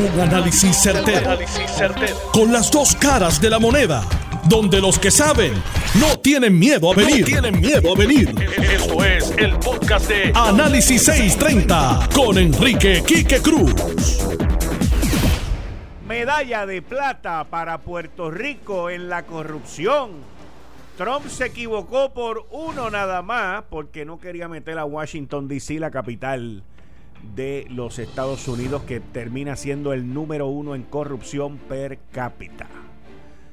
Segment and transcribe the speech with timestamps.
[0.00, 1.38] Un análisis certero,
[2.32, 4.02] Con las dos caras de la moneda.
[4.48, 5.52] Donde los que saben
[6.00, 7.26] no tienen miedo a venir.
[7.26, 8.34] tienen miedo a venir.
[8.58, 13.74] Esto es el podcast de Análisis 630 con Enrique Quique Cruz.
[16.08, 20.12] Medalla de plata para Puerto Rico en la corrupción.
[20.96, 25.90] Trump se equivocó por uno nada más porque no quería meter a Washington DC, la
[25.90, 26.62] capital
[27.34, 32.66] de los Estados Unidos, que termina siendo el número uno en corrupción per cápita.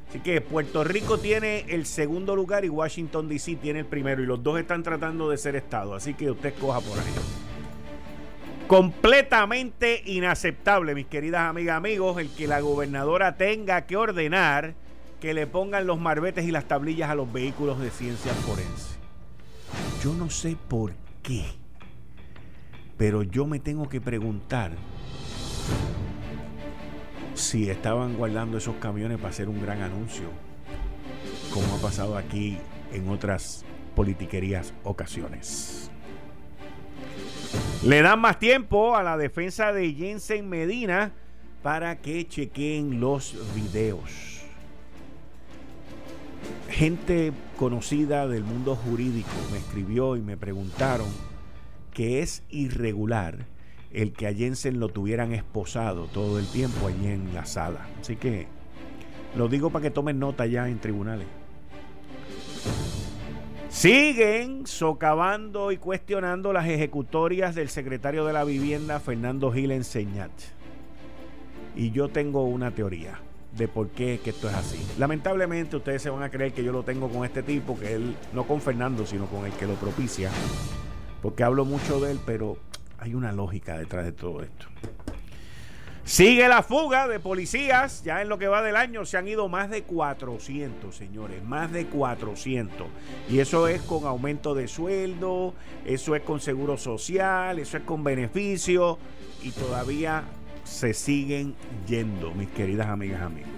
[0.10, 4.24] Así que Puerto Rico tiene el segundo lugar y Washington DC tiene el primero.
[4.24, 5.96] Y los dos están tratando de ser Estado.
[5.96, 7.06] Así que usted coja por ahí.
[8.68, 14.76] Completamente inaceptable, mis queridas amigas, amigos, el que la gobernadora tenga que ordenar
[15.22, 18.98] que le pongan los marbetes y las tablillas a los vehículos de ciencia forense.
[20.04, 20.94] Yo no sé por
[21.24, 21.46] qué.
[22.98, 24.72] Pero yo me tengo que preguntar
[27.36, 30.30] si estaban guardando esos camiones para hacer un gran anuncio,
[31.54, 32.58] como ha pasado aquí
[32.92, 33.64] en otras
[33.96, 35.92] politiquerías ocasiones.
[37.84, 41.12] Le dan más tiempo a la defensa de Jensen Medina
[41.62, 44.42] para que chequeen los videos.
[46.70, 51.08] Gente conocida del mundo jurídico me escribió y me preguntaron
[51.98, 53.48] que es irregular
[53.92, 57.88] el que a Jensen lo tuvieran esposado todo el tiempo allí en la sala.
[58.00, 58.46] Así que
[59.36, 61.26] lo digo para que tomen nota ya en tribunales.
[63.70, 70.30] Siguen socavando y cuestionando las ejecutorias del secretario de la vivienda, Fernando Gil Enseñat.
[71.76, 73.20] Y yo tengo una teoría
[73.58, 74.86] de por qué que esto es así.
[75.00, 78.16] Lamentablemente ustedes se van a creer que yo lo tengo con este tipo, que él,
[78.34, 80.30] no con Fernando, sino con el que lo propicia
[81.22, 82.58] porque hablo mucho de él, pero
[83.00, 84.68] hay una lógica detrás de todo esto.
[86.08, 89.50] Sigue la fuga de policías, ya en lo que va del año se han ido
[89.50, 92.88] más de 400, señores, más de 400.
[93.30, 95.54] Y eso es con aumento de sueldo,
[95.86, 98.98] eso es con seguro social, eso es con beneficio
[99.44, 100.24] y todavía
[100.64, 101.56] se siguen
[101.86, 103.52] yendo, mis queridas amigas, amigos.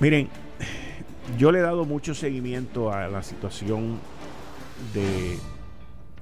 [0.00, 0.28] Miren,
[1.36, 4.00] yo le he dado mucho seguimiento a la situación
[4.94, 5.38] de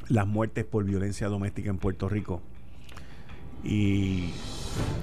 [0.09, 2.41] las muertes por violencia doméstica en Puerto Rico
[3.65, 4.31] y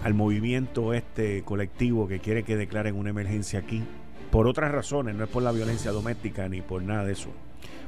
[0.03, 3.83] al movimiento este colectivo que quiere que declaren una emergencia aquí
[4.31, 7.29] por otras razones, no es por la violencia doméstica ni por nada de eso,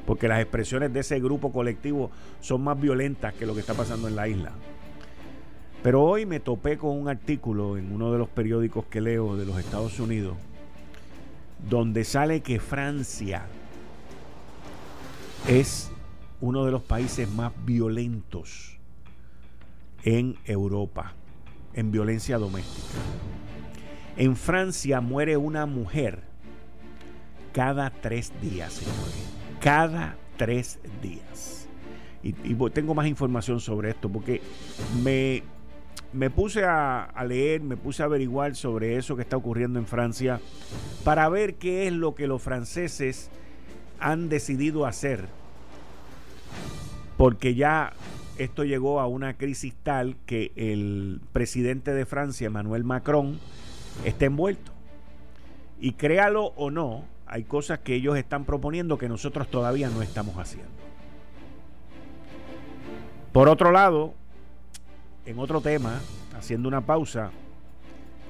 [0.06, 2.10] porque las expresiones de ese grupo colectivo
[2.40, 4.52] son más violentas que lo que está pasando en la isla.
[5.82, 9.44] Pero hoy me topé con un artículo en uno de los periódicos que leo de
[9.44, 10.36] los Estados Unidos,
[11.68, 13.46] donde sale que Francia
[15.48, 15.92] es
[16.40, 18.78] uno de los países más violentos
[20.02, 21.12] en Europa,
[21.72, 22.98] en violencia doméstica.
[24.16, 26.22] En Francia muere una mujer
[27.52, 29.32] cada tres días, señores.
[29.60, 31.68] Cada tres días.
[32.22, 32.32] Y,
[32.70, 34.42] tengo más información sobre esto porque
[35.04, 35.44] me,
[36.12, 39.86] me puse a, a, leer, me puse a averiguar sobre eso que está ocurriendo en
[39.86, 40.40] Francia
[41.04, 43.30] para ver qué es lo que los franceses
[44.00, 45.28] han decidido hacer.
[47.16, 47.92] Porque ya
[48.38, 53.38] esto llegó a una crisis tal que el presidente de Francia, Emmanuel Macron,
[54.04, 54.72] está envuelto.
[55.80, 60.36] Y créalo o no, hay cosas que ellos están proponiendo que nosotros todavía no estamos
[60.36, 60.70] haciendo.
[63.32, 64.14] Por otro lado,
[65.26, 66.00] en otro tema,
[66.36, 67.30] haciendo una pausa,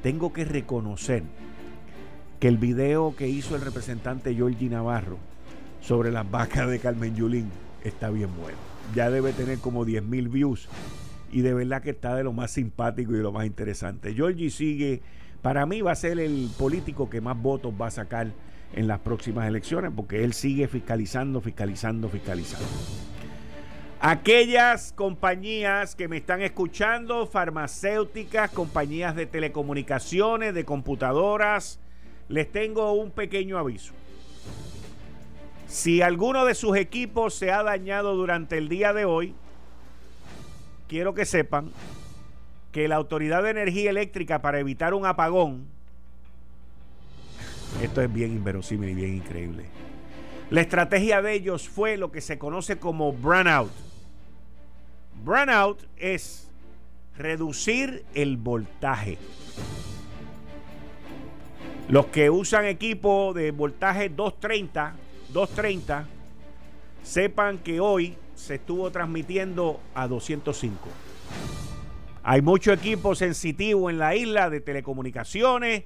[0.03, 1.23] tengo que reconocer
[2.41, 5.19] que el video que hizo el representante Georgie Navarro
[5.87, 7.49] sobre las vacas de Carmen Yulín
[7.85, 8.59] está bien bueno.
[8.95, 10.69] Ya debe tener como 10 mil views
[11.31, 14.13] y de verdad que está de lo más simpático y de lo más interesante.
[14.13, 15.01] Georgie sigue,
[15.43, 18.33] para mí va a ser el político que más votos va a sacar
[18.75, 22.67] en las próximas elecciones porque él sigue fiscalizando, fiscalizando, fiscalizando.
[24.01, 31.79] Aquellas compañías que me están escuchando, farmacéuticas, compañías de telecomunicaciones, de computadoras,
[32.29, 33.95] les tengo un pequeño aviso.
[35.69, 39.35] Si alguno de sus equipos se ha dañado durante el día de hoy,
[40.89, 41.71] quiero que sepan
[42.73, 45.65] que la Autoridad de Energía Eléctrica para evitar un apagón,
[47.83, 49.65] esto es bien inverosímil y bien increíble,
[50.51, 53.73] la estrategia de ellos fue lo que se conoce como brownout.
[55.25, 56.49] Brownout es
[57.19, 59.19] reducir el voltaje.
[61.89, 64.95] Los que usan equipo de voltaje 230
[65.37, 66.07] 2.30,
[67.03, 70.89] sepan que hoy se estuvo transmitiendo a 205.
[72.23, 75.85] Hay mucho equipo sensitivo en la isla de telecomunicaciones,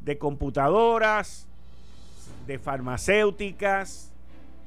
[0.00, 1.46] de computadoras,
[2.46, 4.12] de farmacéuticas.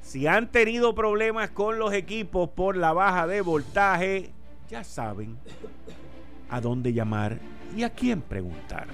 [0.02, 4.32] Si han tenido problemas con los equipos por la baja de voltaje,
[4.68, 5.38] ya saben
[6.50, 7.38] a dónde llamar
[7.76, 8.88] y a quién preguntar.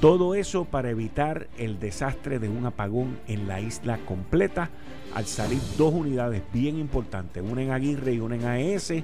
[0.00, 4.70] Todo eso para evitar el desastre de un apagón en la isla completa
[5.14, 8.94] al salir dos unidades bien importantes, una en Aguirre y una en AES,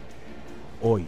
[0.81, 1.07] hoy.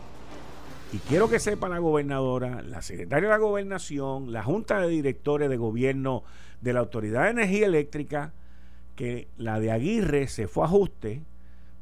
[0.92, 5.48] Y quiero que sepa la gobernadora, la secretaria de la gobernación, la junta de directores
[5.48, 6.22] de gobierno
[6.60, 8.34] de la Autoridad de Energía Eléctrica,
[8.94, 11.22] que la de Aguirre se fue a ajuste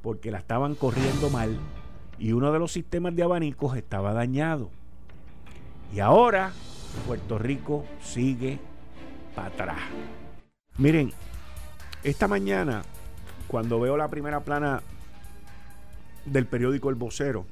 [0.03, 1.59] porque la estaban corriendo mal
[2.21, 4.71] y uno de los sistemas de abanicos estaba dañado.
[5.93, 6.53] Y ahora
[7.07, 8.59] Puerto Rico sigue
[9.35, 9.79] para atrás.
[10.79, 11.13] Miren,
[12.03, 12.83] esta mañana,
[13.49, 14.83] cuando veo la primera plana
[16.25, 17.47] del periódico El Vocero,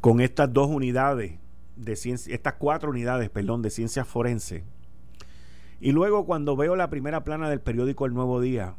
[0.00, 1.38] con estas dos unidades
[1.76, 4.64] de ciencia, estas cuatro unidades, perdón, de ciencias forense.
[5.80, 8.74] Y luego cuando veo la primera plana del periódico El Nuevo Día,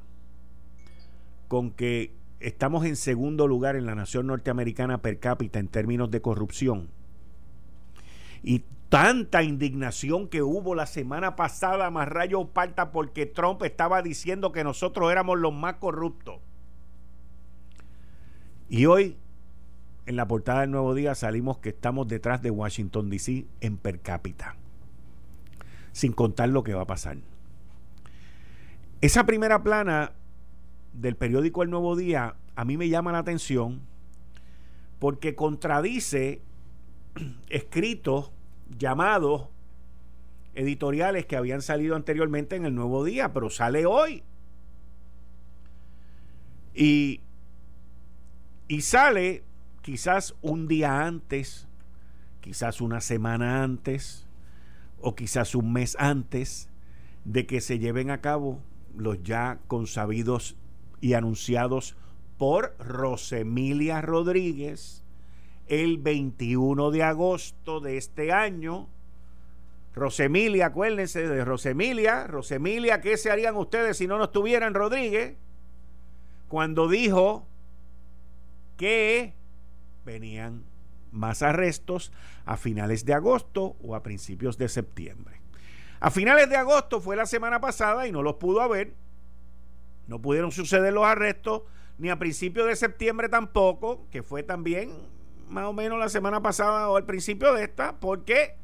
[1.48, 6.22] con que estamos en segundo lugar en la nación norteamericana per cápita en términos de
[6.22, 6.90] corrupción.
[8.44, 14.52] Y tanta indignación que hubo la semana pasada, más rayo parta, porque Trump estaba diciendo
[14.52, 16.40] que nosotros éramos los más corruptos.
[18.68, 19.18] Y hoy
[20.06, 23.46] en la portada del Nuevo Día salimos que estamos detrás de Washington, D.C.
[23.62, 24.56] en per cápita,
[25.92, 27.18] sin contar lo que va a pasar.
[29.02, 30.12] Esa primera plana
[30.94, 33.82] del periódico El Nuevo Día a mí me llama la atención
[35.00, 36.42] porque contradice
[37.50, 38.32] escritos
[38.78, 39.48] llamados
[40.54, 44.24] editoriales que habían salido anteriormente en el Nuevo Día, pero sale hoy.
[46.74, 47.22] Y,
[48.68, 49.44] y sale
[49.82, 51.68] quizás un día antes,
[52.42, 54.26] quizás una semana antes
[55.00, 56.70] o quizás un mes antes
[57.26, 58.60] de que se lleven a cabo
[58.96, 60.56] los ya consabidos
[61.02, 61.96] y anunciados
[62.38, 65.01] por Rosemilia Rodríguez
[65.68, 68.90] el 21 de agosto de este año.
[69.94, 72.28] Rosemilia, acuérdense de Rosemilia.
[72.28, 75.36] Rosemilia, ¿qué se harían ustedes si no nos tuvieran Rodríguez?
[76.48, 77.46] Cuando dijo
[78.78, 79.34] que
[80.06, 80.64] venían
[81.12, 82.12] más arrestos
[82.46, 85.42] a finales de agosto o a principios de septiembre.
[86.00, 88.94] A finales de agosto fue la semana pasada y no los pudo haber.
[90.08, 91.62] No pudieron suceder los arrestos,
[91.98, 94.92] ni a principios de septiembre tampoco, que fue también
[95.52, 98.00] más o menos la semana pasada o al principio de esta.
[98.00, 98.56] ¿Por qué?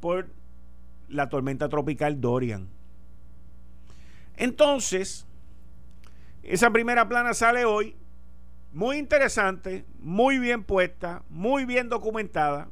[0.00, 0.28] Por
[1.08, 2.68] la tormenta tropical Dorian.
[4.36, 5.26] Entonces,
[6.42, 7.96] esa primera plana sale hoy
[8.72, 12.68] muy interesante, muy bien puesta, muy bien documentada,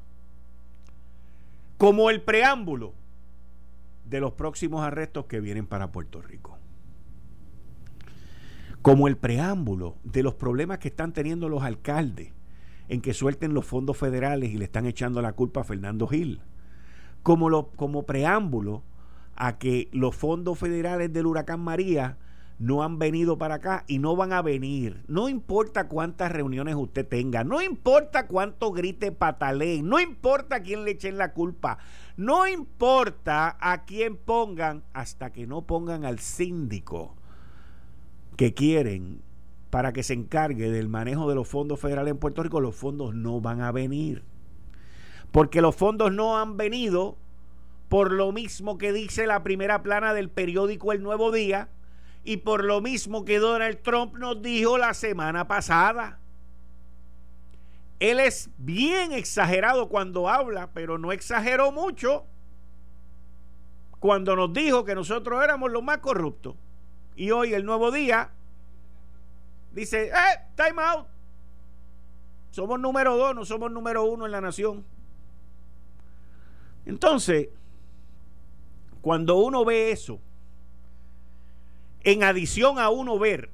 [1.79, 2.94] como el preámbulo
[4.05, 6.59] de los próximos arrestos que vienen para Puerto Rico.
[8.82, 12.32] Como el preámbulo de los problemas que están teniendo los alcaldes
[12.93, 16.43] en que suelten los fondos federales y le están echando la culpa a Fernando Gil.
[17.23, 18.83] Como, lo, como preámbulo
[19.35, 22.19] a que los fondos federales del huracán María
[22.59, 25.03] no han venido para acá y no van a venir.
[25.09, 30.85] No importa cuántas reuniones usted tenga, no importa cuánto grite patalee, no importa a quién
[30.85, 31.78] le echen la culpa,
[32.19, 37.14] no importa a quién pongan hasta que no pongan al síndico
[38.37, 39.23] que quieren
[39.73, 43.14] para que se encargue del manejo de los fondos federales en Puerto Rico, los fondos
[43.14, 44.23] no van a venir.
[45.31, 47.17] Porque los fondos no han venido
[47.88, 51.71] por lo mismo que dice la primera plana del periódico El Nuevo Día,
[52.23, 56.19] y por lo mismo que Donald Trump nos dijo la semana pasada.
[57.99, 62.26] Él es bien exagerado cuando habla, pero no exageró mucho
[64.00, 66.57] cuando nos dijo que nosotros éramos los más corruptos.
[67.17, 68.33] Y hoy, el nuevo día,
[69.73, 70.41] dice, ¡eh!
[70.57, 71.07] Time out.
[72.50, 74.85] Somos número dos, no somos número uno en la nación.
[76.85, 77.49] Entonces,
[79.00, 80.21] cuando uno ve eso,
[82.05, 83.50] en adición a uno ver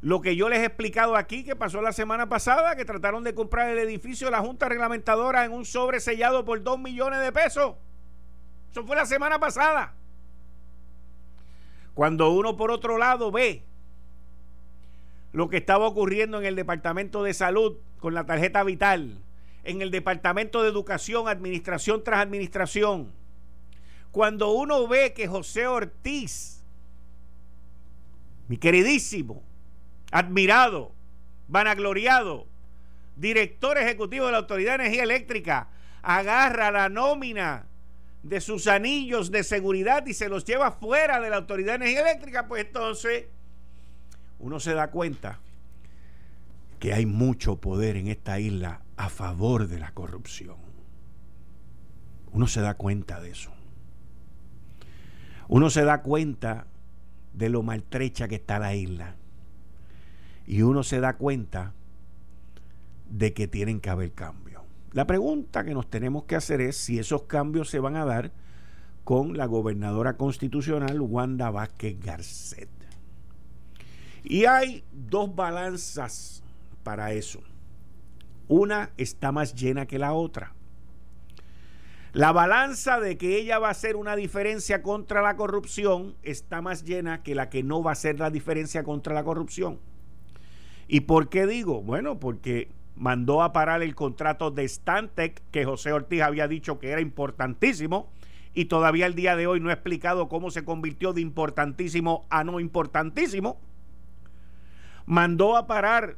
[0.00, 3.34] lo que yo les he explicado aquí, que pasó la semana pasada, que trataron de
[3.34, 7.32] comprar el edificio de la Junta Reglamentadora en un sobre sellado por 2 millones de
[7.32, 7.74] pesos.
[8.70, 9.94] Eso fue la semana pasada.
[11.94, 13.64] Cuando uno por otro lado ve
[15.32, 19.18] lo que estaba ocurriendo en el Departamento de Salud con la tarjeta vital,
[19.64, 23.12] en el Departamento de Educación, Administración tras Administración,
[24.10, 26.62] cuando uno ve que José Ortiz,
[28.48, 29.42] mi queridísimo,
[30.10, 30.92] admirado,
[31.48, 32.46] vanagloriado
[33.16, 35.68] director ejecutivo de la Autoridad de Energía Eléctrica,
[36.02, 37.66] agarra la nómina
[38.22, 42.00] de sus anillos de seguridad y se los lleva fuera de la Autoridad de Energía
[42.02, 43.26] Eléctrica, pues entonces
[44.38, 45.40] uno se da cuenta
[46.78, 50.56] que hay mucho poder en esta isla a favor de la corrupción.
[52.32, 53.50] Uno se da cuenta de eso.
[55.48, 56.66] Uno se da cuenta
[57.32, 59.16] de lo maltrecha que está la isla.
[60.46, 61.72] Y uno se da cuenta
[63.10, 64.62] de que tienen que haber cambios.
[64.92, 68.30] La pregunta que nos tenemos que hacer es si esos cambios se van a dar
[69.04, 72.77] con la gobernadora constitucional Wanda Vázquez Garcet.
[74.24, 76.42] Y hay dos balanzas
[76.82, 77.40] para eso.
[78.48, 80.54] Una está más llena que la otra.
[82.12, 86.84] La balanza de que ella va a hacer una diferencia contra la corrupción está más
[86.84, 89.78] llena que la que no va a hacer la diferencia contra la corrupción.
[90.88, 91.82] ¿Y por qué digo?
[91.82, 96.90] Bueno, porque mandó a parar el contrato de Stantec, que José Ortiz había dicho que
[96.90, 98.10] era importantísimo,
[98.54, 102.42] y todavía el día de hoy no ha explicado cómo se convirtió de importantísimo a
[102.42, 103.60] no importantísimo.
[105.08, 106.16] Mandó a parar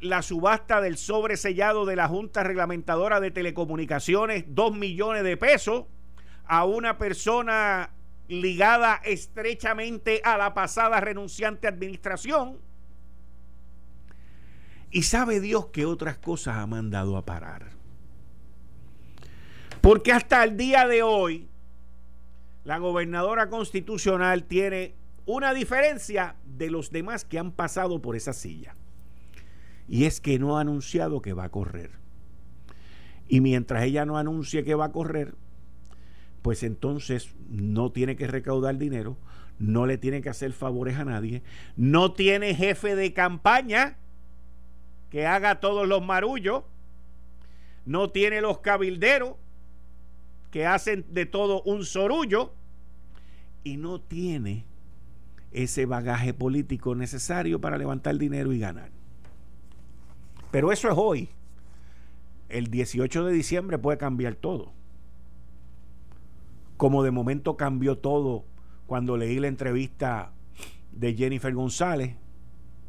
[0.00, 5.86] la subasta del sobresellado de la Junta Reglamentadora de Telecomunicaciones, dos millones de pesos,
[6.44, 7.88] a una persona
[8.28, 12.58] ligada estrechamente a la pasada renunciante administración
[14.90, 17.70] y sabe Dios que otras cosas ha mandado a parar.
[19.80, 21.48] Porque hasta el día de hoy,
[22.64, 24.97] la gobernadora constitucional tiene
[25.28, 28.74] una diferencia de los demás que han pasado por esa silla.
[29.86, 31.90] Y es que no ha anunciado que va a correr.
[33.28, 35.34] Y mientras ella no anuncie que va a correr,
[36.40, 39.18] pues entonces no tiene que recaudar dinero,
[39.58, 41.42] no le tiene que hacer favores a nadie,
[41.76, 43.98] no tiene jefe de campaña
[45.10, 46.64] que haga todos los marullos,
[47.84, 49.34] no tiene los cabilderos
[50.50, 52.54] que hacen de todo un sorullo
[53.62, 54.67] y no tiene
[55.52, 58.90] ese bagaje político necesario para levantar dinero y ganar.
[60.50, 61.30] Pero eso es hoy.
[62.48, 64.72] El 18 de diciembre puede cambiar todo.
[66.76, 68.44] Como de momento cambió todo
[68.86, 70.32] cuando leí la entrevista
[70.92, 72.16] de Jennifer González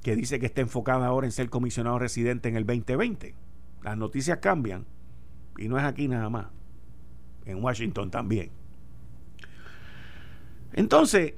[0.03, 3.35] que dice que está enfocada ahora en ser comisionado residente en el 2020.
[3.83, 4.85] Las noticias cambian
[5.57, 6.47] y no es aquí nada más,
[7.45, 8.49] en Washington también.
[10.71, 11.33] Entonces,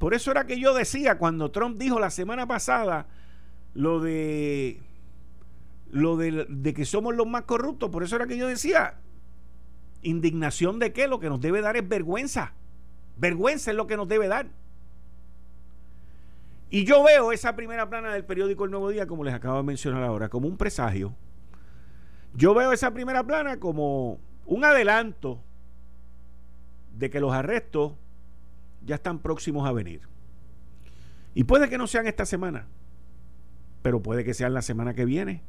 [0.00, 3.06] por eso era que yo decía cuando Trump dijo la semana pasada
[3.74, 4.80] lo de
[5.90, 8.94] lo de, que somos los más corruptos, por eso era que yo decía
[10.00, 12.54] indignación de qué, lo que nos debe dar es vergüenza.
[13.18, 14.46] Vergüenza es lo que nos debe dar.
[16.70, 19.64] Y yo veo esa primera plana del periódico El Nuevo Día, como les acabo de
[19.64, 21.14] mencionar ahora, como un presagio.
[22.32, 25.42] Yo veo esa primera plana como un adelanto
[26.96, 27.92] de que los arrestos
[28.84, 30.02] ya están próximos a venir.
[31.34, 32.66] Y puede que no sean esta semana,
[33.82, 35.42] pero puede que sean la semana que viene.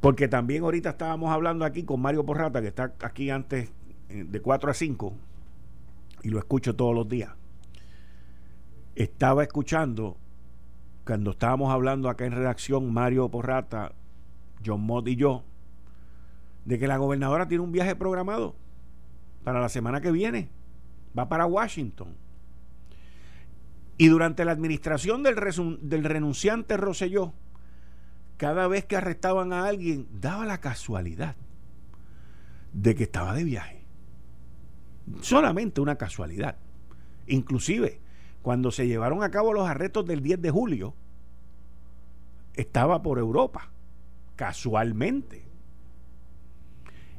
[0.00, 3.70] Porque también ahorita estábamos hablando aquí con Mario Porrata, que está aquí antes
[4.08, 5.14] eh, de 4 a 5,
[6.24, 7.30] y lo escucho todos los días
[8.94, 10.16] estaba escuchando
[11.04, 13.92] cuando estábamos hablando acá en redacción, Mario Porrata,
[14.64, 15.42] John Mott y yo,
[16.64, 18.54] de que la gobernadora tiene un viaje programado
[19.42, 20.48] para la semana que viene.
[21.16, 22.16] Va para Washington.
[23.98, 25.36] Y durante la administración del,
[26.04, 27.32] renunciante Rosselló,
[28.36, 31.36] cada vez que arrestaban a alguien, daba la casualidad
[32.72, 33.84] de que estaba de viaje.
[35.20, 36.56] Solamente una casualidad.
[37.26, 38.00] Inclusive,
[38.40, 40.94] cuando se llevaron a cabo los arrestos del 10 de julio,
[42.54, 43.70] estaba por Europa,
[44.36, 45.44] casualmente.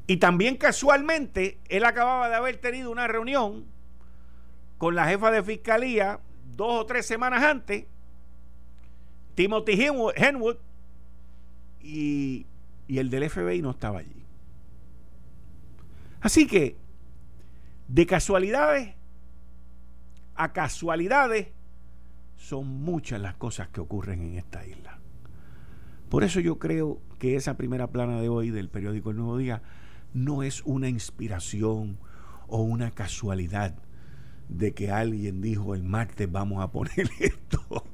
[0.07, 3.71] Y también casualmente, él acababa de haber tenido una reunión
[4.83, 6.19] con la jefa de fiscalía
[6.57, 7.85] dos o tres semanas antes,
[9.33, 10.57] Timothy Henwood,
[11.81, 12.45] y,
[12.89, 14.25] el del FBI no estaba allí.
[16.19, 16.75] Así que,
[17.87, 18.93] de casualidades,
[20.35, 21.47] a casualidades,
[22.35, 24.99] son muchas las cosas que ocurren en esta isla.
[26.09, 29.61] Por eso yo creo que esa primera plana de hoy del periódico El Nuevo Día
[30.13, 31.97] no es una inspiración
[32.47, 33.75] o una casualidad
[34.53, 37.85] de que alguien dijo el martes vamos a poner esto.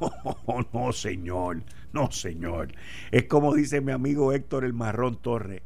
[0.00, 2.72] No, no, señor, no, señor.
[3.10, 5.62] Es como dice mi amigo Héctor el Marrón Torre,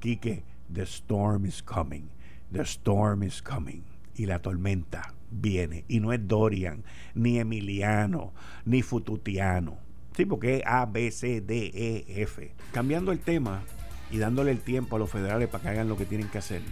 [0.00, 2.10] Quique, the storm is coming,
[2.52, 3.82] the storm is coming.
[4.14, 5.84] Y la tormenta viene.
[5.88, 8.32] Y no es Dorian, ni Emiliano,
[8.64, 9.78] ni Fututiano.
[10.16, 12.52] Sí, porque es A, B, C, D, E, F.
[12.72, 13.62] Cambiando el tema
[14.10, 16.62] y dándole el tiempo a los federales para que hagan lo que tienen que hacer.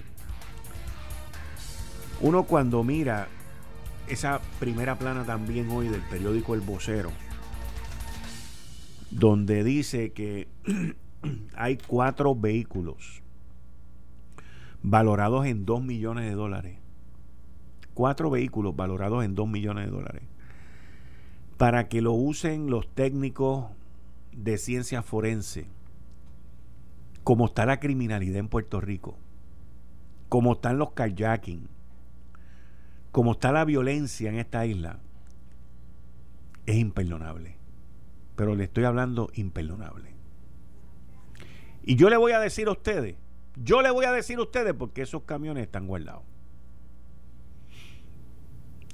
[2.20, 3.28] Uno cuando mira
[4.08, 7.10] esa primera plana también hoy del periódico El Vocero,
[9.10, 10.48] donde dice que
[11.56, 13.22] hay cuatro vehículos
[14.82, 16.78] valorados en 2 millones de dólares.
[17.94, 20.22] Cuatro vehículos valorados en 2 millones de dólares
[21.56, 23.66] para que lo usen los técnicos
[24.32, 25.66] de ciencia forense,
[27.24, 29.16] como está la criminalidad en Puerto Rico,
[30.28, 31.68] como están los kayaking,
[33.16, 34.98] como está la violencia en esta isla,
[36.66, 37.56] es imperdonable.
[38.36, 40.10] Pero le estoy hablando imperdonable.
[41.82, 43.16] Y yo le voy a decir a ustedes,
[43.54, 46.24] yo le voy a decir a ustedes porque esos camiones están guardados.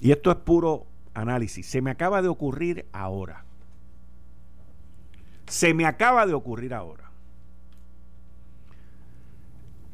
[0.00, 1.66] Y esto es puro análisis.
[1.66, 3.44] Se me acaba de ocurrir ahora.
[5.48, 7.10] Se me acaba de ocurrir ahora.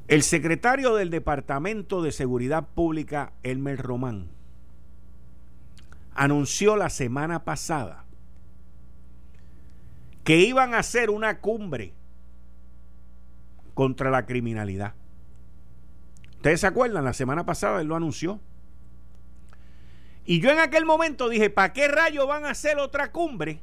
[0.09, 4.31] El secretario del Departamento de Seguridad Pública, Elmer Román,
[6.15, 8.07] anunció la semana pasada
[10.25, 11.93] que iban a hacer una cumbre
[13.75, 14.95] contra la criminalidad.
[16.37, 17.05] ¿Ustedes se acuerdan?
[17.05, 18.41] La semana pasada él lo anunció.
[20.25, 23.61] Y yo en aquel momento dije, ¿para qué rayo van a hacer otra cumbre?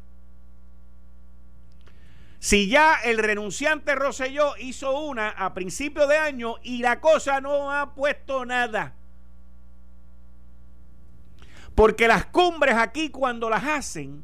[2.46, 7.72] Si ya el renunciante Roselló hizo una a principio de año y la cosa no
[7.72, 8.94] ha puesto nada.
[11.74, 14.24] Porque las cumbres aquí cuando las hacen,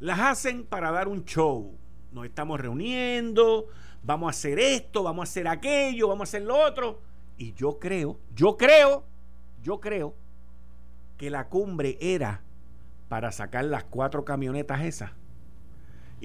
[0.00, 1.78] las hacen para dar un show.
[2.10, 3.68] Nos estamos reuniendo,
[4.02, 7.02] vamos a hacer esto, vamos a hacer aquello, vamos a hacer lo otro.
[7.38, 9.04] Y yo creo, yo creo,
[9.62, 10.16] yo creo
[11.16, 12.42] que la cumbre era
[13.08, 15.12] para sacar las cuatro camionetas esas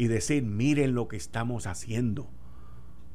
[0.01, 2.27] y decir, miren lo que estamos haciendo.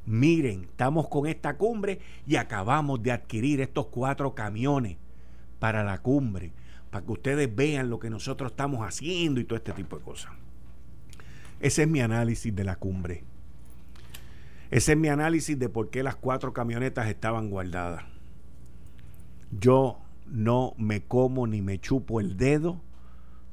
[0.05, 4.97] Miren, estamos con esta cumbre y acabamos de adquirir estos cuatro camiones
[5.59, 6.53] para la cumbre,
[6.93, 10.31] para que ustedes vean lo que nosotros estamos haciendo y todo este tipo de cosas.
[11.59, 13.25] Ese es mi análisis de la cumbre.
[14.71, 18.05] Ese es mi análisis de por qué las cuatro camionetas estaban guardadas.
[19.51, 22.81] Yo no me como ni me chupo el dedo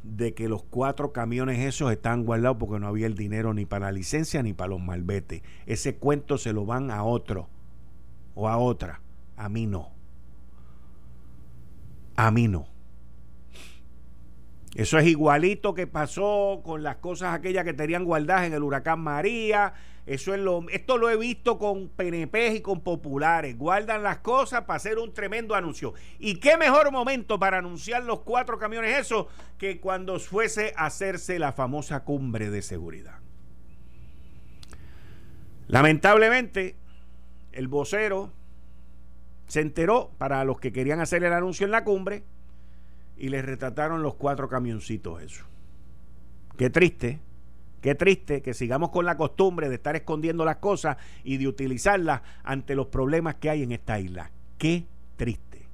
[0.03, 3.87] de que los cuatro camiones esos están guardados porque no había el dinero ni para
[3.87, 5.41] la licencia ni para los malbetes.
[5.65, 7.49] Ese cuento se lo van a otro
[8.35, 9.01] o a otra.
[9.37, 9.89] A mí no.
[12.15, 12.72] A mí no.
[14.75, 18.99] Eso es igualito que pasó con las cosas aquellas que tenían guardadas en el huracán
[18.99, 19.73] María.
[20.05, 20.33] Eso
[20.69, 23.55] esto lo he visto con PNP y con populares.
[23.55, 25.93] Guardan las cosas para hacer un tremendo anuncio.
[26.17, 29.27] Y qué mejor momento para anunciar los cuatro camiones eso
[29.59, 33.19] que cuando fuese a hacerse la famosa cumbre de seguridad.
[35.67, 36.75] Lamentablemente,
[37.51, 38.31] el vocero
[39.47, 42.23] se enteró para los que querían hacer el anuncio en la cumbre
[43.17, 45.45] y les retrataron los cuatro camioncitos eso.
[46.57, 47.19] Qué triste,
[47.81, 52.21] qué triste que sigamos con la costumbre de estar escondiendo las cosas y de utilizarlas
[52.43, 54.31] ante los problemas que hay en esta isla.
[54.57, 54.85] Qué
[55.17, 55.67] triste,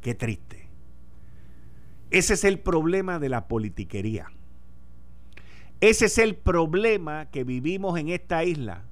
[0.00, 0.68] qué triste.
[2.10, 4.30] Ese es el problema de la politiquería.
[5.80, 8.84] Ese es el problema que vivimos en esta isla.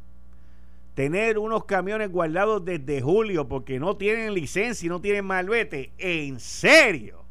[0.95, 5.93] Tener unos camiones guardados desde julio porque no tienen licencia y no tienen malvete.
[5.99, 7.22] En serio.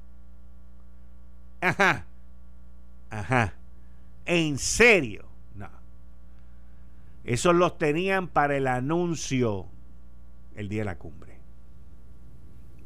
[1.62, 2.06] Ajá.
[3.10, 3.54] Ajá.
[4.26, 5.26] ¿En serio?
[5.56, 5.70] No.
[7.24, 9.68] Esos los tenían para el anuncio
[10.56, 11.38] el día de la cumbre.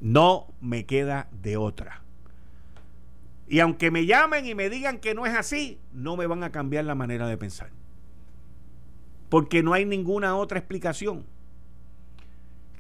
[0.01, 2.01] No me queda de otra.
[3.47, 6.51] Y aunque me llamen y me digan que no es así, no me van a
[6.51, 7.69] cambiar la manera de pensar.
[9.29, 11.25] Porque no hay ninguna otra explicación.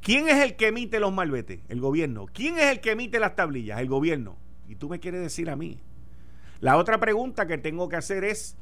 [0.01, 1.61] ¿Quién es el que emite los malvetes?
[1.67, 2.27] El gobierno.
[2.31, 3.79] ¿Quién es el que emite las tablillas?
[3.79, 4.37] El gobierno.
[4.67, 5.79] Y tú me quieres decir a mí.
[6.59, 8.55] La otra pregunta que tengo que hacer es,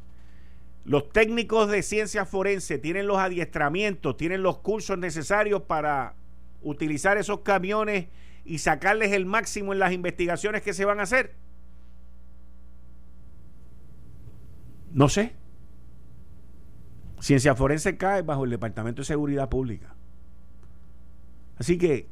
[0.86, 6.16] ¿los técnicos de ciencia forense tienen los adiestramientos, tienen los cursos necesarios para
[6.62, 8.08] utilizar esos camiones
[8.46, 11.34] y sacarles el máximo en las investigaciones que se van a hacer?
[14.92, 15.34] No sé.
[17.20, 19.96] Ciencia forense cae bajo el Departamento de Seguridad Pública.
[21.58, 22.08] Así que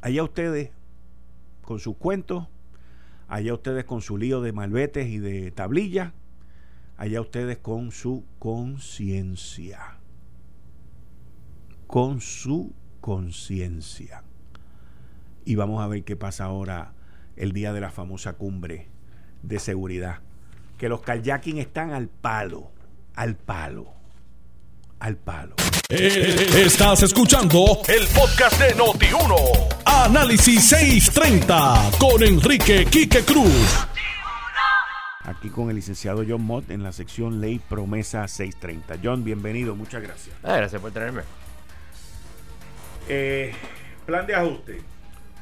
[0.00, 0.70] allá ustedes
[1.62, 2.46] con sus cuentos
[3.28, 6.12] allá ustedes con su lío de malbetes y de tablillas,
[6.96, 9.98] allá ustedes con su conciencia,
[11.86, 14.22] con su conciencia.
[15.44, 16.92] Y vamos a ver qué pasa ahora
[17.36, 18.88] el día de la famosa cumbre
[19.42, 20.20] de seguridad.
[20.78, 22.70] Que los kayaking están al palo,
[23.14, 23.92] al palo,
[25.02, 25.56] al palo.
[25.88, 29.34] Estás escuchando el podcast de Noti1.
[29.84, 33.86] Análisis 630 con Enrique Quique Cruz.
[35.24, 39.00] Aquí con el licenciado John Mott en la sección Ley Promesa 630.
[39.02, 40.36] John, bienvenido, muchas gracias.
[40.44, 41.22] Ah, gracias por tenerme.
[43.08, 43.52] Eh,
[44.06, 44.82] plan de ajuste.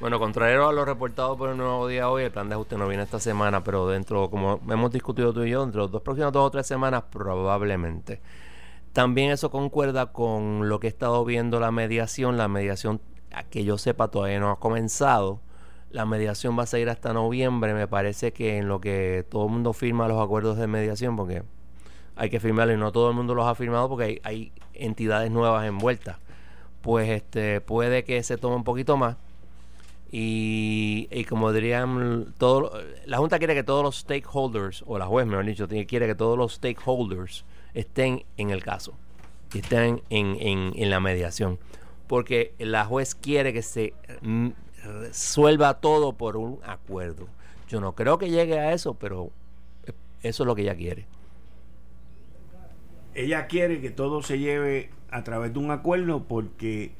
[0.01, 2.89] Bueno, contrario a lo reportado por el nuevo día hoy, el plan de ajuste no
[2.89, 6.33] viene esta semana, pero dentro, como hemos discutido tú y yo, dentro de los próximas
[6.33, 8.23] dos o tres semanas, probablemente.
[8.93, 12.37] También eso concuerda con lo que he estado viendo la mediación.
[12.37, 13.01] La mediación,
[13.33, 15.41] a que yo sepa, todavía no ha comenzado.
[15.91, 17.75] La mediación va a seguir hasta noviembre.
[17.75, 21.43] Me parece que en lo que todo el mundo firma los acuerdos de mediación, porque
[22.17, 25.31] hay que firmarlo y no todo el mundo los ha firmado porque hay, hay entidades
[25.31, 26.19] nuevas envueltas.
[26.83, 29.17] Pues este puede que se tome un poquito más
[30.13, 32.73] y, como dirían, todo,
[33.07, 36.37] la Junta quiere que todos los stakeholders, o la juez, mejor dicho, quiere que todos
[36.37, 38.95] los stakeholders estén en el caso,
[39.55, 41.59] estén en, en, en la mediación.
[42.07, 44.49] Porque la juez quiere que se mm,
[44.85, 47.29] resuelva todo por un acuerdo.
[47.69, 49.31] Yo no creo que llegue a eso, pero
[50.23, 51.07] eso es lo que ella quiere.
[53.15, 56.93] Ella quiere que todo se lleve a través de un acuerdo porque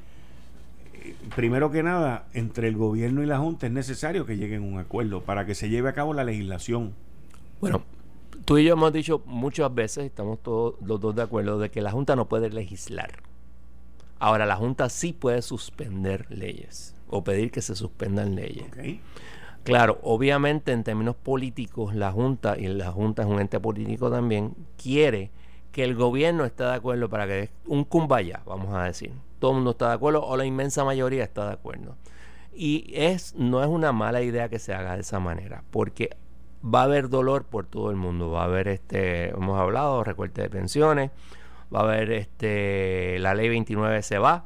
[1.35, 4.79] primero que nada, entre el gobierno y la Junta es necesario que lleguen a un
[4.79, 6.93] acuerdo para que se lleve a cabo la legislación.
[7.59, 7.83] Bueno,
[8.45, 11.81] tú y yo hemos dicho muchas veces, estamos todos los dos de acuerdo, de que
[11.81, 13.11] la Junta no puede legislar.
[14.19, 18.65] Ahora, la Junta sí puede suspender leyes o pedir que se suspendan leyes.
[19.63, 24.55] Claro, obviamente en términos políticos, la Junta, y la Junta es un ente político también,
[24.81, 25.31] quiere
[25.71, 29.55] que el gobierno esté de acuerdo para que un cumbaya, vamos a decir todo el
[29.55, 31.97] mundo está de acuerdo o la inmensa mayoría está de acuerdo.
[32.53, 36.15] Y es, no es una mala idea que se haga de esa manera, porque
[36.63, 38.31] va a haber dolor por todo el mundo.
[38.31, 41.11] Va a haber, este, hemos hablado, recorte de pensiones,
[41.73, 44.45] va a haber este, la ley 29 se va,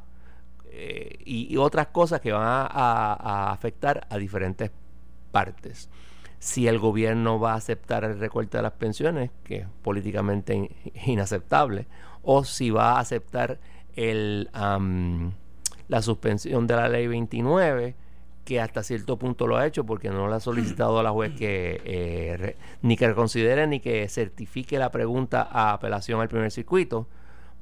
[0.66, 4.70] eh, y, otras cosas que van a, afectar a diferentes
[5.32, 5.88] partes.
[6.38, 10.70] Si el gobierno va a aceptar el recorte de las pensiones, que es políticamente
[11.06, 11.86] inaceptable,
[12.22, 13.58] o si va a aceptar
[13.94, 14.50] el,
[15.88, 17.94] la suspensión de la ley 29
[18.46, 21.34] que hasta cierto punto lo ha hecho porque no le ha solicitado a la juez
[21.36, 27.06] que eh, ni que reconsidere ni que certifique la pregunta a apelación al primer circuito,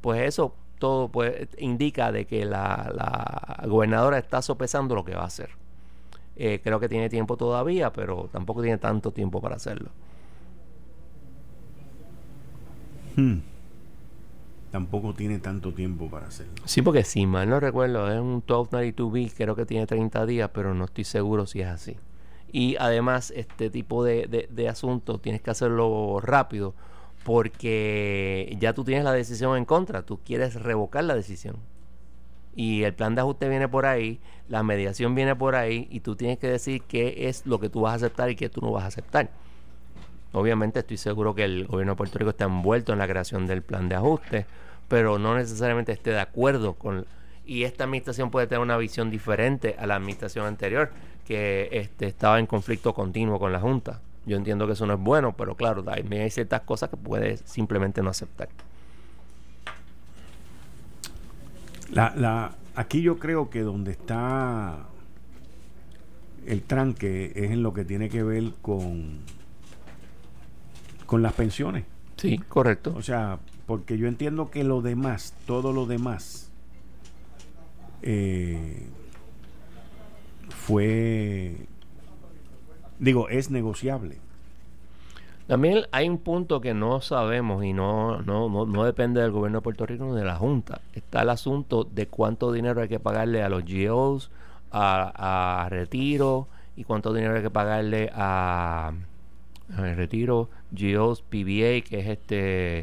[0.01, 5.23] pues eso todo pues, indica de que la, la gobernadora está sopesando lo que va
[5.23, 5.51] a hacer.
[6.37, 9.91] Eh, creo que tiene tiempo todavía, pero tampoco tiene tanto tiempo para hacerlo.
[13.17, 13.54] Hmm
[14.75, 16.55] tampoco tiene tanto tiempo para hacerlo.
[16.65, 20.75] Sí, porque si mal no recuerdo, es un 1292B, creo que tiene 30 días, pero
[20.75, 21.97] no estoy seguro si es así.
[22.51, 26.75] Y además, este tipo de, de, asuntos tienes que hacerlo rápido,
[27.23, 31.55] porque ya tú tienes la decisión en contra, tú quieres revocar la decisión.
[32.57, 36.17] Y el plan de ajuste viene por ahí, la mediación viene por ahí, y tú
[36.17, 38.73] tienes que decir qué es lo que tú vas a aceptar y qué tú no
[38.73, 39.31] vas a aceptar.
[40.35, 43.63] Obviamente estoy seguro que el gobierno de Puerto Rico está envuelto en la creación del
[43.63, 44.47] plan de ajuste,
[44.89, 47.07] pero no necesariamente esté de acuerdo con...
[47.47, 50.91] Y esta administración puede tener una visión diferente a la administración anterior,
[51.25, 54.01] que este, estaba en conflicto continuo con la Junta.
[54.27, 58.03] Yo entiendo que eso no es bueno, pero claro, hay ciertas cosas que puede simplemente
[58.03, 58.49] no aceptar.
[61.93, 64.87] La, la, aquí yo creo que donde está
[66.45, 69.21] el tranque es en lo que tiene que ver con
[71.15, 71.85] con las pensiones.
[72.17, 72.93] Sí, correcto.
[72.97, 76.51] O sea, porque yo entiendo que lo demás, todo lo demás,
[78.03, 78.89] eh,
[80.49, 81.55] fue,
[82.99, 84.19] digo, es negociable.
[85.47, 89.59] También hay un punto que no sabemos y no, no, no, no, depende del gobierno
[89.59, 90.81] de Puerto Rico ni de la Junta.
[90.95, 94.33] Está el asunto de cuánto dinero hay que pagarle a los GOs,
[94.73, 98.95] a, a retiro y cuánto dinero hay que pagarle a,
[99.77, 102.79] a retiro GOs, PBA, que es este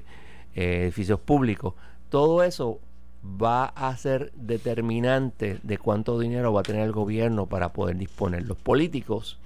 [0.56, 1.74] eh, edificios públicos,
[2.10, 2.80] todo eso
[3.24, 8.44] va a ser determinante de cuánto dinero va a tener el gobierno para poder disponer.
[8.44, 9.40] Los políticos,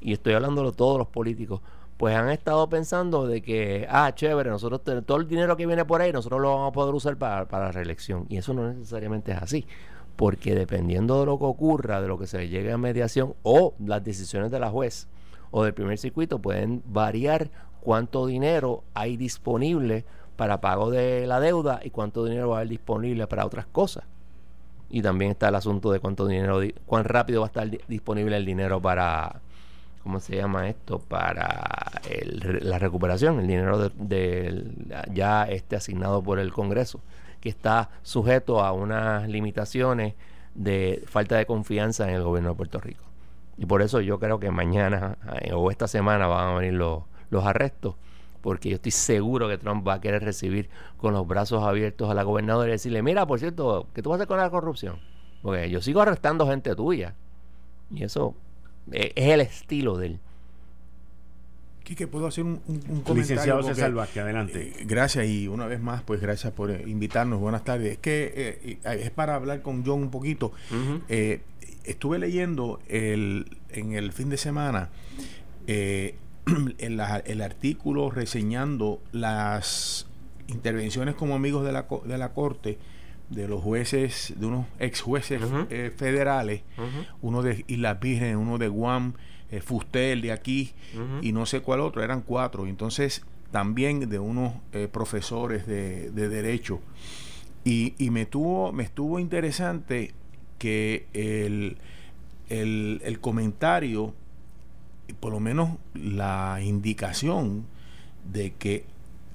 [0.00, 1.60] y estoy hablando de todos los políticos,
[1.96, 6.02] pues han estado pensando de que, ah, chévere, nosotros todo el dinero que viene por
[6.02, 8.26] ahí, nosotros lo vamos a poder usar para, para la reelección.
[8.28, 9.66] Y eso no necesariamente es así,
[10.14, 14.04] porque dependiendo de lo que ocurra, de lo que se llegue a mediación o las
[14.04, 15.08] decisiones de la juez
[15.50, 20.04] o del primer circuito, pueden variar cuánto dinero hay disponible
[20.36, 24.04] para pago de la deuda y cuánto dinero va a haber disponible para otras cosas.
[24.88, 28.44] Y también está el asunto de cuánto dinero, cuán rápido va a estar disponible el
[28.44, 29.40] dinero para,
[30.02, 31.00] ¿cómo se llama esto?
[31.00, 32.00] Para
[32.60, 34.64] la recuperación, el dinero de,
[35.12, 37.00] ya este asignado por el Congreso,
[37.40, 40.14] que está sujeto a unas limitaciones
[40.54, 43.04] de falta de confianza en el gobierno de Puerto Rico.
[43.58, 47.04] Y por eso yo creo que mañana eh, o esta semana van a venir los,
[47.30, 47.94] los arrestos,
[48.42, 52.14] porque yo estoy seguro que Trump va a querer recibir con los brazos abiertos a
[52.14, 54.98] la gobernadora y decirle, mira, por cierto, ¿qué tú vas a hacer con la corrupción?
[55.42, 57.14] Porque yo sigo arrestando gente tuya.
[57.90, 58.34] Y eso
[58.92, 60.20] eh, es el estilo de él.
[61.82, 63.14] Quique, ¿puedo hacer un, comentario?
[63.14, 64.72] Licenciado César Vázquez, adelante.
[64.80, 67.38] Eh, gracias y una vez más, pues gracias por invitarnos.
[67.38, 67.92] Buenas tardes.
[67.92, 70.52] Es que es para hablar con John un poquito
[71.86, 74.90] estuve leyendo el, en el fin de semana
[75.66, 76.16] eh,
[76.78, 77.00] el,
[77.40, 80.06] artículo reseñando las
[80.46, 82.78] intervenciones como amigos de la, de la Corte
[83.30, 86.62] de los jueces, de unos ex jueces eh, federales,
[87.20, 89.14] uno de Islas Vírgenes, uno de Guam,
[89.50, 90.74] eh, Fustel de aquí
[91.22, 92.68] y no sé cuál otro, eran cuatro.
[92.68, 94.54] Entonces, también de unos
[94.92, 96.80] profesores de, de Derecho.
[97.64, 100.14] Y, y, me, tuvo, me estuvo interesante
[100.58, 101.78] que el,
[102.48, 104.14] el, comentario,
[105.20, 107.66] por lo menos la indicación
[108.32, 108.84] de que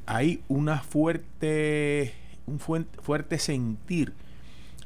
[0.06, 2.14] hay una fuerte,
[2.48, 4.14] un fuerte, sentir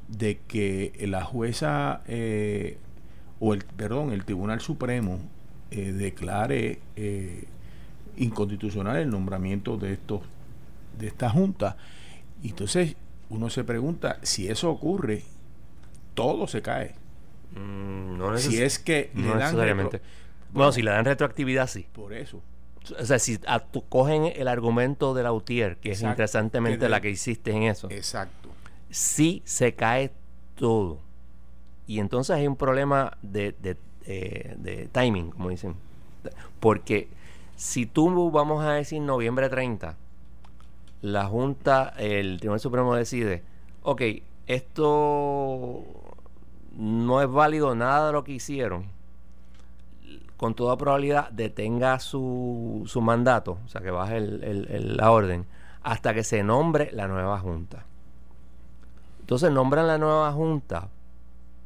[0.08, 2.78] de que la jueza eh,
[3.40, 5.20] o el perdón el Tribunal Supremo
[5.72, 7.46] eh, declare eh,
[8.18, 10.22] inconstitucional el nombramiento de estos
[11.00, 11.76] de esta junta.
[12.44, 12.96] Entonces
[13.30, 15.24] uno se pregunta si eso ocurre
[16.16, 16.96] todo se cae.
[17.52, 19.56] Mm, no si es que le dan
[20.56, 21.86] bueno, si le dan retroactividad, sí.
[21.92, 22.42] Por eso.
[22.98, 27.10] O sea, si a, cogen el argumento de la UTIER, que es interesantemente la que
[27.10, 27.90] hiciste en eso.
[27.92, 28.50] Exacto.
[28.90, 30.12] Sí se cae
[30.56, 31.00] todo.
[31.88, 33.76] Y entonces hay un problema de, de,
[34.06, 35.76] eh, de timing, como dicen.
[36.62, 37.10] Porque
[37.58, 39.98] si tú, vamos a decir, noviembre 30,
[41.02, 43.44] la Junta, el Tribunal Supremo decide,
[43.84, 44.02] ok,
[44.48, 45.84] esto
[46.76, 48.86] no es válido nada de lo que hicieron,
[50.38, 55.46] con toda probabilidad detenga su, su mandato, o sea, que baje la orden,
[55.82, 57.86] hasta que se nombre la nueva junta.
[59.22, 60.90] Entonces nombran la nueva junta,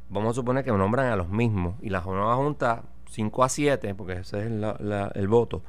[0.08, 3.94] vamos a suponer que nombran a los mismos, y la nueva junta, 5 a 7,
[3.94, 5.62] porque ese es el voto,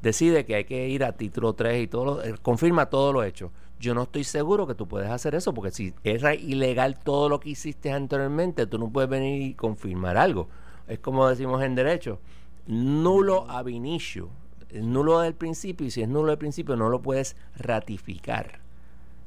[0.00, 3.22] decide que hay que ir a título 3 y todo lo, eh, confirma todo lo
[3.22, 7.28] hecho yo no estoy seguro que tú puedes hacer eso, porque si era ilegal todo
[7.28, 10.48] lo que hiciste anteriormente, tú no puedes venir y confirmar algo.
[10.88, 12.20] Es como decimos en derecho,
[12.66, 14.28] nulo ab initio,
[14.72, 18.60] nulo del principio, y si es nulo del principio no lo puedes ratificar.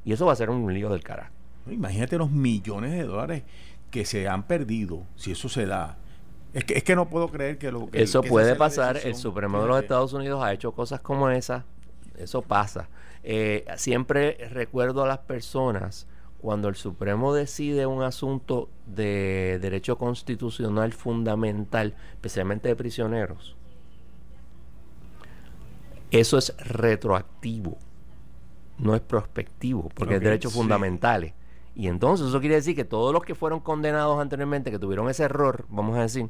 [0.04, 1.32] Y eso va a ser un lío del carajo.
[1.70, 3.42] Imagínate los millones de dólares
[3.90, 5.98] que se han perdido, si eso se da.
[6.52, 8.02] Es que, es que no puedo creer que lo que...
[8.02, 11.64] Eso puede pasar, el Supremo de los Estados Unidos ha hecho cosas como esa,
[12.18, 12.88] eso pasa.
[13.22, 16.06] Eh, siempre recuerdo a las personas
[16.40, 23.56] cuando el Supremo decide un asunto de derecho constitucional fundamental, especialmente de prisioneros,
[26.10, 27.78] eso es retroactivo,
[28.78, 31.34] no es prospectivo, porque es derechos fundamentales.
[31.76, 35.24] Y entonces eso quiere decir que todos los que fueron condenados anteriormente, que tuvieron ese
[35.24, 36.28] error, vamos a decir,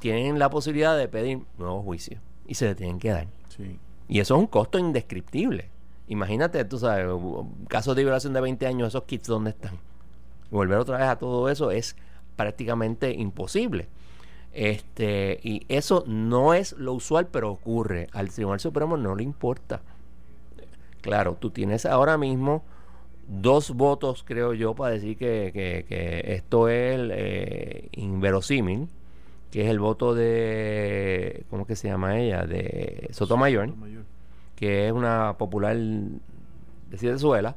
[0.00, 3.28] tienen la posibilidad de pedir nuevo juicio y se le tienen que dar.
[4.08, 5.70] Y eso es un costo indescriptible.
[6.08, 7.06] Imagínate, tú sabes,
[7.68, 9.78] casos de violación de 20 años, esos kits, ¿dónde están?
[10.50, 11.96] Volver otra vez a todo eso es
[12.36, 13.88] prácticamente imposible.
[14.52, 18.08] Este, y eso no es lo usual, pero ocurre.
[18.12, 19.80] Al Tribunal Supremo no le importa.
[21.00, 22.62] Claro, tú tienes ahora mismo
[23.26, 28.88] dos votos, creo yo, para decir que, que, esto es eh, inverosímil,
[29.50, 32.44] que es el voto de, ¿cómo que se llama ella?
[32.44, 33.70] De Sotomayor.
[33.70, 34.13] Sotomayor
[34.64, 36.18] que es una popular de
[36.90, 37.54] Venezuela,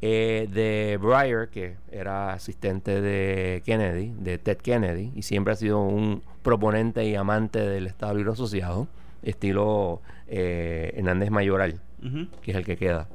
[0.00, 5.82] eh, de Breyer, que era asistente de Kennedy, de Ted Kennedy, y siempre ha sido
[5.82, 8.88] un proponente y amante del Estado Libre Asociado,
[9.22, 11.80] estilo eh, Hernández Mayoral,
[12.40, 13.08] que es el que queda.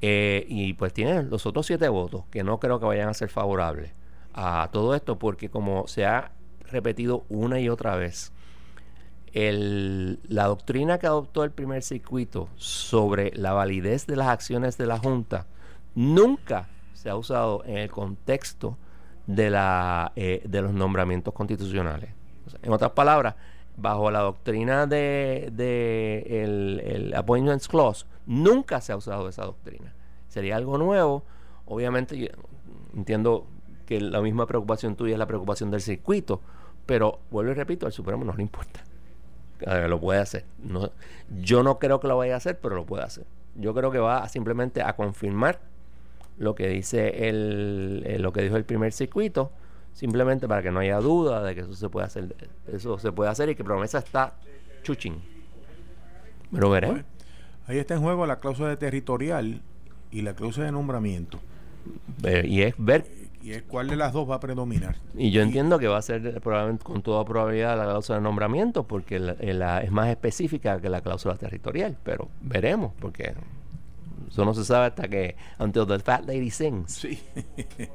[0.00, 3.28] Eh, y pues tiene los otros siete votos, que no creo que vayan a ser
[3.28, 3.92] favorables
[4.32, 6.32] a todo esto, porque como se ha
[6.70, 8.32] repetido una y otra vez,
[9.34, 14.98] la doctrina que adoptó el primer circuito sobre la validez de las acciones de la
[14.98, 15.46] Junta
[15.96, 18.76] nunca se ha usado en el contexto
[19.26, 22.10] de, la, eh, de los nombramientos constitucionales.
[22.62, 23.34] en otras palabras,
[23.76, 25.46] bajo la doctrina de,
[26.28, 29.92] el, el, Appointments Clause, nunca se ha usado esa doctrina.
[30.28, 31.24] Sería algo nuevo.
[31.66, 32.30] Obviamente,
[32.94, 33.46] entiendo
[33.84, 36.40] que la misma preocupación tuya es la preocupación del circuito,
[36.86, 38.84] pero vuelvo y repito, al Supremo no le importa.
[39.60, 40.44] Lo puede hacer.
[40.62, 40.90] No,
[41.42, 43.24] yo no creo que lo vaya a hacer, pero lo puede hacer.
[43.54, 45.60] Yo creo que va simplemente a confirmar
[46.38, 49.52] lo que dice el, eh, lo que dijo el primer circuito,
[49.92, 52.34] simplemente para que no haya duda de que eso se puede hacer,
[52.72, 54.34] eso se puede hacer y que promesa está
[54.82, 55.22] chuchín.
[56.52, 57.04] Pero veré.
[57.66, 59.62] ahí está en juego la cláusula territorial
[60.10, 61.40] y la cláusula de nombramiento.
[62.44, 63.06] y es ver
[63.44, 64.96] y es cuál de las dos va a predominar.
[65.14, 68.84] Y yo entiendo que va a ser probablemente con toda probabilidad la cláusula de nombramiento
[68.84, 73.34] porque la, es más específica que la cláusula territorial, pero veremos porque
[74.30, 76.92] eso no se sabe hasta que until the fat lady sings.
[76.92, 77.22] Sí.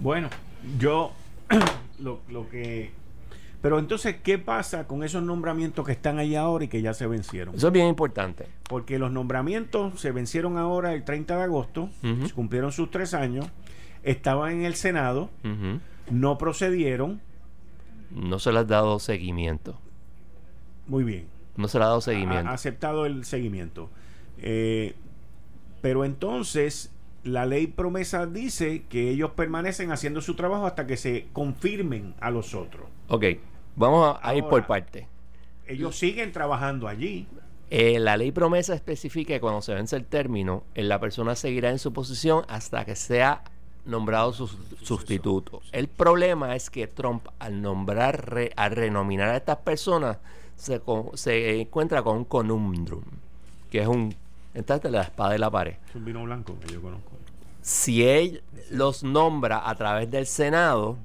[0.00, 0.30] bueno,
[0.78, 1.12] yo
[1.98, 2.92] lo, lo que
[3.62, 7.06] pero entonces, ¿qué pasa con esos nombramientos que están ahí ahora y que ya se
[7.06, 7.54] vencieron?
[7.54, 8.46] Eso es bien importante.
[8.68, 11.88] Porque los nombramientos se vencieron ahora el 30 de agosto,
[12.34, 13.46] cumplieron sus tres años,
[14.02, 15.30] estaban en el Senado,
[16.10, 17.20] no procedieron.
[18.10, 19.78] No se les ha dado seguimiento.
[20.88, 21.26] Muy bien.
[21.56, 22.50] No se le ha dado seguimiento.
[22.50, 23.90] Ha aceptado el seguimiento.
[24.38, 24.96] Eh,
[25.82, 26.90] pero entonces
[27.22, 32.30] la ley promesa dice que ellos permanecen haciendo su trabajo hasta que se confirmen a
[32.32, 32.88] los otros.
[33.08, 33.24] Ok,
[33.76, 35.06] Vamos a, ir por parte.
[35.66, 37.26] Ellos siguen trabajando allí.
[37.70, 41.70] Eh, la ley promesa especifica que cuando se vence el término, eh, la persona seguirá
[41.70, 43.42] en su posición hasta que sea
[43.84, 44.46] nombrado su
[44.82, 45.62] sustituto.
[45.72, 50.18] El problema es que Trump, al nombrar, al renominar a estas personas,
[50.56, 50.80] se,
[51.14, 53.02] se encuentra con un conundrum,
[53.70, 54.14] que es un.
[54.54, 55.76] Entonces, la espada de la pared.
[55.88, 57.12] Es un vino blanco que yo conozco.
[57.62, 60.98] Si él los nombra a través del Senado,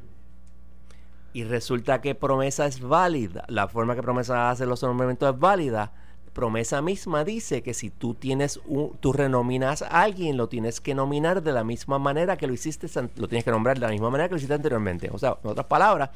[1.33, 5.91] y resulta que promesa es válida, la forma que promesa hace los nombramientos es válida,
[6.37, 10.93] promesa misma dice que si tú tienes un, tú renominas a alguien, lo tienes que
[10.93, 14.11] nominar de la misma manera que lo hiciste, lo tienes que nombrar de la misma
[14.11, 15.09] manera que lo hiciste anteriormente.
[15.11, 16.11] O sea, en otras palabras,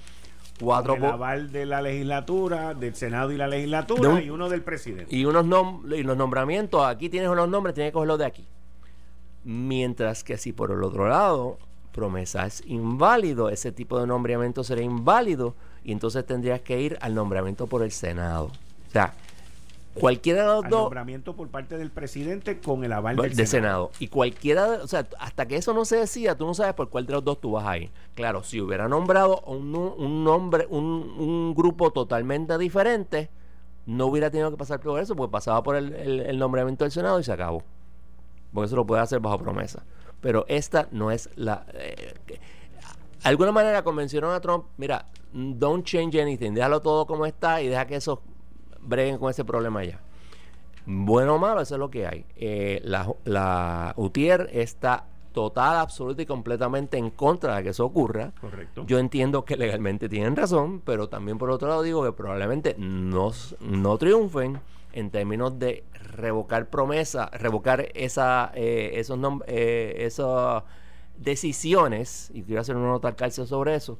[0.59, 5.15] cuatro el aval de la legislatura, del Senado y la legislatura y uno del presidente.
[5.15, 5.43] Y unos
[5.91, 8.45] y los nombramientos, aquí tienes unos nombres, tienes que cogerlos de aquí.
[9.43, 11.57] Mientras que si por el otro lado
[11.91, 17.13] promesa es inválido, ese tipo de nombramiento sería inválido y entonces tendrías que ir al
[17.13, 18.45] nombramiento por el Senado.
[18.45, 19.13] O sea,
[19.93, 20.81] cualquiera de los dos.
[20.83, 23.91] nombramiento por parte del presidente con el aval del Senado.
[23.99, 27.05] Y cualquiera, o sea, hasta que eso no se decía, tú no sabes por cuál
[27.05, 27.89] de los dos tú vas a ir.
[28.15, 30.83] Claro, si hubiera nombrado un, un nombre, un,
[31.17, 33.29] un, grupo totalmente diferente,
[33.85, 37.19] no hubiera tenido que pasar por eso, porque pasaba por el, el nombramiento del Senado
[37.19, 37.63] y se acabó.
[38.53, 39.83] Porque eso lo puede hacer bajo promesa
[40.21, 41.65] pero esta no es la...
[41.73, 42.13] Eh,
[43.23, 47.85] alguna manera convencieron a Trump, mira, don't change anything, déjalo todo como está y deja
[47.85, 48.19] que esos
[48.79, 49.99] breguen con ese problema ya.
[50.85, 52.25] Bueno o malo, eso es lo que hay.
[52.35, 58.33] Eh, la, la UTIER está total, absoluta y completamente en contra de que eso ocurra.
[58.41, 58.83] Correcto.
[58.85, 63.31] Yo entiendo que legalmente tienen razón, pero también por otro lado digo que probablemente no,
[63.59, 64.59] no triunfen
[64.93, 70.63] en términos de revocar promesa, revocar esa, eh, esos eh, esas
[71.17, 73.97] decisiones, y quiero hacer una nota al calcio sobre eso,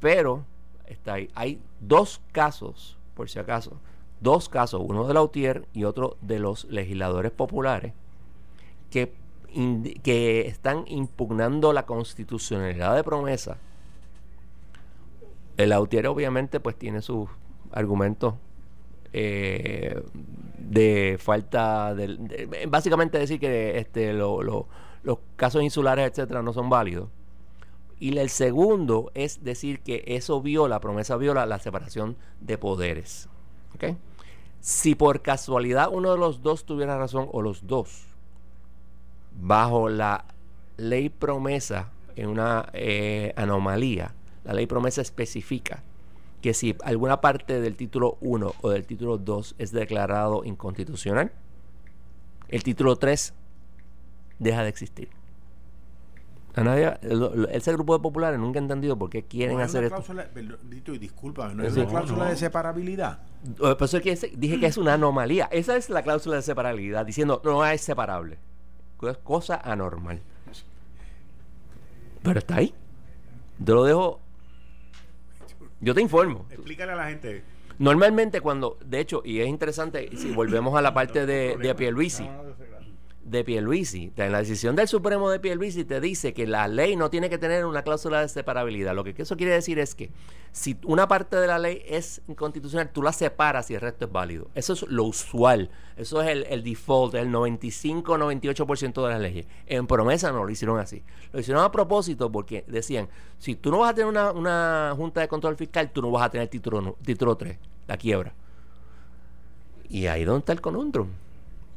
[0.00, 0.44] pero
[0.86, 1.30] está ahí.
[1.34, 3.78] hay dos casos, por si acaso,
[4.20, 7.92] dos casos, uno de la UTIER y otro de los legisladores populares,
[8.90, 9.12] que,
[10.02, 13.58] que están impugnando la constitucionalidad de promesa.
[15.56, 17.28] El UTIER obviamente pues tiene sus
[17.72, 18.34] argumentos
[19.18, 20.02] eh,
[20.58, 24.66] de falta de, básicamente decir que este los
[25.36, 27.08] casos insulares etcétera no son válidos.
[27.98, 33.26] Y el segundo es decir que eso viola promesa viola la separación de poderes
[34.60, 38.04] si por casualidad uno de los dos tuviera razón o los dos
[39.32, 40.26] bajo la
[40.76, 45.82] ley promesa en una eh, anomalía la ley promesa especifica
[46.46, 51.32] que si alguna parte del título 1 o del título 2 es declarado inconstitucional,
[52.46, 53.34] el título 3
[54.38, 55.08] deja de existir.
[56.54, 56.96] A nadie,
[57.50, 60.04] ese grupo de populares nunca ha entendido por qué quieren hacer esto.
[60.92, 63.18] y disculpa, ¿no es una cláusula de separabilidad?
[63.58, 65.48] Por eso es que dije que es una anomalía.
[65.50, 68.38] Esa es la cláusula de separabilidad, diciendo no es separable.
[69.02, 70.20] Es cosa anormal.
[72.22, 72.72] Pero está ahí.
[73.64, 74.20] Te lo dejo
[75.80, 76.46] yo te informo.
[76.50, 77.44] Explícale a la gente.
[77.78, 82.28] Normalmente cuando, de hecho, y es interesante, si volvemos a la parte de, de Pierluisi,
[83.26, 87.10] de Pierluisi, en la decisión del Supremo de Pierluisi te dice que la ley no
[87.10, 88.94] tiene que tener una cláusula de separabilidad.
[88.94, 90.12] Lo que eso quiere decir es que
[90.52, 94.12] si una parte de la ley es inconstitucional, tú la separas y el resto es
[94.12, 94.48] válido.
[94.54, 95.70] Eso es lo usual.
[95.96, 99.46] Eso es el, default, el 95-98% de las leyes.
[99.66, 101.02] En promesa no lo hicieron así.
[101.32, 103.08] Lo hicieron a propósito porque decían,
[103.38, 106.30] si tú no vas a tener una, junta de control fiscal, tú no vas a
[106.30, 107.58] tener título, título 3,
[107.88, 108.34] la quiebra.
[109.88, 111.08] Y ahí donde está el conundrum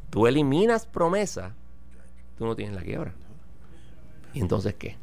[0.10, 1.56] Tú eliminas promesa,
[2.38, 3.14] tú no tienes la quiebra.
[4.34, 4.98] ¿Y entonces qué?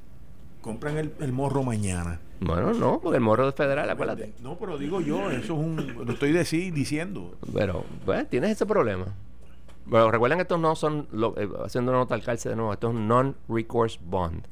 [0.61, 2.21] Compran el, morro mañana.
[2.41, 4.35] Bueno, no, porque el morro es federal, acuérdate.
[4.43, 6.05] No, pero digo yo, eso es un.
[6.05, 7.37] Lo estoy diciendo.
[7.55, 9.07] Pero, pues, tienes ese problema.
[9.89, 12.95] Pero recuerden que estos no son, eh, haciendo nota al calce de nuevo, esto es
[12.95, 14.45] non-recourse bond.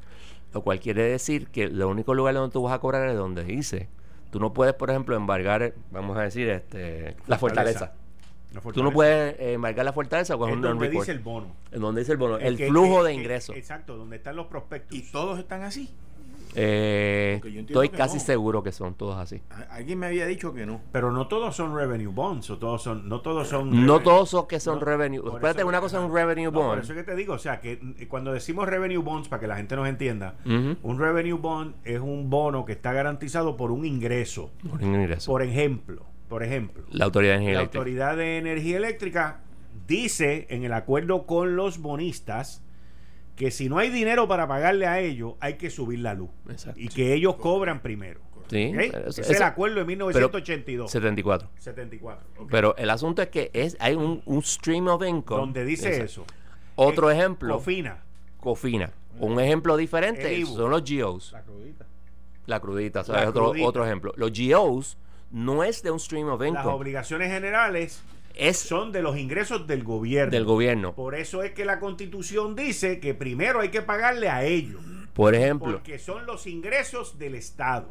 [0.53, 3.43] Lo cual quiere decir que el único lugar donde tú vas a cobrar es donde
[3.43, 3.89] dice.
[4.31, 7.95] Tú no puedes, por ejemplo, embargar, vamos a decir, este, la fortaleza.
[8.73, 11.49] Tú no puedes eh, marcar la fortaleza con un donde dice el bono.
[11.71, 12.39] En donde dice el bono.
[12.39, 13.57] El, flujo de ingresos.
[13.57, 14.97] exacto, donde están los prospectos.
[14.97, 15.95] ¿Y todos están así?
[16.57, 19.43] Eh, estoy casi seguro que son todos así.
[19.71, 20.81] Alguien me había dicho que no.
[20.93, 24.47] Pero no todos son revenue bonds o todos son no todos son No todos son
[24.47, 25.23] que son revenue.
[25.35, 26.69] Espérate, una cosa es un revenue bond.
[26.69, 29.57] por eso que te digo, o sea, que cuando decimos revenue bonds para que la
[29.57, 34.51] gente nos entienda, un revenue bond es un bono que está garantizado por un ingreso.
[34.69, 35.31] Por un ingreso.
[35.31, 37.79] Por ejemplo, por ejemplo, la Autoridad de Energía la Eléctrica.
[37.79, 39.41] Autoridad de Energía Eléctrica
[39.87, 42.63] dice en el acuerdo con los bonistas
[43.37, 46.31] que si no hay dinero para pagarle a ellos, hay que subir la luz.
[46.77, 48.21] Y que ellos cobran primero.
[48.49, 48.73] Sí,
[49.07, 50.91] Ese es el acuerdo de 1982.
[50.91, 51.51] 74.
[51.59, 52.47] 74.
[52.51, 55.41] Pero el asunto es que es hay un, stream of income.
[55.41, 56.25] Donde dice eso.
[56.77, 57.55] Otro ejemplo.
[57.55, 58.03] Cofina.
[58.39, 58.93] Cofina.
[59.19, 61.33] Un ejemplo diferente son los GOs.
[61.33, 61.87] La crudita.
[62.47, 64.13] La crudita, otro, otro ejemplo.
[64.17, 64.99] Los GOs
[65.35, 66.65] no es de un stream of income.
[66.65, 68.03] Las obligaciones generales
[68.53, 70.31] son de los ingresos del gobierno.
[70.31, 70.95] Del gobierno.
[70.95, 74.81] Por eso es que la constitución dice que primero hay que pagarle a ellos.
[75.13, 75.73] Por ejemplo.
[75.73, 77.89] Porque son los ingresos del Estado.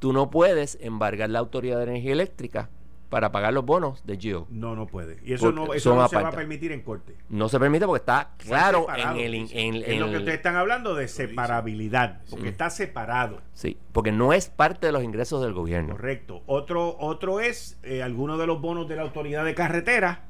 [0.00, 2.70] Tú no puedes embargar la Autoridad de Energía Eléctrica
[3.10, 4.46] para pagar los bonos de GEO.
[4.50, 5.18] No, no puede.
[5.24, 7.16] Y eso no, eso no se va a permitir en corte.
[7.28, 9.34] No se permite porque está claro en el...
[9.52, 13.42] En, lo que ustedes están hablando de separabilidad, porque está separado.
[13.52, 15.90] Sí, porque no es parte de los ingresos del gobierno.
[15.90, 16.42] Correcto.
[16.46, 20.24] Otro, otro es eh, algunos de los bonos de la autoridad de carretera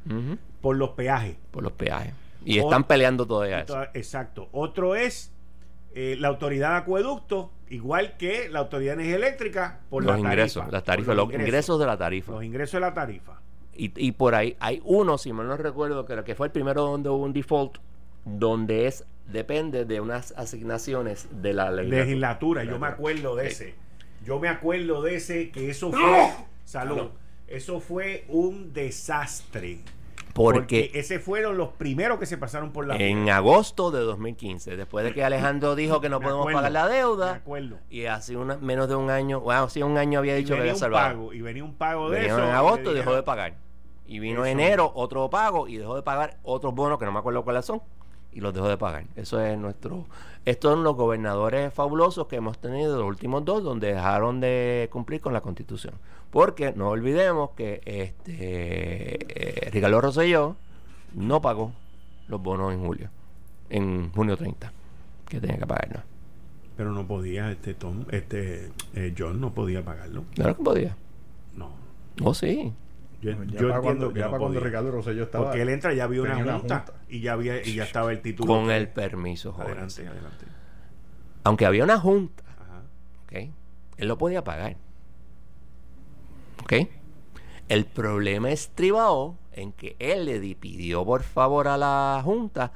[0.62, 1.36] por los peajes.
[1.50, 2.14] Por los peajes.
[2.44, 3.82] Y están peleando todavía eso.
[3.92, 4.48] Exacto.
[4.52, 5.34] Otro es
[5.94, 10.70] eh, la autoridad de acueducto, igual que la autoridad de energía eléctrica, por los ingresos,
[10.70, 12.32] las tarifas, los, ingresos, de la tarifa.
[12.32, 13.40] Los ingresos de la tarifa.
[13.74, 16.82] Y, y por ahí hay uno, si mal no recuerdo, que, que fue el primero
[16.82, 17.78] donde hubo un default,
[18.24, 22.64] donde es depende de unas asignaciones de la legislatura.
[22.64, 23.74] Yo me acuerdo de ese.
[24.24, 26.32] Yo me acuerdo de ese que eso fue.
[26.64, 27.10] Salud.
[27.46, 29.80] Eso fue un desastre.
[30.34, 35.04] Porque, ese fueron los primeros que se pasaron por la En agosto de 2015, después
[35.04, 37.42] de que Alejandro dijo que no podemos pagar la deuda.
[37.90, 40.74] Y hace una, menos de un año, bueno, hace un año había dicho que había
[40.74, 41.32] salvado.
[41.32, 42.38] y venía un pago de eso.
[42.38, 43.54] En agosto y dejó de pagar.
[44.06, 47.44] Y vino enero otro pago y dejó de pagar otros bonos que no me acuerdo
[47.44, 47.80] cuáles son
[48.32, 49.04] y los dejó de pagar.
[49.16, 50.06] Eso es nuestro.
[50.44, 55.20] Estos son los gobernadores fabulosos que hemos tenido los últimos dos, donde dejaron de cumplir
[55.20, 55.94] con la Constitución.
[56.30, 60.56] Porque no olvidemos que este eh, Ricardo Rosselló
[61.14, 61.72] no pagó
[62.28, 63.10] los bonos en julio,
[63.68, 64.72] en junio 30,
[65.28, 66.02] que tenía que pagarnos.
[66.76, 70.24] Pero no podía, este Tom, este eh, John no podía pagarlo.
[70.34, 70.96] Claro que podía.
[71.54, 71.70] No.
[72.22, 72.72] Oh, sí.
[73.20, 75.46] Yo, ya cuando, ya cuando Ricardo Rosselló estaba.
[75.46, 78.52] Porque él entra, ya había una junta, y ya había y ya estaba el título.
[78.52, 80.46] Con el permiso, Adelante, adelante.
[81.44, 82.44] Aunque había una junta,
[83.30, 84.76] Él lo podía pagar.
[86.62, 86.88] ¿Ok?
[87.68, 92.72] El problema estribado en que él le pidió por favor a la junta,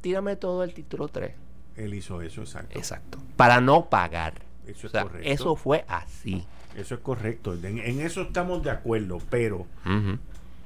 [0.00, 1.34] tírame todo el título 3.
[1.76, 2.78] Él hizo eso, exacto.
[2.78, 3.18] Exacto.
[3.36, 4.34] Para no pagar.
[4.66, 5.28] Eso es correcto.
[5.28, 6.46] Eso fue así.
[6.76, 7.54] Eso es correcto.
[7.54, 9.66] En, eso estamos de acuerdo, pero,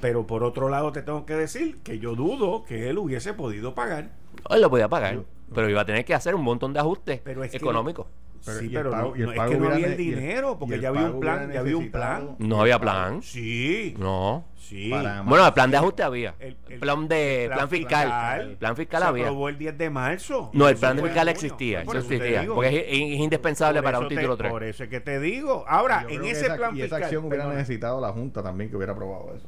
[0.01, 3.75] pero por otro lado te tengo que decir que yo dudo que él hubiese podido
[3.75, 4.11] pagar.
[4.51, 5.23] Él lo podía pagar,
[5.55, 7.21] pero iba a tener que hacer un montón de ajustes
[7.53, 8.07] económicos.
[8.53, 11.61] Sí, pero no, es que no había el dinero, porque ya había un plan, ya
[11.61, 12.37] había un plan.
[12.39, 13.23] No había plan.
[13.23, 13.95] Sí.
[13.99, 14.45] No.
[14.57, 14.91] Sí.
[15.25, 16.35] Bueno, el plan de ajuste había.
[16.41, 18.41] El, plan de plan, fiscal.
[18.41, 19.25] El plan fiscal se había.
[19.25, 20.51] aprobó el 10 de marzo.
[20.53, 21.83] No, el plan fiscal existía.
[21.83, 22.47] Eso existía.
[22.47, 24.51] Porque es, indispensable para un título 3.
[24.51, 25.65] Por eso es que te digo.
[25.69, 26.79] Ahora, en ese plan fiscal.
[26.79, 29.47] Y esa acción hubiera necesitado la Junta también que hubiera aprobado eso.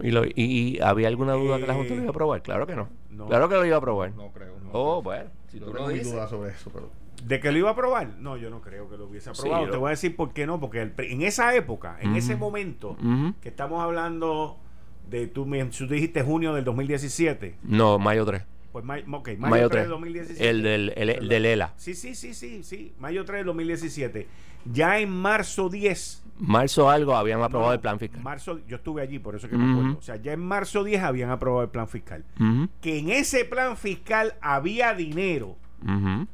[0.00, 2.42] ¿Y, lo, y, había alguna duda que la Junta lo iba a aprobar?
[2.42, 2.88] Claro que no.
[3.26, 4.12] Claro que lo iba a aprobar.
[4.12, 4.56] No creo.
[4.60, 5.30] No, oh, bueno.
[5.48, 6.12] Si tú no dices.
[6.12, 6.90] duda sobre eso, pero.
[7.24, 8.16] ¿De que lo iba a aprobar?
[8.18, 9.68] No, yo no creo que lo hubiese aprobado.
[9.70, 10.60] Te voy a decir por qué no.
[10.60, 12.96] Porque en esa época, en ese momento,
[13.40, 14.58] que estamos hablando
[15.08, 15.26] de.
[15.26, 15.46] Tú,
[15.76, 17.56] tú dijiste junio del 2017.
[17.62, 18.42] No, mayo 3.
[18.72, 20.48] pues mayo, 3, del 2017.
[20.48, 21.72] El del, el, del ELA.
[21.76, 22.94] Sí, sí, sí, sí, sí.
[22.98, 24.28] Mayo 3 del 2017.
[24.72, 26.24] Ya en marzo 10.
[26.40, 28.22] Marzo algo habían aprobado el plan fiscal.
[28.22, 29.98] Marzo, yo estuve allí, por eso que me acuerdo.
[29.98, 32.24] O sea, ya en marzo 10 habían aprobado el plan fiscal.
[32.80, 35.56] Que en ese plan fiscal había dinero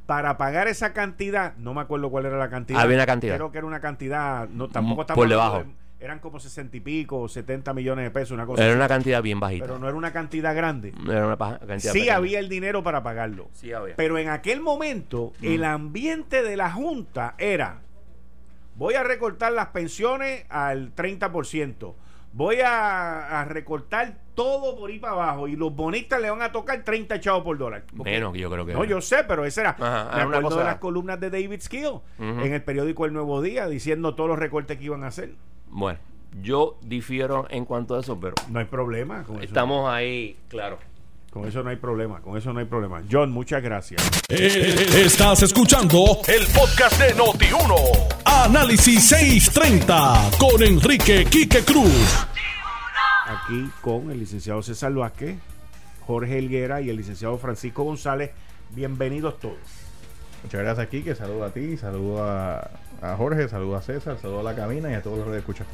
[0.05, 1.55] para pagar esa cantidad.
[1.57, 2.81] No me acuerdo cuál era la cantidad.
[2.81, 3.35] Había una cantidad.
[3.35, 4.47] Creo que era una cantidad.
[4.49, 5.65] No, tampoco estaba por debajo
[6.05, 9.39] eran como 60 y pico, 70 millones de pesos, una cosa Era una cantidad bien
[9.39, 9.65] bajita.
[9.65, 10.93] Pero no era una cantidad grande.
[11.09, 13.49] Era una cantidad Sí había el dinero para pagarlo.
[13.53, 13.95] Sí había.
[13.95, 15.45] Pero en aquel momento, mm.
[15.45, 17.81] el ambiente de la Junta era,
[18.75, 21.95] voy a recortar las pensiones al 30%.
[22.33, 26.83] Voy a, recortar todo por ahí para abajo y los bonistas le van a tocar
[26.83, 27.83] 30 chavos por dólar.
[27.93, 28.73] Menos que yo creo que.
[28.73, 29.69] No, yo sé, pero esa era.
[29.79, 33.67] Ajá, me acuerdo de las columnas de David Skill en el periódico El Nuevo Día
[33.67, 35.33] diciendo todos los recortes que iban a hacer.
[35.69, 35.99] Bueno,
[36.41, 38.35] yo difiero en cuanto a eso, pero.
[38.49, 39.23] No hay problema.
[39.23, 40.77] Con estamos ahí, claro.
[41.35, 43.01] Con eso no hay problema, con eso no hay problema.
[43.11, 44.01] John, muchas gracias.
[44.29, 48.23] Eh, estás escuchando el podcast de Noti1.
[48.23, 52.25] Análisis 630 con Enrique Quique Cruz.
[53.25, 55.37] Aquí con el licenciado César Vázquez,
[56.05, 58.29] Jorge Helguera y el licenciado Francisco González.
[58.75, 59.57] Bienvenidos todos.
[60.43, 61.15] Muchas gracias, Quique.
[61.15, 62.69] Saludo a ti, saludo a,
[63.17, 65.65] Jorge, saludo a César, saludo a la cabina y a todos los que escuchan.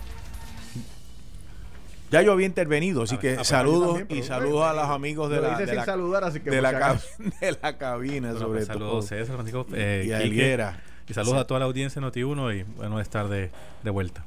[2.10, 5.76] Ya yo había intervenido, así que saludos y saludos a los amigos de la, de
[5.76, 6.72] la, saludar, así que de, la
[7.41, 10.82] de la cabina, sobre pues, Saludos César, Francisco eh, y a Higuera.
[11.08, 13.52] Y saludos a toda la audiencia de Noti1 y bueno estar de,
[13.84, 14.24] de vuelta.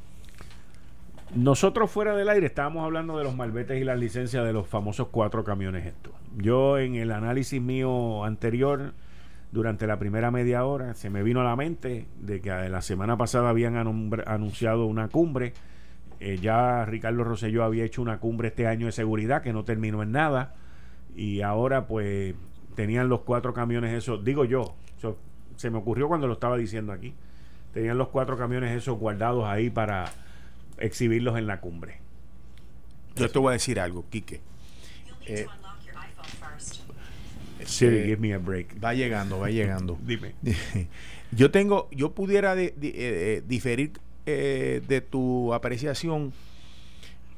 [1.35, 5.09] Nosotros fuera del aire estábamos hablando de los malbetes y las licencias de los famosos
[5.09, 6.13] cuatro camiones estos.
[6.37, 8.93] Yo en el análisis mío anterior,
[9.51, 13.17] durante la primera media hora, se me vino a la mente de que la semana
[13.17, 15.55] pasada habían anunciado una cumbre
[16.21, 20.03] eh, ya Ricardo Rosselló había hecho una cumbre este año de seguridad que no terminó
[20.03, 20.55] en nada.
[21.15, 22.35] Y ahora pues
[22.75, 24.75] tenían los cuatro camiones esos, digo yo,
[25.57, 27.15] se me ocurrió cuando lo estaba diciendo aquí.
[27.73, 30.07] Tenían los cuatro camiones esos guardados ahí para
[30.79, 31.99] exhibirlos en la cumbre.
[33.17, 34.41] Yo te voy a decir algo, Quique.
[35.27, 35.47] Eh,
[37.65, 38.83] Siri, give me a break.
[38.83, 39.99] Va llegando, va llegando.
[40.07, 40.35] Dime.
[41.33, 43.93] yo tengo, yo pudiera eh, diferir
[44.27, 46.33] eh, de tu apreciación.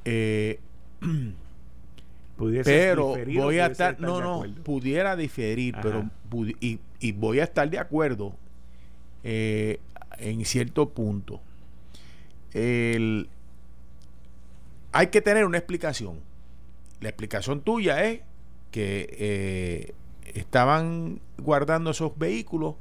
[0.05, 0.61] Eh,
[2.65, 6.09] pero voy a estar, no, no, pudiera diferir, pero
[6.61, 8.37] y, voy a estar de acuerdo
[9.25, 9.81] eh,
[10.19, 11.41] en cierto punto.
[12.57, 13.29] El,
[14.93, 16.21] hay que tener una explicación.
[17.01, 18.23] La explicación tuya es
[18.71, 19.95] que
[20.35, 22.75] estaban guardando esos vehículos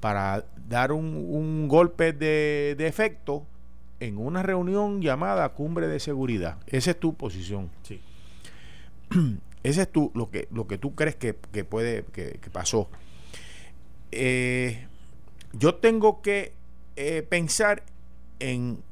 [0.00, 3.46] para dar un, golpe de, efecto
[4.00, 6.58] en una reunión llamada cumbre de seguridad.
[6.66, 7.70] Esa es tu posición.
[7.82, 8.00] Sí.
[9.62, 12.88] Ese es tu, lo que, lo que tú crees que, puede, que, pasó.
[14.10, 14.86] Eh,
[15.52, 16.54] yo tengo que
[16.96, 17.82] eh, pensar
[18.38, 18.82] en,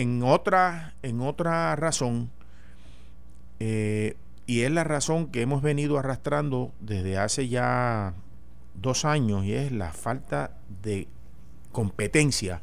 [0.00, 2.30] en, otra, en otra razón,
[3.60, 8.12] eh, y es la razón que hemos venido arrastrando desde hace ya
[8.74, 11.08] dos años y es la falta de
[11.72, 12.60] competencia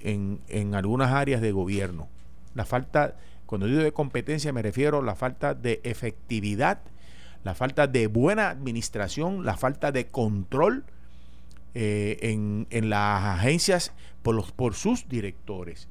[0.00, 2.08] en, en algunas áreas de gobierno.
[2.54, 6.80] La falta, cuando digo de competencia me refiero a la falta de efectividad,
[7.44, 10.84] la falta de buena administración, la falta de control
[11.74, 13.92] eh, en, en, las agencias
[14.22, 15.88] por, los, por sus directores.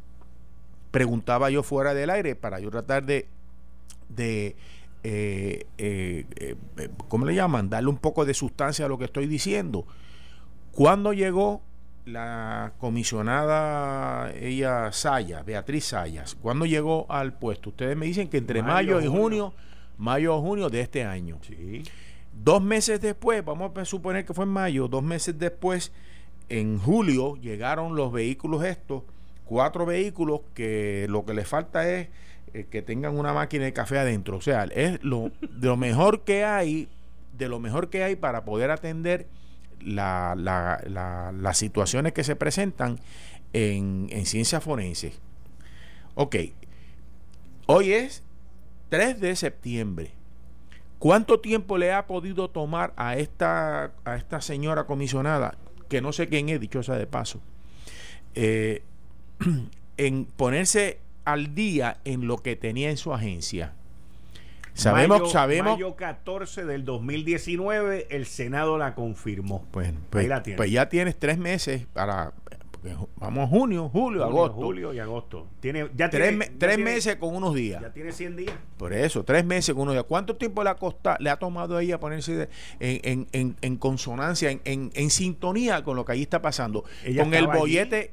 [0.97, 3.27] Preguntaba yo fuera del aire para yo tratar de,
[4.09, 4.55] de
[5.03, 7.69] eh, eh, eh, ¿cómo le llaman?
[7.69, 9.85] Darle un poco de sustancia a lo que estoy diciendo.
[10.71, 11.61] Cuando llegó
[12.05, 17.69] la comisionada, ella Sayas, Beatriz Sayas, cuando llegó al puesto?
[17.69, 19.53] Ustedes me dicen que entre mayo, y junio,
[19.99, 21.37] mayo o junio de este año.
[21.45, 21.83] Sí.
[22.33, 25.91] Dos meses después, vamos a suponer que fue en mayo, dos meses después,
[26.49, 29.03] en julio, llegaron los vehículos estos,
[29.47, 32.09] cuatro vehículos que lo que les falta es
[32.53, 34.37] eh, que tengan una máquina de café adentro.
[34.37, 36.87] O sea, es lo, de lo mejor que hay,
[37.37, 39.27] de lo mejor que hay para poder atender
[39.81, 42.99] la, las situaciones que se presentan
[43.53, 45.19] en, en ciencias forenses.
[46.15, 46.35] Ok,
[47.67, 48.23] hoy es
[48.89, 50.11] 3 de septiembre.
[50.99, 55.55] ¿Cuánto tiempo le ha podido tomar a esta, a esta señora comisionada,
[55.89, 57.39] que no sé quién es, dichosa de paso,
[58.33, 58.81] eh,
[59.97, 63.73] en ponerse al día en lo que tenía en su agencia.
[64.73, 65.73] Sabemos, mayo, sabemos.
[65.73, 69.65] Mayo 14 del 2019, el Senado la confirmó.
[69.71, 72.31] Pues, pues, pues, ya tienes tres meses para.
[73.17, 74.55] vamos a junio, julio, Julio, agosto.
[74.55, 75.47] Julio y agosto.
[75.59, 77.81] Tiene, ya tres tiene- me- ya tres tiene- meses con unos días.
[77.81, 78.53] Ya tiene 100 días.
[78.77, 80.05] Por eso, tres meses con unos días.
[80.07, 83.55] ¿Cuánto tiempo le ha costado, le ha tomado a ella ponerse de- en, en- en-
[83.61, 86.85] en consonancia, en, sintonía con lo que allí está pasando?
[87.03, 88.11] Ella con el allí.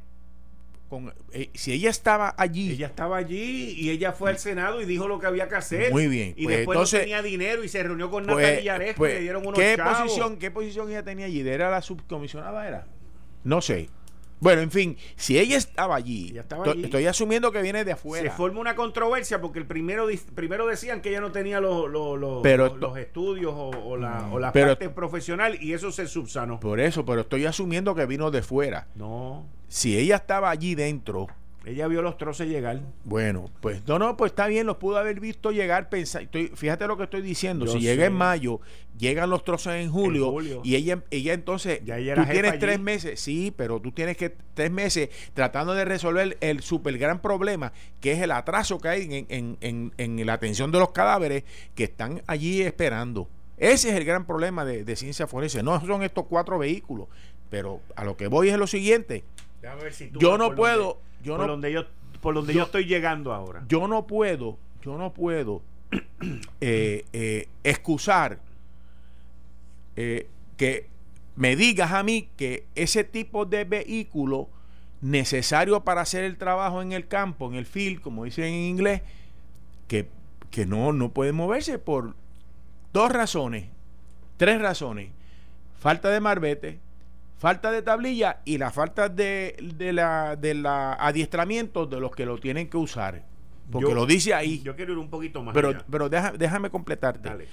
[0.94, 4.84] Con, eh, si ella estaba allí, Ella estaba allí y ella fue al Senado y
[4.84, 5.90] dijo lo que había que hacer.
[5.92, 8.94] Muy bien, Y pues después entonces- no tenía dinero y se reunió con pues, Natalia
[8.96, 9.98] pues, y le dieron unos ¿qué chavos.
[10.02, 11.40] posición, ¿qué posición ella tenía allí?
[11.46, 12.66] ¿Era la subcomisionada?
[12.68, 12.86] ¿Era?
[13.42, 13.88] No sé.
[14.40, 16.84] Bueno, en fin, si ella estaba allí, Ella estaba to- allí.
[16.84, 18.30] estoy asumiendo que viene de Se afuera.
[18.32, 22.42] forma una controversia porque el primero primero decían que ella no tenía los, los, los-
[22.42, 26.60] Pero los- estudios o, o la, o la Pero- parte profesional y eso se subsanó.
[26.60, 28.88] Por eso, pero estoy asumiendo que vino de fuera.
[28.96, 31.26] No, Si ella estaba allí dentro,
[31.64, 32.80] ella vio los troces llegar.
[33.02, 35.88] Bueno, pues no, no, pues está bien, los pudo haber visto llegar.
[35.88, 37.66] Pensa, estoy, fíjate lo que estoy diciendo.
[37.66, 38.60] Yo si llega en mayo,
[38.96, 40.60] llegan los trozos en julio, julio.
[40.62, 42.60] y ella, ella entonces, Ya ella era tú tienes allí.
[42.60, 47.20] tres meses, sí, pero tú tienes que tres meses tratando de resolver el super gran
[47.20, 50.90] problema que es el atraso que hay en, en- en- en la atención de los
[50.92, 51.42] cadáveres
[51.74, 53.28] que están allí esperando.
[53.56, 55.64] Ese es el gran problema de, de ciencia forense.
[55.64, 57.08] No son estos cuatro vehículos,
[57.50, 59.24] pero a lo que voy es lo siguiente.
[59.64, 61.84] Déjame ver si tú Yo no puedo, donde- yo por no donde yo
[62.20, 63.64] por donde yo, estoy llegando ahora.
[63.66, 65.62] yo no puedo, yo no puedo
[66.60, 68.40] eh, eh, excusar
[69.96, 70.86] eh, que
[71.36, 74.50] me digas a mí que ese tipo de vehículo
[75.00, 79.00] necesario para hacer el trabajo en el campo, en el field, como dicen en inglés,
[79.88, 80.08] que,
[80.50, 82.14] que no, no puede moverse por
[82.92, 83.68] dos razones,
[84.36, 85.10] tres razones.
[85.78, 86.80] Falta de marbete,
[87.38, 92.24] falta de tablilla y la falta de, de la, de la adiestramiento de los que
[92.26, 93.22] lo tienen que usar.
[93.70, 94.60] Porque Yo- lo dice ahí.
[94.62, 95.84] Yo quiero ir un poquito más pero allá.
[95.90, 97.28] pero deja- déjame completarte.
[97.28, 97.46] Dale.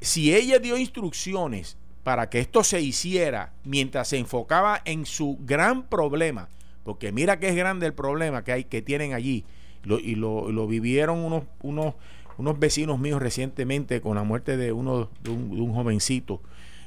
[0.00, 5.82] Si ella dio instrucciones para que esto se hiciera mientras se enfocaba en su gran
[5.84, 6.48] problema,
[6.84, 9.44] porque mira que es grande el problema que hay que tienen allí,
[9.84, 11.94] lo- y lo, lo vivieron unos, unos,
[12.38, 16.40] unos vecinos míos recientemente con la muerte de uno de un, de un jovencito,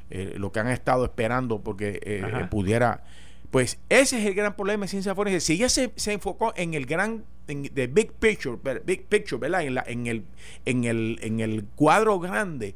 [0.10, 3.04] eh, lo que han estado esperando porque eh, eh, pudiera.
[3.52, 5.40] Pues ese es el gran problema de ciencia forense.
[5.40, 9.64] Si ella se, se enfocó en el gran, en the big picture, big picture, ¿verdad?
[9.64, 10.26] En, la, en, el,
[10.66, 12.76] en, el, en el cuadro grande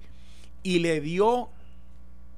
[0.63, 1.49] y le dio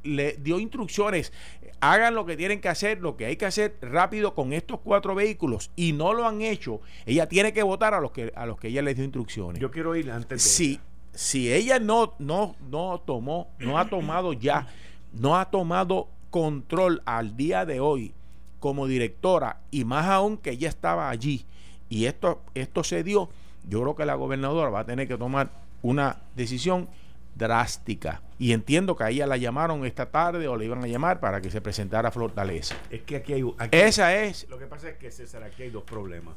[0.03, 1.33] le dio instrucciones
[1.81, 5.13] hagan lo que tienen que hacer lo que hay que hacer rápido con estos cuatro
[5.13, 8.57] vehículos y no lo han hecho ella tiene que votar a los que a los
[8.57, 10.79] que ella les dio instrucciones Yo quiero ir antes de si
[11.19, 14.67] si ella no no no tomó no ha tomado ya
[15.11, 18.13] no ha tomado control al día de hoy
[18.61, 21.45] como directora y más aún que ella estaba allí
[21.89, 23.27] y esto esto se dio
[23.67, 25.49] yo creo que la gobernadora va a tener que tomar
[25.81, 26.87] una decisión
[27.35, 31.19] drástica y entiendo que a ella la llamaron esta tarde o le iban a llamar
[31.19, 34.67] para que se presentara a Fortaleza Es que aquí hay aquí- esa es Lo que
[34.67, 36.35] pasa es que, César, aquí hay dos problemas.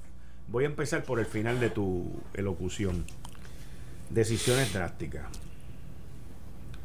[0.48, 3.04] Voy a empezar por el final de tu elocución.
[4.12, 5.24] Decisiones drásticas.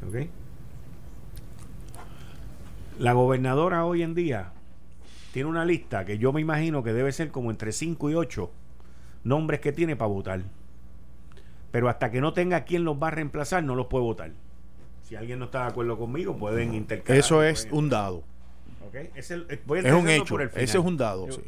[0.06, 0.26] ¿Ok?
[2.98, 4.50] La gobernadora hoy en día
[5.32, 8.50] tiene una lista que yo me imagino que debe ser como entre 5 y 8
[9.24, 10.40] nombres que tiene para votar.
[11.70, 14.30] Pero hasta que no tenga quien los va a reemplazar, no los puede votar.
[15.04, 17.18] Si alguien no está de acuerdo conmigo, pueden intercalar.
[17.18, 18.16] eso es pueden- un dado
[18.88, 18.94] ¿ok?
[19.14, 21.42] Es, el- es un hecho por el ese es un dado Yo- sí.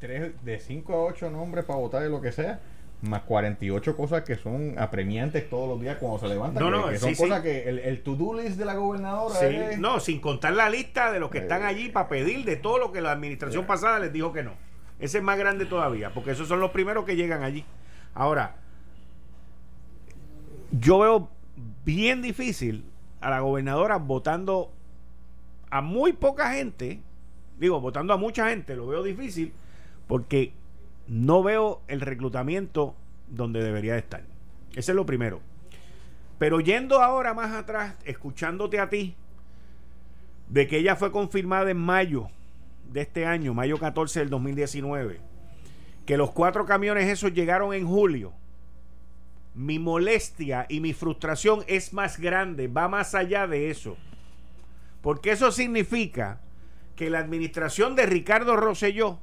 [0.00, 2.60] Tres, de 5 a 8 nombres para votar de lo que sea,
[3.02, 6.62] más 48 cosas que son apremiantes todos los días cuando se levantan.
[6.64, 7.42] No, que, no, que son sí, cosas sí.
[7.44, 11.12] que el, el to-do list de la gobernadora Sí, es- no, sin contar la lista
[11.12, 11.66] de los que están Eh.
[11.66, 14.52] allí para pedir de todo lo que la administración pasada les dijo que no.
[14.98, 17.64] Ese es más grande todavía, porque esos son los primeros que llegan allí.
[18.14, 18.56] Ahora,
[20.72, 21.28] yo veo
[21.84, 22.84] bien difícil
[23.20, 24.70] a la gobernadora votando
[25.70, 27.00] a muy poca gente,
[27.58, 29.52] digo, votando a mucha gente, lo veo difícil,
[30.06, 30.52] porque
[31.08, 32.94] no veo el reclutamiento
[33.28, 34.22] donde debería de estar.
[34.74, 35.40] Ese es lo primero.
[36.38, 39.16] Pero yendo ahora más atrás, escuchándote a ti,
[40.48, 42.28] de que ella fue confirmada en mayo
[42.92, 45.20] de este año, mayo 14 del 2019,
[46.06, 48.32] que los cuatro camiones esos llegaron en julio.
[49.54, 53.96] Mi molestia y mi frustración es más grande, va más allá de eso.
[55.02, 56.40] Porque eso significa
[56.96, 59.18] que la administración de Ricardo Rosselló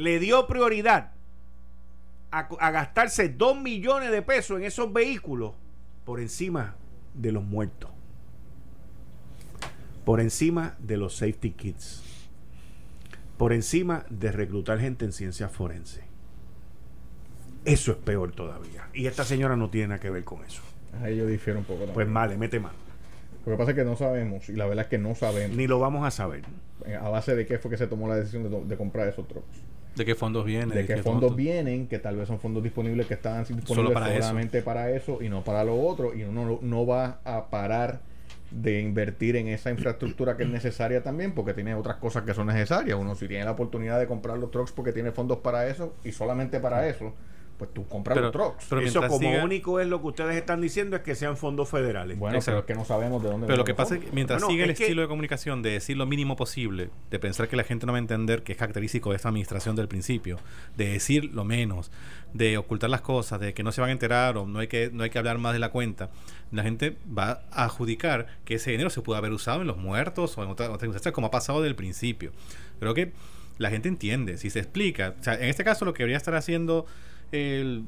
[0.00, 1.12] le dio prioridad
[2.30, 5.52] a, a gastarse 2 millones de pesos en esos vehículos
[6.04, 6.74] por encima
[7.14, 7.90] de los muertos.
[10.04, 12.02] Por encima de los safety kits.
[13.36, 16.02] Por encima de reclutar gente en ciencias forenses.
[17.64, 18.88] Eso es peor todavía.
[18.94, 20.62] Y esta señora no tiene nada que ver con eso.
[21.02, 21.94] Ahí yo difiero un poco también.
[21.94, 22.78] Pues vale, mete mano.
[23.44, 25.56] Lo que pasa es que no sabemos, y la verdad es que no sabemos.
[25.56, 26.42] Ni lo vamos a saber.
[26.86, 29.28] Eh, ¿A base de qué fue que se tomó la decisión de, de comprar esos
[29.28, 29.60] trucks?
[29.96, 30.70] ¿De qué fondos vienen?
[30.70, 34.58] De, qué, fondos vienen, que tal vez son fondos disponibles que están disponibles para solamente
[34.58, 34.64] eso.
[34.64, 38.00] para eso y no para lo otro, y uno no va a parar
[38.50, 42.48] de invertir en esa infraestructura que es necesaria también, porque tiene otras cosas que son
[42.48, 42.98] necesarias.
[42.98, 46.12] Uno si tiene la oportunidad de comprar los trucks porque tiene fondos para eso y
[46.12, 47.14] solamente para eso,
[47.60, 48.64] pues tú compras los trucks.
[48.70, 52.18] Pero Eso como único es lo que ustedes están diciendo es que sean fondos federales.
[52.18, 54.42] Bueno, pero es que no sabemos de dónde Pero lo que pasa es que mientras
[54.46, 57.84] sigue el estilo de comunicación de decir lo mínimo posible, de pensar que la gente
[57.84, 60.38] no va a entender que es característico de esta administración del principio,
[60.78, 61.92] de decir lo menos,
[62.32, 64.88] de ocultar las cosas, de que no se van a enterar o no hay que,
[64.90, 66.08] no hay que hablar más de la cuenta,
[66.50, 70.38] la gente va a adjudicar que ese dinero se pudo haber usado en los muertos
[70.38, 72.32] o en otras cosas, como ha pasado desde el principio.
[72.78, 73.12] Creo que
[73.60, 75.14] la gente entiende, si se explica.
[75.20, 76.86] O sea, en este caso lo que debería estar haciendo
[77.32, 77.84] el,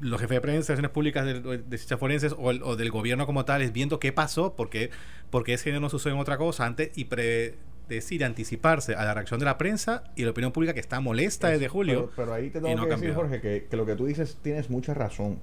[0.00, 3.62] los jefes de prensa, relaciones públicas de, de forenses o, o, del gobierno como tal
[3.62, 4.90] es viendo qué pasó, porque,
[5.30, 9.46] porque ese no sucedió en otra cosa antes y predecir, anticiparse a la reacción de
[9.46, 12.10] la prensa y la opinión pública que está molesta desde julio.
[12.16, 14.94] Pero, ahí te tengo que decir, Jorge, que, que, lo que tú dices tienes mucha
[14.94, 15.38] razón.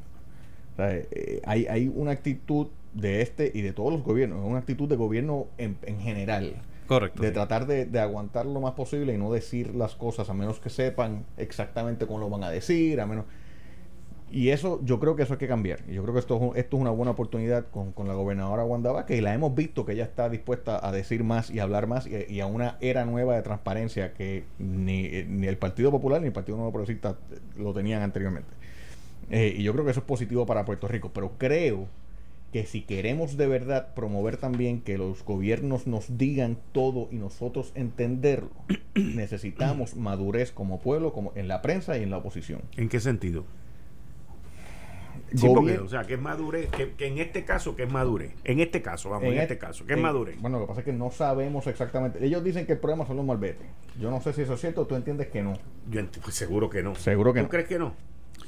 [0.74, 4.60] O sea, eh, hay, hay una actitud de este y de todos los gobiernos, una
[4.60, 6.56] actitud de gobierno en, en general.
[6.88, 7.22] Correcto.
[7.22, 10.60] De tratar de, de, aguantar lo más posible y no decir las cosas a menos
[10.60, 13.26] que sepan exactamente cómo lo van a decir, a menos
[14.32, 15.80] y eso, yo creo que eso hay que cambiar.
[15.88, 18.92] Y yo creo que esto, esto es una buena oportunidad con, con la gobernadora Wanda
[18.92, 22.08] Vázquez y la hemos visto que ella está dispuesta a decir más y hablar más
[22.08, 26.34] y, a una era nueva de transparencia que ni, ni, el Partido Popular ni el
[26.34, 27.18] Partido Nuevo Progresista
[27.58, 28.50] lo tenían anteriormente.
[29.32, 31.88] Eh, y yo creo que eso es positivo para Puerto Rico, pero creo
[32.52, 37.72] que si queremos de verdad promover también que los gobiernos nos digan todo y nosotros
[37.76, 38.50] entenderlo,
[38.96, 42.62] necesitamos madurez como pueblo, como en la prensa y en la oposición.
[42.78, 43.46] ¿En qué sentido?
[45.36, 48.34] Sí, porque, o sea, que es madurez, que, que, en este caso, que es madurez.
[48.44, 50.40] En este caso, vamos, en, en este, este caso, que es madurez.
[50.40, 52.24] Bueno, lo que pasa es que no sabemos exactamente.
[52.24, 53.68] Ellos dicen que el problema son los malbetes.
[54.00, 55.54] Yo no sé si eso es cierto, tú entiendes que no.
[55.90, 56.96] Yo pues seguro que no.
[56.96, 57.50] Seguro que ¿Tú no.
[57.50, 57.94] crees que no?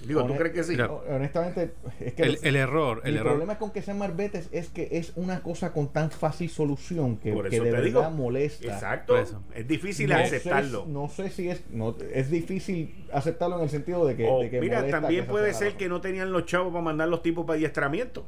[0.05, 0.77] Digo, ¿tú crees que sí?
[1.09, 3.01] honestamente, es que el, el error.
[3.03, 3.33] El, el error.
[3.33, 7.33] problema con que sean marbetes es que es una cosa con tan fácil solución que,
[7.33, 8.73] que de te verdad digo, molesta.
[8.73, 9.17] Exacto.
[9.17, 10.85] Es difícil no aceptarlo.
[10.85, 11.63] Sé, no sé si es.
[11.71, 14.27] No, es difícil aceptarlo en el sentido de que.
[14.27, 17.07] O, de que mira, también que puede ser que no tenían los chavos para mandar
[17.07, 18.25] los tipos para adiestramiento.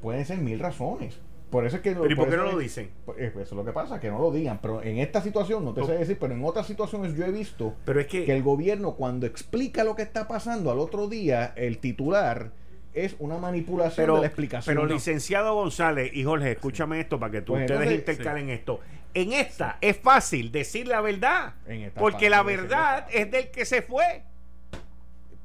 [0.00, 1.18] Pueden ser mil razones.
[1.50, 1.92] Por eso es que.
[1.92, 2.90] ¿Pero y por, por qué no lo dicen?
[3.16, 4.58] Eso es lo que pasa, que no lo digan.
[4.60, 7.74] Pero en esta situación, no te sé decir, pero en otras situaciones yo he visto
[7.84, 11.52] pero es que, que el gobierno, cuando explica lo que está pasando al otro día,
[11.56, 12.50] el titular
[12.96, 14.74] es una manipulación pero, de la explicación.
[14.74, 18.80] Pero, licenciado González y Jorge, escúchame esto para que tú, Pues ustedes entonces, intercalen esto.
[19.14, 21.54] En esta es fácil decir la verdad.
[21.66, 24.22] En esta Porque la verdad es del que se fue.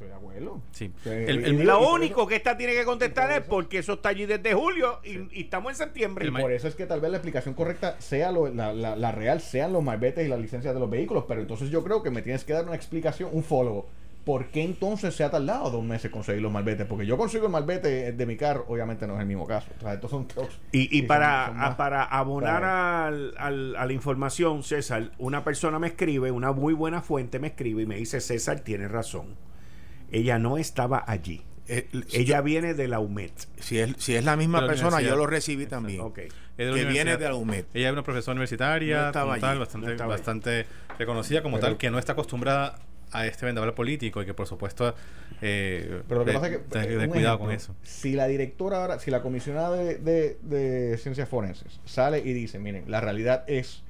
[0.01, 0.61] Estoy de acuerdo.
[0.71, 0.91] Sí.
[1.05, 4.25] El- Lo único eso- que esta tiene que contestar por es porque eso está allí
[4.25, 6.27] desde julio y, y estamos en septiembre.
[6.27, 9.11] Y por eso es que tal vez la explicación correcta sea lo- la, la- la
[9.11, 12.09] real, sean los malbetes y las licencias de los vehículos, pero entonces yo creo que
[12.09, 13.85] me tienes que dar una explicación, un follow.
[14.25, 16.85] ¿Por qué entonces se ha tardado dos meses conseguir los malbetes?
[16.85, 19.67] Porque yo consigo el malvete de mi carro, obviamente no es el mismo caso.
[19.79, 20.59] O sea, estos son trucks.
[20.71, 24.61] Y, y son- para, son más- a- para abonar para- al- al- a la información,
[24.61, 28.59] César, una persona me escribe, una muy buena fuente me escribe y me dice, César
[28.59, 29.35] tiene razón.
[30.11, 31.41] Ella no estaba allí.
[31.67, 33.31] Eh, Ella viene de la UMET.
[33.59, 36.01] si, es, si es la misma la persona, yo lo recibí también.
[36.01, 36.17] Ok.
[36.19, 37.65] Es de la que viene de la UMED.
[37.73, 40.65] Ella es una profesora universitaria, No como allí, tal, bastante, bastante
[40.99, 42.79] reconocida como Pero- tal, que no está acostumbrada
[43.13, 44.95] a este vendaval político y que por supuesto
[45.41, 46.57] eh, Pero lo que eh, pasa es que.
[46.59, 47.75] tener tener cuidado ejemplo, con eso.
[47.83, 52.59] Si la directora ahora, si la comisionada de, de- de ciencias forenses sale y dice:
[52.59, 53.83] Miren, la realidad es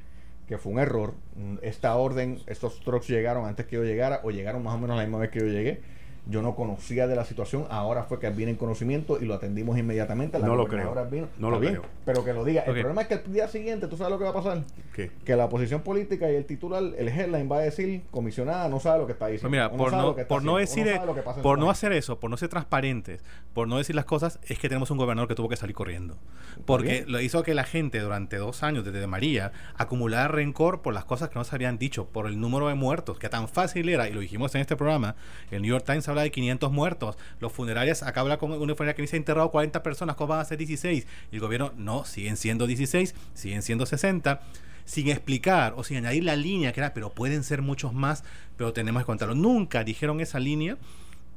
[0.47, 1.13] que fue un error.
[1.35, 4.97] mm, Esta orden, estos trucks llegaron antes que yo llegara o llegaron más o menos
[4.97, 5.81] la misma vez que yo llegué.
[6.27, 9.77] Yo no conocía de la situación, ahora fue que viene en conocimiento y lo atendimos
[9.77, 10.37] inmediatamente.
[10.37, 10.93] La No lo creo.
[11.09, 11.27] Vino.
[11.39, 11.85] No lo bien, creo.
[12.05, 12.61] Pero que lo diga.
[12.61, 14.63] El problema es que el día siguiente, ¿tú sabes lo que va a pasar?
[14.93, 15.11] ¿Qué?
[15.25, 18.99] Que la oposición política y el titular, el headline va a decir, comisionada no sabe
[18.99, 19.49] lo que está diciendo.
[19.49, 21.01] Pues mira, o por no, por no decir, en
[21.41, 24.69] por no hacer eso, por no ser transparentes, por no decir las cosas, es que
[24.69, 26.17] tenemos un gobernador que tuvo que salir corriendo.
[26.65, 31.05] Porque lo hizo que la gente durante dos años desde María acumulara rencor por las
[31.05, 34.07] cosas que no se habían dicho, por el número de muertos, que tan fácil era,
[34.07, 35.15] y lo dijimos en este programa,
[35.49, 38.95] el New York Times habla de 500 muertos, los funerarias, acá habla con una funeraria
[38.95, 41.07] que dice ha enterrado 40 personas, ¿cómo van a ser 16?
[41.31, 44.41] Y el gobierno, no, siguen siendo 16, siguen siendo 60
[44.85, 48.23] sin explicar o sin añadir la línea que era, pero pueden ser muchos más,
[48.57, 49.35] pero tenemos que contarlo.
[49.35, 50.77] Nunca dijeron esa línea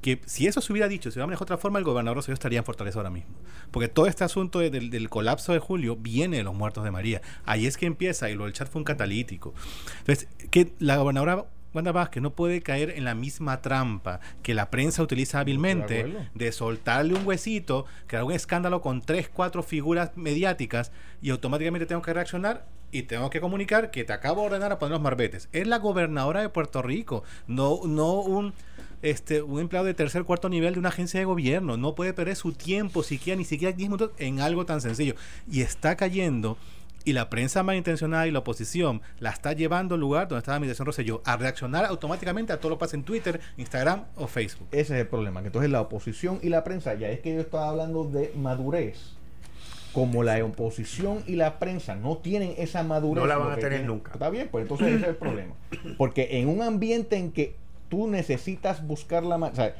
[0.01, 2.59] que si eso se hubiera dicho, si hubiera manejado otra forma, el gobernador Rosselló estaría
[2.59, 3.31] en Fortaleza ahora mismo.
[3.70, 6.91] Porque todo este asunto de- del, del colapso de julio viene de los muertos de
[6.91, 7.22] María.
[7.47, 9.55] Ahí es que empieza y lo del chat fue un catalítico.
[10.01, 14.70] Entonces, que la gobernadora Wanda Vázquez no puede caer en la misma trampa que la
[14.70, 20.93] prensa utiliza hábilmente de, soltarle un huesito, crear un escándalo con tres, cuatro figuras mediáticas
[21.20, 24.79] y automáticamente tengo que reaccionar y tengo que comunicar que te acabo de ordenar a
[24.79, 25.49] poner los marbetes.
[25.53, 28.55] Es la gobernadora de Puerto Rico, no, no un
[29.03, 31.77] este, un empleado de tercer cuarto nivel de una agencia de gobierno.
[31.77, 35.14] No puede perder su tiempo, siquiera, ni siquiera 10 minutos en algo tan sencillo.
[35.51, 36.57] Y está cayendo
[37.05, 40.57] y la prensa malintencionada y la oposición la está llevando al lugar donde está la
[40.57, 44.68] administración Rosselló a reaccionar automáticamente a todo lo que pasa en Twitter, Instagram o Facebook.
[44.72, 47.40] Ese es el problema, que entonces la oposición y la prensa, ya es que yo
[47.40, 49.14] estaba hablando de madurez,
[49.92, 53.22] como la oposición y la prensa no tienen esa madurez.
[53.22, 54.12] No la van a tener nunca.
[54.12, 55.55] Está bien, pues entonces ese es el problema.
[55.96, 57.55] Porque en un ambiente en que
[57.88, 59.36] tú necesitas buscar la...
[59.36, 59.76] O sea,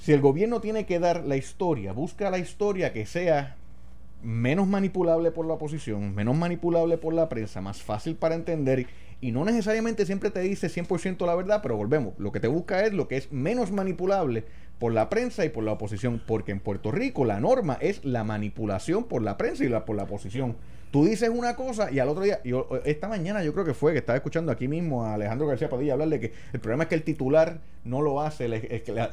[0.00, 3.56] si el gobierno tiene que dar la historia, busca la historia que sea
[4.22, 8.86] menos manipulable por la oposición, menos manipulable por la prensa, más fácil para entender
[9.20, 12.84] y no necesariamente siempre te dice 100% la verdad, pero volvemos, lo que te busca
[12.84, 14.44] es lo que es menos manipulable
[14.78, 18.24] por la prensa y por la oposición, porque en Puerto Rico la norma es la
[18.24, 20.56] manipulación por la prensa y la, por la oposición.
[20.96, 23.92] Tú dices una cosa y al otro día, yo, esta mañana yo creo que fue
[23.92, 26.88] que estaba escuchando aquí mismo a Alejandro García Padilla hablar de que el problema es
[26.88, 28.54] que el titular no lo hace el,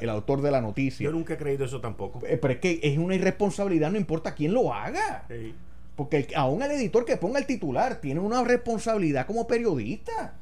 [0.00, 1.04] el, autor de la noticia.
[1.04, 2.22] Yo nunca he creído eso tampoco.
[2.26, 5.26] Eh, pero es que es una irresponsabilidad, no importa quién lo haga.
[5.94, 10.32] Porque aún el editor que ponga el titular tiene una responsabilidad como periodista.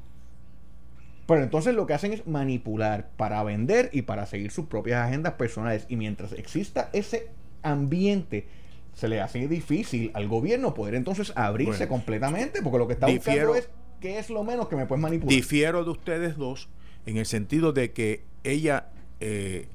[1.27, 5.33] Pero entonces lo que hacen es manipular para vender y para seguir sus propias agendas
[5.33, 5.87] personales.
[5.89, 7.27] Y mientras exista ese
[7.63, 8.47] ambiente,
[8.93, 13.55] se le hace difícil al gobierno poder entonces abrirse completamente, porque lo que está buscando
[13.55, 13.69] es
[13.99, 15.33] qué es lo menos que me puedes manipular.
[15.33, 16.69] Difiero de ustedes dos
[17.05, 18.87] en el sentido de que ella
[19.19, 19.67] eh,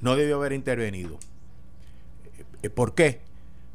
[0.00, 1.18] no debió haber intervenido.
[2.62, 3.20] Eh, ¿Por qué?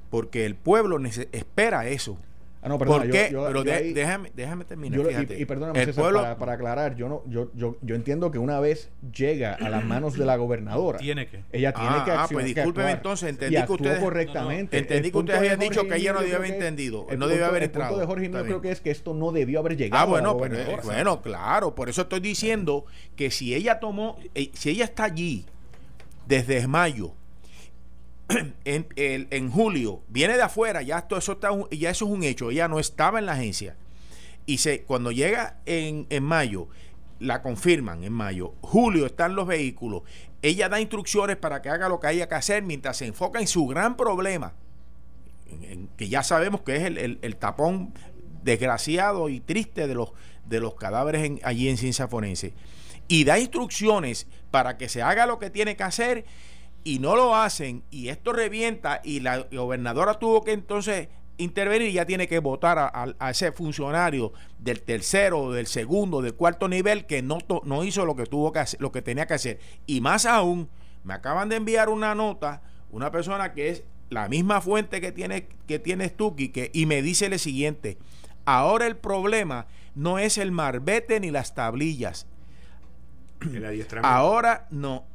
[0.10, 1.00] Porque el pueblo
[1.32, 2.18] espera eso.
[2.64, 3.30] Ah, no, ¿Por qué?
[3.32, 5.00] Pero déjame, déjame terminar.
[5.38, 9.56] y, perdóname, para, para, aclarar, yo no, yo, yo, yo entiendo que una vez llega
[9.56, 11.44] a las manos de la gobernadora, tiene que.
[11.52, 14.78] Ella tiene ah, que Ah, pues discúlpeme entonces, entendí que ustedes correctamente.
[14.78, 17.90] entendí que ustedes habían dicho que ella no debió haber entendido, no debió haber entrado.
[17.90, 20.04] El punto de Jorge yo creo que es que esto no debió haber llegado.
[20.04, 22.86] Ah, bueno, pero, bueno, claro, por eso estoy diciendo
[23.16, 25.46] que si ella tomó, eh, si ella está allí
[26.28, 27.14] desde mayo
[28.66, 32.52] en, en, julio, viene de afuera, ya, esto, eso está, ya eso es un hecho,
[32.52, 33.76] ella no estaba en la agencia.
[34.46, 36.68] Y se, cuando llega en, en mayo,
[37.20, 40.04] la confirman en mayo, julio están los vehículos,
[40.42, 43.48] ella da instrucciones para que haga lo que haya que hacer mientras se enfoca en
[43.48, 44.54] su gran problema,
[45.98, 47.94] que ya sabemos que es el, el, tapón
[48.44, 50.14] desgraciado y triste de los,
[50.46, 52.54] de los cadáveres allí en ciencia forense.
[53.08, 56.26] Y da instrucciones para que se haga lo que tiene que hacer
[56.84, 61.94] y no lo hacen y esto revienta y la gobernadora tuvo que entonces intervenir y
[61.94, 67.22] ya tiene que votar a, ese funcionario del tercero, del segundo, del cuarto nivel que
[67.22, 69.60] no, no hizo lo que tuvo que hacer, lo que tenía que hacer.
[69.86, 70.70] Y más aún,
[71.04, 72.62] me acaban de enviar una nota,
[72.92, 77.02] una persona que es la misma fuente que tiene, que tiene Stucky, que, y me
[77.02, 77.98] dice lo siguiente,
[78.46, 82.28] ahora el problema no es el marbete ni las tablillas.
[84.04, 85.06] ahora no,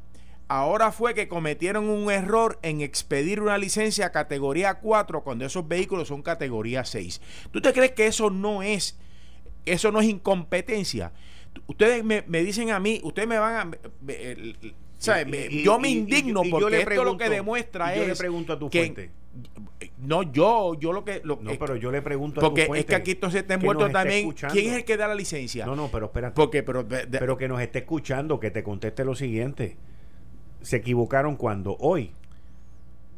[0.49, 6.07] Ahora fue que cometieron un error en expedir una licencia categoría 4 cuando esos vehículos
[6.07, 7.21] son categoría 6.
[7.51, 8.97] ¿Tú te crees que eso no es
[9.65, 11.11] eso no es incompetencia?
[11.65, 13.77] Ustedes me, dicen a mí, ustedes me van a
[15.63, 19.11] yo me indigno porque esto lo que demuestra es yo le pregunto a tu fuente.
[19.99, 22.85] no yo yo lo que no pero yo le pregunto a porque tu fuente es
[22.85, 25.89] que aquí entonces está envuelto también quién es el que da la licencia no no
[25.91, 26.35] pero espérate.
[26.35, 29.77] Porque pero pero que nos esté escuchando que te conteste lo siguiente
[30.61, 32.11] se equivocaron cuando hoy.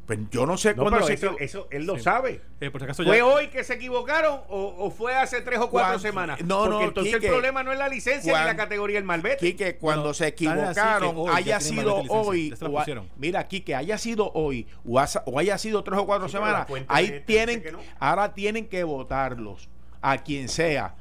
[0.10, 2.42] Pues yo no sé cuándo se eso, eso, él lo sabe.
[2.60, 6.42] Eh, ¿Fue hoy que se equivocaron o, fue hace tres o cuatro semanas?
[6.44, 9.38] No, Porque no, entonces el problema no es la licencia ni la categoría del malvete.
[9.38, 12.56] Quique, cuando se equivocaron, haya sido hoy,
[13.18, 17.64] mira, Quique, haya sido hoy o, haya sido tres o cuatro semanas, ahí tienen,
[18.00, 19.70] ahora tienen que votarlos
[20.02, 20.96] a quien sea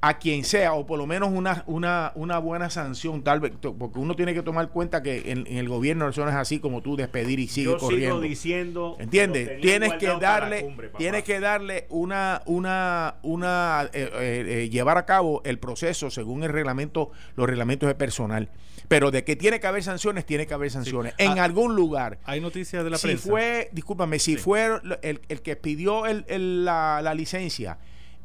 [0.00, 3.98] a quien sea, o por lo menos una, una, una buena sanción, tal vez, porque
[3.98, 7.40] uno tiene que tomar cuenta que en, el gobierno no es así como tú despedir
[7.40, 8.16] y sigue corriendo.
[8.16, 9.60] Sigo diciendo, ¿entiendes?
[9.60, 15.42] Tienes que darle, tienes que darle una, una, una, eh, eh, eh, llevar a cabo
[15.44, 18.50] el proceso según el reglamento, los reglamentos de personal.
[18.86, 21.12] Pero de que tiene que haber sanciones, tiene que haber sanciones.
[21.18, 22.20] En ah, algún lugar.
[22.24, 27.00] Hay noticias de la si fue, discúlpame, si fue el, el, que pidió el, la,
[27.02, 27.78] la licencia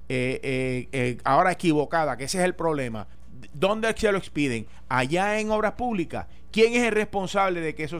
[0.09, 3.07] eh, eh, eh, ahora equivocada, que ese es el problema.
[3.53, 4.65] ¿dónde se lo expiden?
[4.89, 6.27] Allá en obras públicas.
[6.51, 7.97] ¿Quién es el responsable de que eso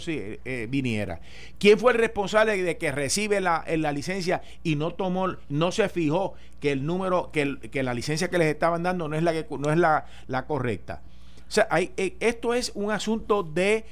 [0.69, 1.19] viniera?
[1.57, 5.89] ¿Quién fue el responsable de que recibe la, la, licencia y no tomó, no se
[5.89, 9.45] fijó que el número, que, la licencia que les estaban dando no es la que
[9.57, 11.01] no es la, correcta?
[11.47, 11.67] O sea,
[12.19, 13.85] esto es un asunto de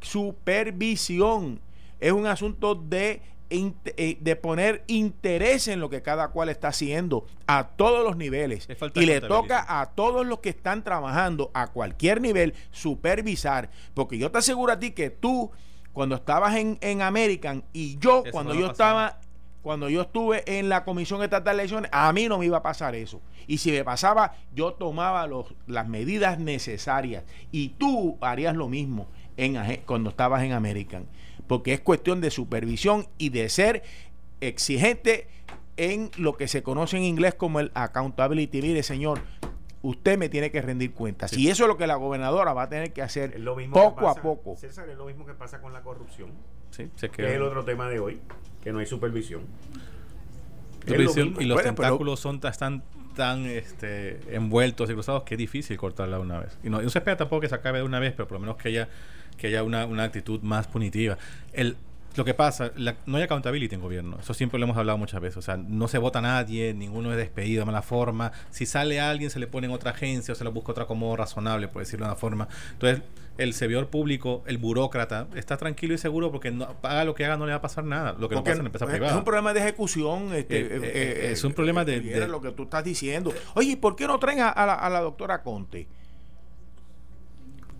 [0.00, 1.60] supervisión,
[2.00, 3.20] es un asunto de
[3.50, 8.68] de poner interés en lo que cada cual está haciendo a todos los niveles.
[8.94, 13.70] Y le toca a todos los que están trabajando a cualquier nivel supervisar.
[13.94, 15.50] Porque yo te aseguro a ti que tú,
[15.92, 19.18] cuando estabas en, en American y yo, cuando yo estaba
[19.62, 22.62] cuando yo estuve en la Comisión Estatal de Elecciones, a mí no me iba a
[22.62, 23.20] pasar eso.
[23.46, 27.24] Y si me pasaba, yo tomaba los, las medidas necesarias.
[27.52, 31.06] Y tú harías lo mismo en, cuando estabas en American
[31.50, 33.82] porque es cuestión de supervisión y de ser
[34.40, 35.26] exigente
[35.76, 38.62] en lo que se conoce en inglés como el accountability.
[38.62, 39.18] Mire, señor,
[39.82, 41.32] usted me tiene que rendir cuentas.
[41.32, 43.36] Y eso es lo que la gobernadora va a tener que hacer
[43.72, 44.54] poco a poco.
[44.54, 46.30] César, es lo mismo que pasa con la corrupción.
[46.70, 48.20] Sí, que es el otro tema de hoy,
[48.62, 49.42] que no hay supervisión.
[50.86, 52.84] y los tentáculos son están
[53.14, 56.58] tan este, envueltos y cruzados que es difícil cortarla una vez.
[56.62, 58.40] Y no, no se espera tampoco que se acabe de una vez, pero por lo
[58.40, 58.88] menos que haya
[59.36, 61.16] que haya una, una actitud más punitiva.
[61.52, 61.76] El,
[62.16, 62.72] lo que pasa,
[63.06, 64.18] no hay accountability en gobierno.
[64.20, 65.36] Eso siempre lo hemos hablado muchas veces.
[65.38, 68.32] O sea, no se vota nadie, ninguno es despedido de mala forma.
[68.50, 71.14] Si sale alguien, se le pone en otra agencia o se lo busca otra como
[71.16, 72.48] razonable, por decirlo de una forma.
[72.72, 73.02] Entonces,
[73.38, 77.36] el servidor público, el burócrata, está tranquilo y seguro porque no, haga lo que haga,
[77.36, 78.14] no le va a pasar nada.
[78.18, 79.12] Lo que no pasa en la empresa privada.
[79.12, 80.34] Es un problema de ejecución.
[80.34, 83.32] Este, eh, eh, eh, es un problema de, de, lo que tú estás diciendo.
[83.54, 85.86] Oye, ¿por qué no traen a, la, a la doctora Conte?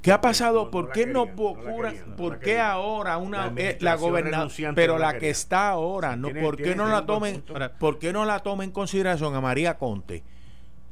[0.02, 0.70] ¿Qué ha pasado?
[0.70, 1.94] ¿Por qué no procuran?
[2.16, 6.30] ¿Por qué ahora una la, gobernadora, pero la, que está ahora, no?
[6.30, 7.42] ¿Por qué no la tomen?
[7.78, 10.22] ¿Por qué no la tomen en consideración a María Conte?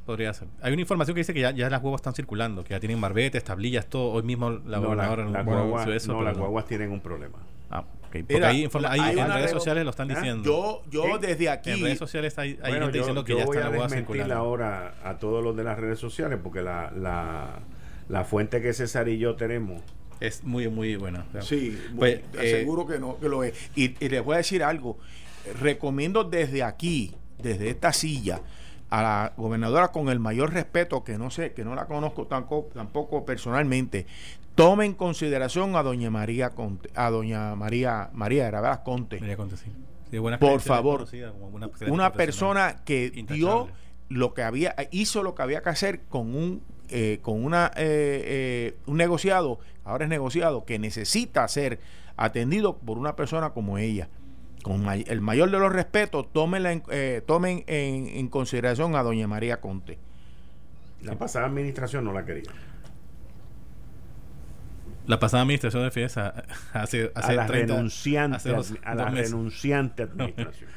[0.05, 0.47] Podría ser.
[0.61, 2.99] Hay una información que dice que ya, ya las huevas están circulando, que ya tienen
[2.99, 4.11] barbetes, tablillas, todo.
[4.11, 7.37] Hoy mismo la gobernadora no, no las guaguas tienen un problema.
[7.69, 8.23] Ah, okay.
[8.23, 10.15] Porque ahí, en redes sociales lo están ¿Ah?
[10.15, 10.43] diciendo.
[10.43, 11.71] Yo, yo desde aquí.
[11.71, 14.33] En redes sociales hay, hay gente diciendo que ya están las huevas circulando.
[14.33, 17.59] ahora a todos los de las redes sociales porque la,
[18.09, 19.81] la fuente que César y yo tenemos
[20.19, 21.25] es muy, muy buena.
[21.41, 23.53] Sí, pues, seguro que no, que lo es.
[23.75, 24.97] Y, les voy a decir algo.
[25.61, 28.41] Recomiendo desde aquí, desde esta silla,
[28.89, 32.69] a la gobernadora con el mayor respeto, que no sé, que no la conozco tampoco,
[32.73, 34.05] tampoco personalmente,
[34.55, 39.19] tome en consideración a doña María Conte, a doña María María Graveras Conte.
[39.19, 39.71] María Conte, sí.
[40.39, 41.07] Por favor,
[41.87, 43.69] una persona que dio
[44.09, 48.23] lo que había, hizo lo que había que hacer con un eh, con una, eh,
[48.25, 51.79] eh, un negociado, ahora es negociado, que necesita ser
[52.17, 54.09] atendido por una persona como ella.
[54.63, 56.83] Con el mayor de los respetos, tomen,
[57.25, 59.97] tomen en, consideración a doña María Conte.
[61.01, 62.51] La pasada administración no la quería.
[65.07, 70.69] La pasada administración de Fiesa hace, hace a la renunciante, a la renunciante administración.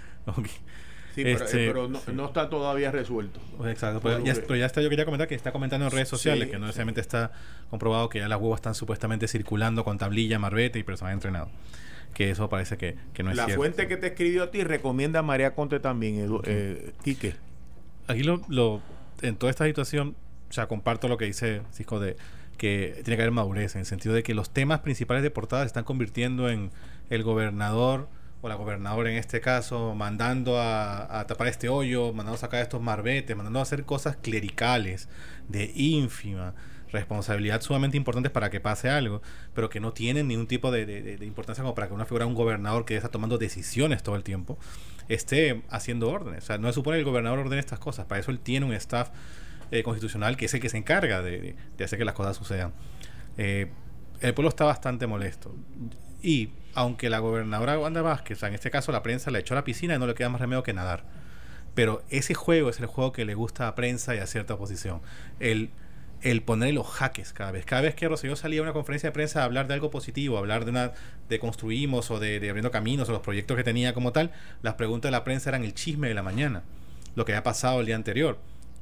[1.14, 3.38] Sí, pero, este, no, está todavía resuelto.
[3.66, 4.32] Exacto, pero ya,
[4.66, 7.32] está, yo quería comentar que está comentando en redes sociales, que no necesariamente está
[7.70, 11.50] comprobado que ya las huevas están supuestamente circulando con tablilla, marbete y personal entrenado.
[12.14, 13.50] Que eso parece que, no es la cierto.
[13.50, 17.34] La fuente que te escribió a ti recomienda a María Conte también, Edu, eh, Quique.
[18.06, 18.80] Aquí lo, lo,
[19.20, 20.16] en toda esta situación,
[20.48, 22.16] o sea, comparto lo que dice Cisco de
[22.56, 25.62] que tiene que haber madurez, en el sentido de que los temas principales de portada
[25.62, 26.70] se están convirtiendo en
[27.10, 28.08] el gobernador
[28.42, 32.82] o la gobernadora en este caso, mandando a, tapar este hoyo, mandando a sacar estos
[32.82, 35.08] marbetes, mandando a hacer cosas clericales
[35.48, 36.54] de ínfima
[36.90, 39.22] responsabilidad sumamente importantes para que pase algo,
[39.54, 42.84] pero que no tienen ningún tipo de, importancia como para que una figura, un gobernador
[42.84, 44.58] que está tomando decisiones todo el tiempo,
[45.08, 46.42] esté haciendo órdenes.
[46.42, 48.66] O sea, no se supone que el gobernador ordene estas cosas, para eso él tiene
[48.66, 49.10] un staff
[49.70, 52.72] eh, constitucional que es el que se encarga de, hacer que las cosas sucedan.
[53.38, 53.70] Eh,
[54.20, 55.54] el pueblo está bastante molesto.
[56.22, 59.64] Y aunque la gobernadora Wanda Vázquez, en este caso la prensa le echó a la
[59.64, 61.04] piscina y no le queda más remedio que nadar.
[61.74, 65.00] Pero ese juego es el juego que le gusta a prensa y a cierta oposición.
[65.40, 65.70] El,
[66.22, 67.64] el poner los jaques cada vez.
[67.64, 70.36] Cada vez que Rocío salía a una conferencia de prensa a hablar de algo positivo,
[70.36, 70.92] a hablar de una
[71.28, 75.08] de construimos o de, abriendo caminos o los proyectos que tenía como tal, las preguntas
[75.08, 76.62] de la prensa eran el chisme de la mañana,
[77.14, 78.38] lo que había pasado el día anterior.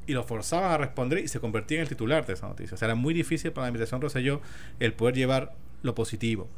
[0.07, 2.75] Y lo forzaban a responder y se convertía en el titular de esa noticia.
[2.75, 4.41] O sea, era muy difícil para la administración Rosselló
[4.81, 6.49] el poder llevar lo positivo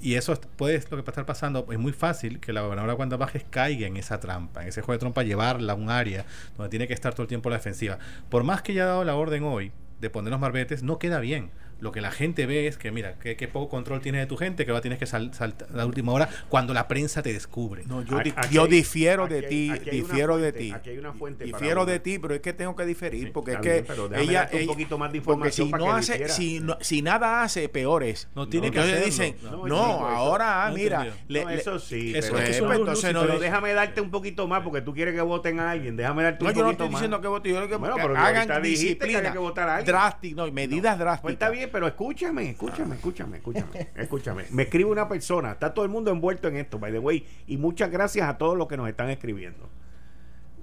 [0.00, 1.66] y eso puede lo que estar pasando.
[1.70, 4.94] Es muy fácil que la gobernadora Wanda Bajes caiga en esa trampa, en ese juego
[4.94, 6.24] de trompa, llevarla a un área
[6.56, 7.98] donde tiene que estar todo el tiempo la defensiva.
[8.28, 11.50] Por más que haya dado la orden hoy de poner los marbetes, no queda bien.
[11.80, 14.66] Lo que la gente ve es que, mira, qué, poco control tienes de tu gente,
[14.66, 17.84] que va tienes que saltar a la última hora cuando la prensa te descubre.
[17.86, 18.18] No, yo,
[18.50, 20.72] yo difiero de ti, difiero de ti.
[20.72, 21.44] Aquí hay una fuente.
[21.44, 23.84] Difiero de ti, pero es que tengo que diferir, porque es que
[24.16, 27.42] ella, ella, un poquito más de información porque si no hace, si, no, si nada
[27.42, 28.28] hace, peores.
[28.34, 29.04] No tiene que hacerlo.
[29.04, 34.46] dicen, no, ahora, ah, mira, eso sí, eso, pero, entonces no, déjame darte un poquito
[34.46, 36.72] más, porque tú quieres que voten a alguien, déjame darte un poquito más.
[36.72, 39.76] No, yo no estoy diciendo que voten, yo quiero que hagan disciplina, que votar a
[39.76, 39.94] alguien.
[39.94, 41.22] drástica, no, medidas drásticas.
[41.22, 44.44] Pues está bien, pero escúchame, escúchame, escúchame, escúchame, escúchame.
[44.50, 47.56] Me escribe una persona, está todo el mundo envuelto en esto, by the way, y
[47.56, 49.68] muchas gracias a todos los que nos están escribiendo.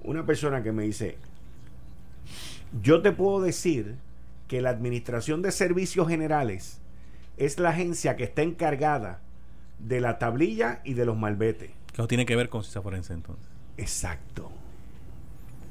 [0.04, 1.16] Una persona que me dice,
[2.82, 3.96] yo te puedo decir
[4.46, 6.80] que la Administración de Servicios Generales
[7.36, 9.20] es la agencia que está encargada
[9.78, 11.70] de la tablilla y de los malbetes.
[11.92, 13.46] Que no tiene que ver con ciencia forense entonces.
[13.76, 14.50] Exacto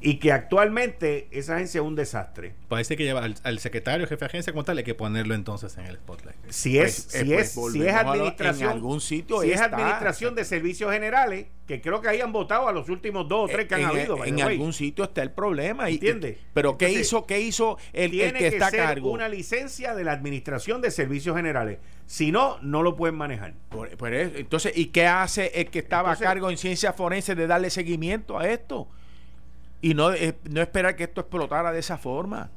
[0.07, 2.53] y que actualmente esa agencia es un desastre.
[2.69, 5.85] Parece que lleva al, secretario, jefe de agencia como tal, hay que ponerlo entonces en
[5.85, 6.37] el spotlight.
[6.47, 9.59] Si es, pues, si, eh, es pues, si es administración, en algún sitio si es
[9.59, 13.67] administración de servicios generales, que creo que hayan votado a los últimos dos o tres
[13.67, 14.23] que han habido.
[14.23, 15.89] En algún sitio está el problema.
[15.89, 16.37] ¿Entiendes?
[16.53, 19.11] Pero ¿qué hizo, qué hizo el, que, está a cargo?
[19.11, 21.79] una licencia de la administración de servicios generales.
[22.05, 23.55] Si no, no lo pueden manejar.
[23.99, 28.39] entonces, ¿y qué hace el que estaba a cargo en ciencia forense de darle seguimiento
[28.39, 28.87] a esto?
[29.81, 32.49] Y no, eh, no esperar que esto explotara de esa forma.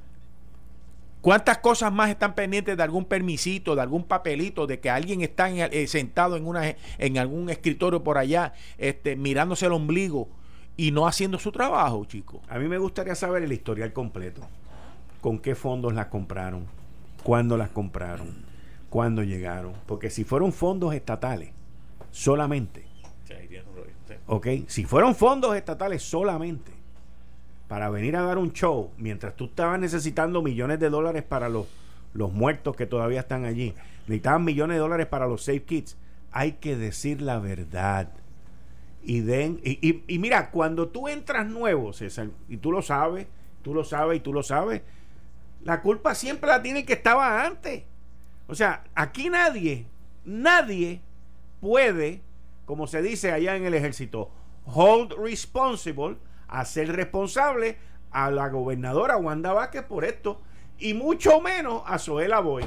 [1.21, 5.51] ¿Cuántas cosas más están pendientes de algún permisito, de algún papelito, de que alguien está
[5.51, 10.29] eh, sentado en, una, en algún escritorio por allá, este, mirándose el ombligo
[10.79, 12.41] y no haciendo su trabajo, chicos?
[12.49, 14.41] A mí me gustaría saber el historial completo.
[15.21, 16.65] ¿Con qué fondos las compraron?
[17.23, 18.43] ¿Cuándo las compraron?
[18.89, 19.75] ¿Cuándo llegaron?
[19.87, 21.51] Porque si fueron fondos estatales,
[22.11, 22.87] solamente.
[24.27, 26.73] Ok, si fueron fondos estatales solamente,
[27.71, 31.69] para venir a dar un show mientras tú estabas necesitando millones de dólares para los,
[32.15, 33.75] los muertos que todavía están allí,
[34.09, 35.97] necesitaban millones de dólares para los Safe Kids.
[36.33, 38.09] Hay que decir la verdad.
[39.05, 43.29] Y, den, y, y, mira, cuando tú entras nuevo, César, y tú lo sabes,
[43.63, 44.83] tú lo sabes y tú lo sabes,
[45.63, 47.85] la culpa siempre la tiene el que estaba antes.
[48.49, 49.87] O sea, aquí nadie,
[50.25, 51.03] nadie
[51.61, 52.21] puede,
[52.67, 54.29] como se dice allá en el ejército,
[54.67, 56.17] hold responsible
[56.51, 57.79] hacer responsable
[58.11, 60.41] a la gobernadora Wanda Vázquez por esto
[60.79, 62.65] y mucho menos a Zoela Boy.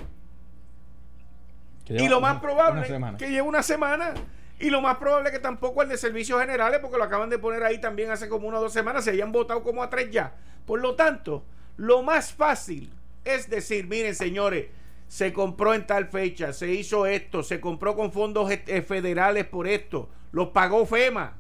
[1.88, 4.14] Y lo más probable que lleve una semana.
[4.60, 7.64] Y lo más probable que tampoco el de servicios generales, porque lo acaban de poner
[7.64, 10.34] ahí también hace como una o dos semanas, se hayan votado como a tres ya.
[10.66, 11.44] Por lo tanto,
[11.76, 12.90] lo más fácil
[13.26, 14.68] es decir, miren señores,
[15.08, 19.68] se compró en tal fecha, se hizo esto, se compró con fondos eh, federales por
[19.68, 21.38] esto, los pagó FEMA.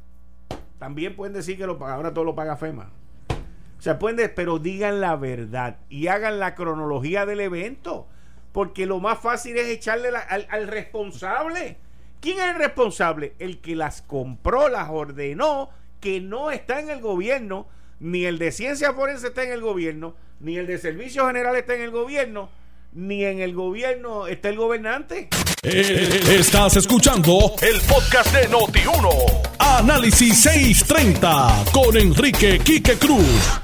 [0.84, 2.92] También pueden decir que lo paga, ahora todo lo paga FEMA.
[3.30, 8.06] O sea, pueden, pero digan la verdad y hagan la cronología del evento.
[8.52, 11.78] Porque lo más fácil es echarle al, responsable.
[12.20, 13.34] ¿Quién es el responsable?
[13.40, 15.70] El que las compró, las ordenó,
[16.02, 17.66] que no está en el gobierno,
[18.02, 21.76] ni el de ciencia forense está en el gobierno, ni el de servicios generales está
[21.76, 22.50] en el gobierno,
[22.96, 25.30] ni en el gobierno está el gobernante.
[25.64, 29.58] Eh, estás escuchando el podcast de Noti1.
[29.60, 33.62] Análisis 630 con Enrique Quique Cruz.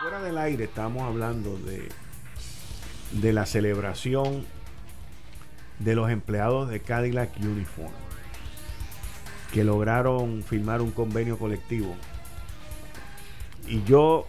[0.00, 1.88] Fuera del aire estamos hablando de,
[3.12, 4.46] de la celebración
[5.78, 7.92] de los empleados de Cadillac Uniform
[9.52, 11.94] que lograron firmar un convenio colectivo.
[13.66, 14.26] Y yo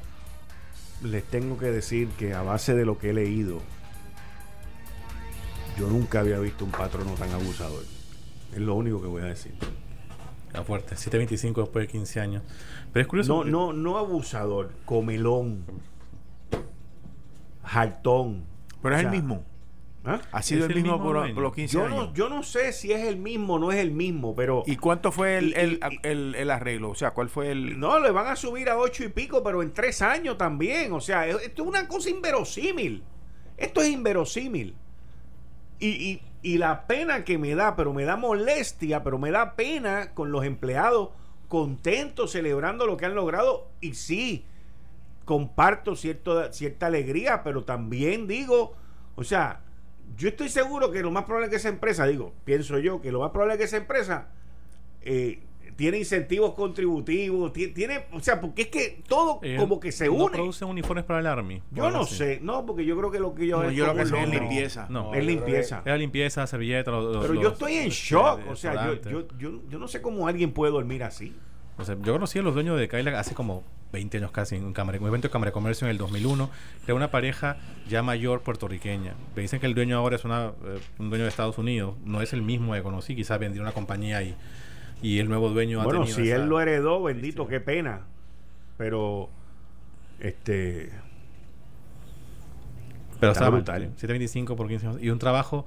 [1.03, 3.61] les tengo que decir que a base de lo que he leído,
[5.77, 7.83] yo nunca había visto un patrono tan abusador.
[8.53, 9.53] Es lo único que voy a decir.
[10.53, 12.43] La fuerte, 7.25 después de 15 años.
[12.91, 13.43] Pero es curioso.
[13.43, 15.65] No, no, no abusador, comelón,
[17.63, 18.45] jaltón.
[18.81, 19.43] Pero es el mismo.
[20.05, 20.21] ¿Ah?
[20.31, 21.95] Ha sido el, mismo, por, los 15 yo años.
[22.07, 24.63] No, yo no sé si es el mismo o no es el mismo, pero.
[24.65, 26.91] ¿Y cuánto fue el, el, el, arreglo?
[26.91, 27.77] O sea, ¿cuál fue el.?
[27.77, 30.93] No, le van a subir a 8 y pico, pero en 3 años también.
[30.93, 33.03] O sea, esto es una cosa inverosímil.
[33.57, 34.75] Esto es inverosímil.
[35.79, 40.13] Y, y, la pena que me da, pero me da molestia, pero me da pena
[40.13, 41.09] con los empleados
[41.47, 43.67] contentos, celebrando lo que han logrado.
[43.79, 44.45] Y sí,
[45.25, 48.75] comparto cierto, cierta alegría, pero también digo,
[49.15, 49.61] o sea,
[50.15, 53.19] yo estoy seguro que lo más probable que esa empresa, digo, pienso yo, que lo
[53.19, 54.29] más probable es que esa empresa
[55.01, 55.41] eh,
[55.77, 60.25] tiene incentivos contributivos, tiene, o sea, porque es que todo eh, como que se une.
[60.25, 61.61] ¿No producen uniformes para el Army?
[61.71, 64.01] Yo no sé, no, porque yo creo que lo que yo no, yo creo que
[64.01, 64.87] es limpieza.
[64.89, 65.83] No, es limpieza.
[65.85, 66.91] Es limpieza, servilleta.
[66.91, 70.51] Pero yo estoy en shock, o sea, yo, yo, yo, yo, no sé cómo alguien
[70.51, 71.33] puede dormir así.
[71.77, 73.63] O sea, yo conocí a los dueños de Cadillac hace como
[73.93, 76.49] 20 años casi en un, cámara, un evento de Cámara de Comercio en el 2001.
[76.85, 79.13] Era una pareja ya mayor puertorriqueña.
[79.35, 81.95] Me dicen que el dueño ahora es una, eh, un dueño de Estados Unidos.
[82.03, 83.15] No es el mismo que conocí.
[83.15, 84.35] Quizás vendió una compañía y,
[85.01, 88.01] y el nuevo dueño bueno, ha tenido si él lo heredó, bendito, qué pena.
[88.77, 89.29] Pero,
[90.19, 90.91] este...
[93.19, 93.81] Pero está brutal.
[93.81, 95.03] 725 por 15 años.
[95.03, 95.65] Y un trabajo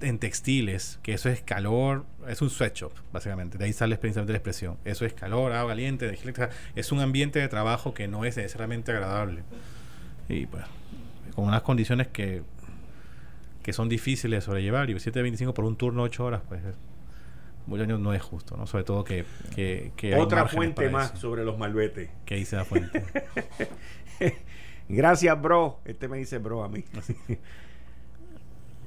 [0.00, 3.58] en textiles, que eso es calor, es un sweatshop, básicamente.
[3.58, 4.78] De ahí sale precisamente la expresión.
[4.84, 6.18] Eso es calor, agua caliente,
[6.74, 9.42] es un ambiente de trabajo que no es necesariamente agradable.
[10.28, 10.64] Y pues,
[11.34, 12.42] con unas condiciones que,
[13.62, 14.88] que son difíciles de sobrellevar.
[14.88, 16.62] Y 7.25 por un turno 8 horas, pues
[17.70, 18.66] muchos años no es justo, ¿no?
[18.66, 19.24] Sobre todo que,
[19.54, 22.10] que, Otra fuente más sobre los malbetes.
[22.26, 23.04] Que dice la fuente.
[24.88, 25.78] Gracias, bro.
[25.84, 26.84] Este me dice bro a mí.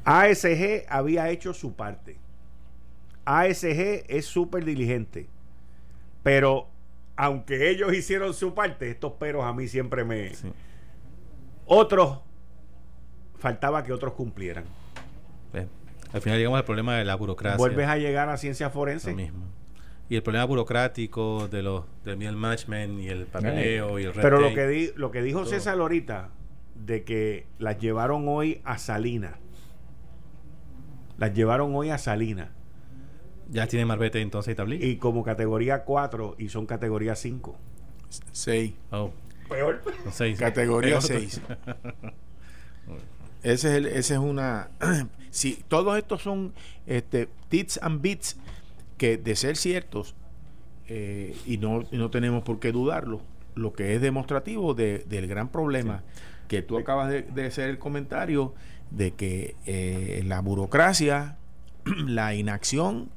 [0.04, 2.18] ASG había hecho su parte.
[3.24, 5.30] ASG es súper diligente.
[6.22, 6.68] Pero
[7.16, 10.34] aunque ellos hicieron su parte, estos peros a mí siempre me...
[11.66, 12.20] Otros,
[13.38, 14.66] faltaba que otros cumplieran.
[16.14, 17.58] Al final llegamos al problema de la burocracia.
[17.58, 19.12] Vuelves a llegar a ciencia forense.
[19.12, 19.46] Lo mismo.
[20.10, 24.54] Y el problema burocrático de los del management y el papeleo y el Pero lo
[24.54, 26.30] que, di, lo que dijo César ahorita,
[26.76, 29.40] de que las llevaron hoy a Salina
[31.18, 32.52] las llevaron hoy a Salina.
[33.50, 34.84] Ya tiene Marbete entonces y Tablí.
[34.84, 37.56] Y como categoría 4 y son categoría 5.
[38.32, 38.74] 6.
[38.92, 39.12] Oh.
[39.50, 39.82] Peor.
[40.38, 41.42] Categoría 6.
[43.44, 44.70] ese es el, ese es una
[45.30, 46.54] si todos estos son
[46.88, 48.38] este tits and bits
[48.98, 50.16] que de ser ciertos
[50.88, 53.22] eh, y no, no tenemos por qué dudarlo
[53.56, 56.04] lo que es demostrativo del gran problema
[56.48, 58.54] que tú acabas de, de hacer el comentario
[58.94, 61.38] de que eh, la burocracia,
[62.06, 63.10] la inacción,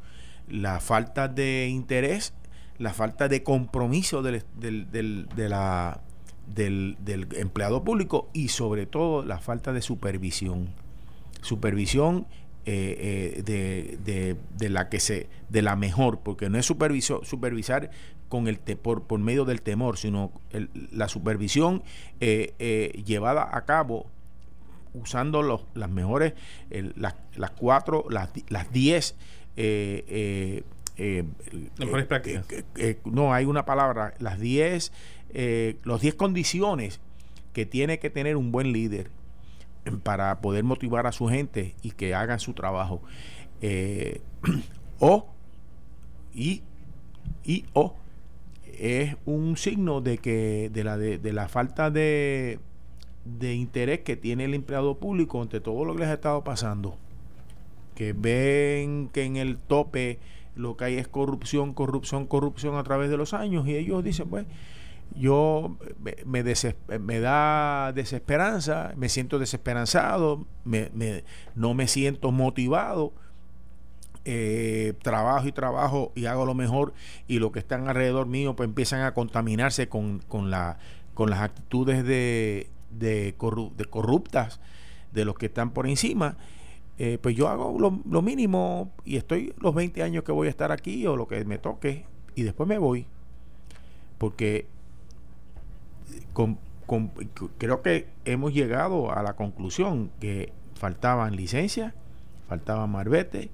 [0.49, 2.33] la falta de interés,
[2.79, 6.01] la falta de compromiso del, del, de la,
[6.47, 6.97] del,
[7.37, 10.71] empleado público y sobre todo la falta de supervisión.
[11.43, 12.27] Supervisión
[12.65, 17.91] eh, eh, de, la que se de la mejor porque no es superviso, supervisar
[18.29, 20.33] con el por, por medio del temor sino
[20.91, 21.85] la supervisión
[22.19, 24.07] llevada a cabo
[24.95, 26.33] usando los, las mejores,
[26.97, 29.15] las, las, cuatro, las, las diez
[29.57, 30.63] eh, eh,
[30.99, 31.25] eh,
[31.79, 32.47] mejores prácticas.
[33.05, 34.93] no, hay una palabra, las diez,
[35.33, 37.01] los diez condiciones
[37.53, 39.11] que tiene que tener un buen líder
[40.03, 43.03] para poder motivar a su gente y que hagan su trabajo.
[44.99, 45.27] o,
[46.35, 46.63] y,
[47.45, 47.95] y o,
[48.79, 52.59] es un signo de que de la, de la falta de
[53.27, 56.97] de interés que tiene el empleado público ante todo lo que les ha estado pasando.
[57.95, 60.19] Que ven que en el tope
[60.55, 64.29] lo que hay es corrupción, corrupción, corrupción a través de los años y ellos dicen,
[64.29, 64.47] pues,
[65.15, 65.77] yo
[66.25, 66.43] me,
[66.99, 70.91] me, da desesperanza, me siento desesperanzado, me,
[71.55, 73.13] no me siento motivado.
[74.29, 76.95] Eh, trabajo y trabajo y hago lo mejor
[77.29, 80.79] y lo que están alrededor mío pues empiezan a contaminarse con, con, la,
[81.15, 83.37] con las actitudes de, de,
[83.77, 84.59] de corruptas
[85.13, 86.37] de los que están por encima,
[86.99, 90.73] eh, pues yo hago lo, mínimo y estoy los 20 años que voy a estar
[90.73, 93.07] aquí o lo que me toque y después me voy.
[94.19, 94.67] Porque
[97.59, 101.95] creo que hemos llegado a la conclusión que faltaban licencias,
[102.49, 103.51] faltaba marbete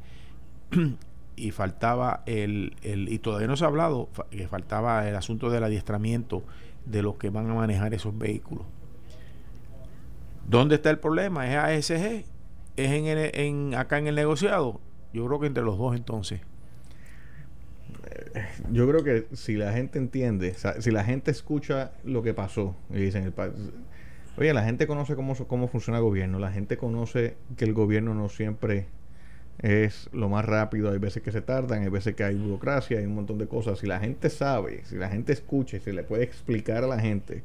[1.37, 5.65] y faltaba el, el, y todavía no se ha hablado, que faltaba el asunto del
[5.65, 6.43] adiestramiento
[6.85, 8.67] de los que van a manejar esos vehículos.
[10.49, 11.47] ¿Dónde está el problema?
[11.49, 12.25] ¿Es ASG?
[12.77, 14.81] ¿Es en, en acá en el negociado?
[15.13, 16.41] Yo creo que entre los dos entonces.
[18.35, 22.77] Eh, yo creo que si la gente entiende, si la gente escucha lo que pasó
[22.91, 23.33] y dicen,
[24.37, 28.15] oye, la gente conoce cómo, cómo funciona el gobierno, la gente conoce que el gobierno
[28.15, 28.87] no siempre
[29.59, 33.07] es lo más rápido, hay veces que se tardan, hay veces que hay burocracia, hay
[33.07, 33.79] un montón de cosas.
[33.79, 37.43] Si la gente sabe, si la gente escucha se le puede explicar a la gente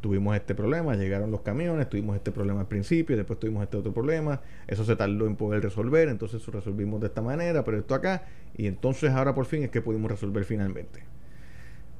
[0.00, 3.92] tuvimos este problema, llegaron los camiones, tuvimos este problema al principio, después tuvimos este otro
[3.92, 7.94] problema, eso se tardó en poder resolver, entonces lo resolvimos de esta manera, pero esto
[7.94, 8.22] acá,
[8.56, 11.02] y entonces ahora por fin es que pudimos resolver finalmente.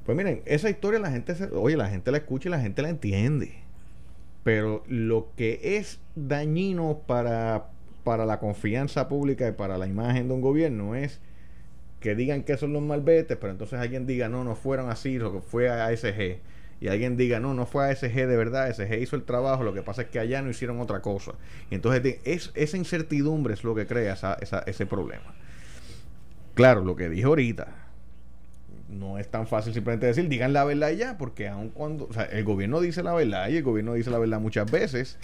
[0.05, 2.81] Pues miren, esa historia la gente, se, oye, la gente la escucha y la gente
[2.81, 3.53] la entiende,
[4.43, 7.67] pero lo que es dañino para,
[8.03, 11.19] para la confianza pública y para la imagen de un gobierno es
[11.99, 15.33] que digan que son los malbetes, pero entonces alguien diga, no, no fueron así, lo
[15.33, 16.39] que fue a ASG
[16.81, 19.81] y alguien diga, no, no fue ASG de verdad, ASG hizo el trabajo, lo que
[19.81, 21.33] pasa es que allá no hicieron otra cosa.
[21.69, 24.17] Y entonces es, esa incertidumbre es lo que crea
[24.65, 25.35] ese problema.
[26.53, 27.67] Claro, lo que dije ahorita,
[28.89, 32.79] no es tan fácil simplemente decir, digan la verdad ya, porque aun cuando, el gobierno
[32.81, 35.17] dice la verdad y el gobierno dice la verdad muchas veces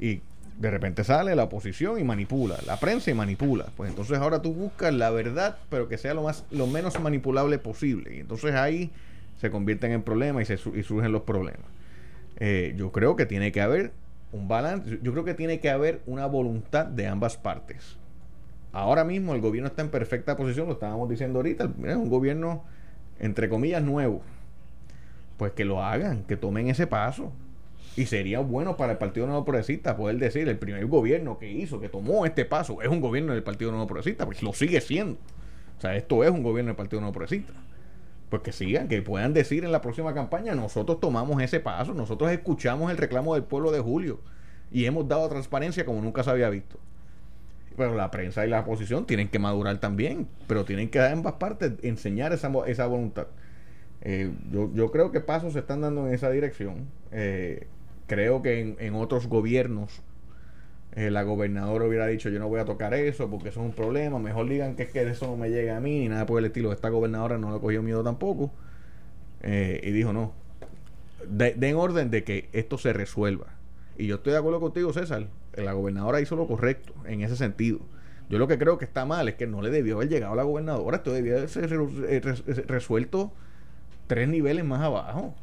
[0.00, 0.22] y
[0.58, 3.66] de repente sale la oposición y manipula, la prensa y manipula.
[3.76, 7.58] Pues entonces ahora tú buscas la verdad, pero que sea lo más lo menos manipulable
[7.58, 8.16] posible.
[8.16, 8.92] Y entonces ahí
[9.42, 11.66] se convierten en problemas y, se, y surgen los problemas.
[12.38, 13.90] Eh, yo creo que tiene que haber
[14.30, 17.98] un balance, yo creo que tiene que haber una voluntad de ambas partes.
[18.70, 22.62] Ahora mismo el gobierno está en perfecta posición, lo estábamos diciendo ahorita, es un gobierno
[23.18, 24.22] entre comillas nuevo.
[25.38, 27.32] Pues que lo hagan, que tomen ese paso.
[27.96, 31.80] Y sería bueno para el Partido Nuevo Progresista poder decir, el primer gobierno que hizo,
[31.80, 35.18] que tomó este paso, es un gobierno del Partido Nuevo Progresista, porque lo sigue siendo.
[35.78, 37.52] O sea, esto es un gobierno del Partido Nuevo Progresista.
[38.32, 42.30] Pues que sigan, que puedan decir en la próxima campaña, nosotros tomamos ese paso, nosotros
[42.30, 44.20] escuchamos el reclamo del pueblo de Julio
[44.70, 46.78] y hemos dado transparencia como nunca se había visto.
[47.76, 51.72] Pero la prensa y la oposición tienen que madurar también, pero tienen que ambas partes
[51.82, 53.26] enseñar esa, esa voluntad.
[54.00, 56.86] Eh, yo, yo, creo que pasos se están dando en esa dirección.
[57.10, 57.66] Eh,
[58.06, 60.00] creo que en, otros gobiernos
[60.94, 63.72] eh, la gobernadora hubiera dicho yo no voy a tocar eso porque eso es un
[63.72, 66.38] problema, mejor digan que es que eso no me llega a mí ni nada por
[66.38, 66.72] el estilo.
[66.72, 68.50] Esta gobernadora no le cogió miedo tampoco
[69.42, 70.32] eh, y dijo no,
[71.26, 73.46] den orden de que esto se resuelva.
[73.96, 77.80] Y yo estoy de acuerdo contigo, César, la gobernadora hizo lo correcto en ese sentido.
[78.28, 80.36] Yo lo que creo que está mal es que no le debió haber llegado a
[80.36, 81.48] la gobernadora, esto debió haber
[82.08, 82.20] eh,
[82.66, 83.32] resuelto
[84.06, 85.34] tres niveles más abajo.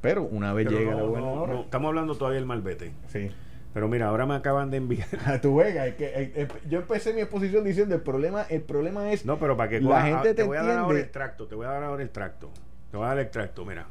[0.00, 1.60] Pero una vez llega la gobernadora.
[1.60, 2.92] estamos hablando todavía del malvete.
[3.08, 3.30] Sí.
[3.74, 5.08] Pero mira, ahora me acaban de enviar.
[5.26, 9.26] A tu vega, es que, yo empecé mi exposición diciendo el problema, el problema es.
[9.26, 11.56] No, pero para que la gente te, te voy a dar ahora el tracto, te
[11.56, 12.50] voy a dar ahora el tracto.
[12.92, 13.88] Te voy a dar el tracto, mira.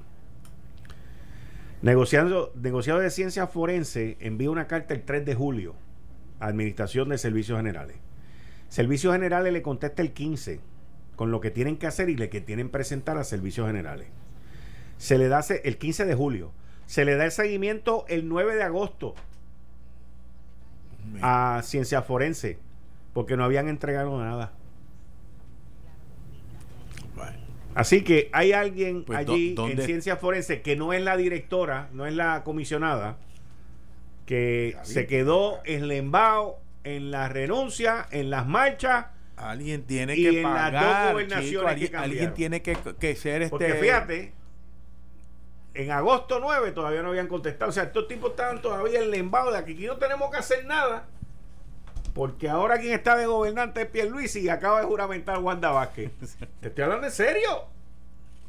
[1.81, 5.75] Negociando, negociado de ciencia forense envía una carta el 3 de julio
[6.39, 7.97] a Administración de Servicios Generales.
[8.69, 10.61] Servicios Generales le contesta el 15
[11.17, 14.07] con lo que tienen que hacer y le que tienen que presentar a Servicios Generales.
[14.97, 16.53] Se le da el 15 de julio.
[16.85, 19.15] Se le da el seguimiento el 9 de agosto
[21.21, 22.57] a Ciencia Forense
[23.13, 24.53] porque no habían entregado nada.
[27.75, 32.05] Así que hay alguien pues, allí en Ciencia Forense que no es la directora, no
[32.05, 33.17] es la comisionada,
[34.27, 39.07] que se quedó en lembao, en la renuncia, en las marchas.
[39.37, 43.49] Alguien tiene que en pagar, las dos gobernaciones alguien, tiene que, que ser este.
[43.49, 44.33] Porque fíjate,
[45.73, 47.69] en agosto 9 todavía no habían contestado.
[47.69, 50.65] O sea, estos tipos estaban todavía en lembado de que aquí no tenemos que hacer
[50.65, 51.07] nada.
[52.13, 56.11] Porque ahora quien está de gobernante es Pierluisi y acaba de juramentar Wanda Vázquez.
[56.61, 57.65] Te estoy hablando en serio.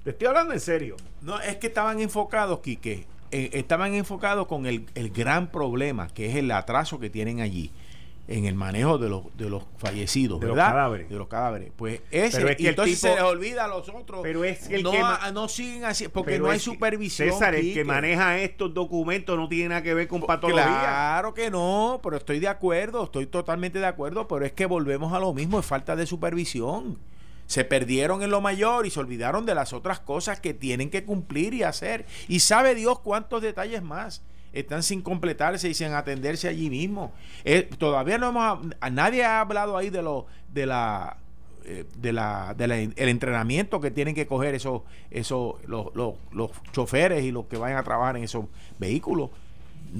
[0.02, 0.96] Te estoy hablando en serio.
[1.22, 3.06] No, es que estaban enfocados, Quique.
[3.30, 7.72] Eh, estaban enfocados con el, el gran problema, que es el atraso que tienen allí
[8.26, 10.64] en el manejo de los, de los fallecidos, de ¿verdad?
[10.64, 11.08] Los cadáveres.
[11.10, 11.72] De los cadáveres.
[11.76, 14.20] Pues ese, y entonces se les olvida a los otros.
[14.22, 15.02] Pero es que el no, que
[15.32, 17.30] no siguen así, porque no hay supervisión.
[17.30, 20.64] César, el que maneja estos documentos no tiene nada que ver con patología.
[20.64, 25.12] Claro que no, pero estoy de acuerdo, estoy totalmente de acuerdo, pero es que volvemos
[25.12, 26.98] a lo mismo, es falta de supervisión.
[27.46, 31.04] Se perdieron en lo mayor y se olvidaron de las otras cosas que tienen que
[31.04, 32.06] cumplir y hacer.
[32.26, 34.22] Y sabe Dios cuántos detalles más
[34.54, 37.12] están sin completarse y sin atenderse allí mismo.
[37.44, 38.60] Eh, todavía no hemos,
[38.92, 41.18] nadie ha hablado ahí de lo de la
[41.66, 47.32] eh, de la, el entrenamiento que tienen que coger esos esos los, los, choferes y
[47.32, 48.46] los que vayan a trabajar en esos
[48.78, 49.30] vehículos.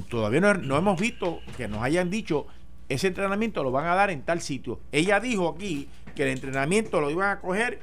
[0.09, 2.47] Todavía no, no, hemos visto que nos hayan dicho
[2.89, 4.78] ese entrenamiento lo van a dar en tal sitio.
[4.93, 7.81] Ella dijo aquí que el entrenamiento lo iban a coger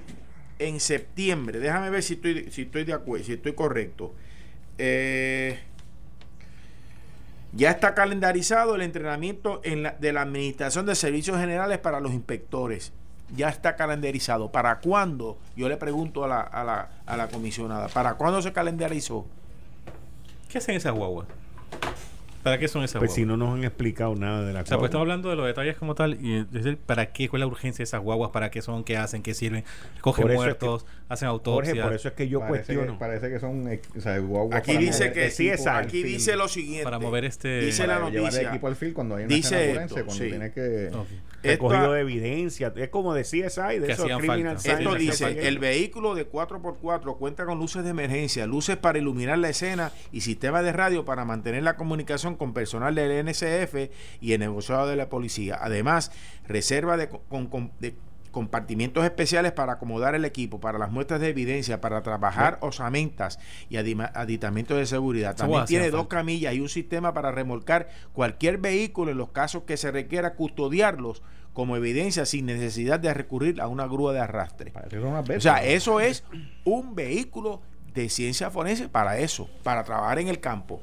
[0.59, 1.59] en septiembre.
[1.59, 4.13] Déjame ver si estoy si estoy de acuerdo si estoy correcto.
[4.77, 5.59] Eh,
[7.53, 12.13] ya está calendarizado el entrenamiento en la, de la Administración de Servicios Generales para los
[12.13, 12.93] inspectores.
[13.35, 14.51] Ya está calendarizado.
[14.51, 15.37] ¿Para cuándo?
[15.55, 17.87] Yo le pregunto a la, a la, a la comisionada.
[17.87, 19.25] ¿Para cuándo se calendarizó?
[20.49, 21.27] ¿Qué hacen esas guaguas?
[22.43, 24.77] ¿Para qué son esas Pues si no nos han explicado nada de la O sea,
[24.77, 27.29] pues estamos hablando de los detalles como tal y decir, ¿para qué?
[27.29, 28.31] ¿Cuál es la urgencia de esas guaguas?
[28.31, 28.83] ¿Para qué son?
[28.83, 29.21] ¿Qué hacen?
[29.21, 29.63] ¿Qué sirven?
[30.01, 31.83] Cogen muertos, hacen autopsia.
[31.83, 32.97] por eso es que yo cuestiono.
[32.97, 33.67] parece que son
[33.97, 34.21] o sea,
[34.53, 36.83] Aquí dice que sí, aquí dice lo siguiente.
[36.83, 38.49] Para mover este dice la noticia.
[38.49, 40.91] equipo al fil cuando hay una dice forense, cuando tiene que
[41.43, 46.29] recogido de evidencia, es como de CSI, de esos criminal Esto dice, el vehículo de
[46.29, 51.05] 4x4 cuenta con luces de emergencia, luces para iluminar la escena y sistema de radio
[51.05, 55.57] para mantener la comunicación con personal del NCF y el negociado de la policía.
[55.59, 56.11] Además,
[56.47, 57.09] reserva de,
[58.31, 63.39] compartimientos especiales para acomodar el equipo, para las muestras de evidencia, para trabajar osamentas
[63.69, 65.35] y aditamentos de seguridad.
[65.35, 69.77] También tiene dos camillas y un sistema para remolcar cualquier vehículo en los casos que
[69.77, 71.21] se requiera custodiarlos
[71.53, 74.71] como evidencia sin necesidad de recurrir a una grúa de arrastre.
[75.35, 76.23] O sea, eso es
[76.63, 77.61] un vehículo
[77.93, 80.81] de ciencia forense para eso, para trabajar en el campo.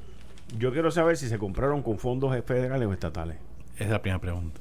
[0.58, 3.38] Yo quiero saber si se compraron con fondos federales o estatales.
[3.76, 4.60] Esa es la primera pregunta.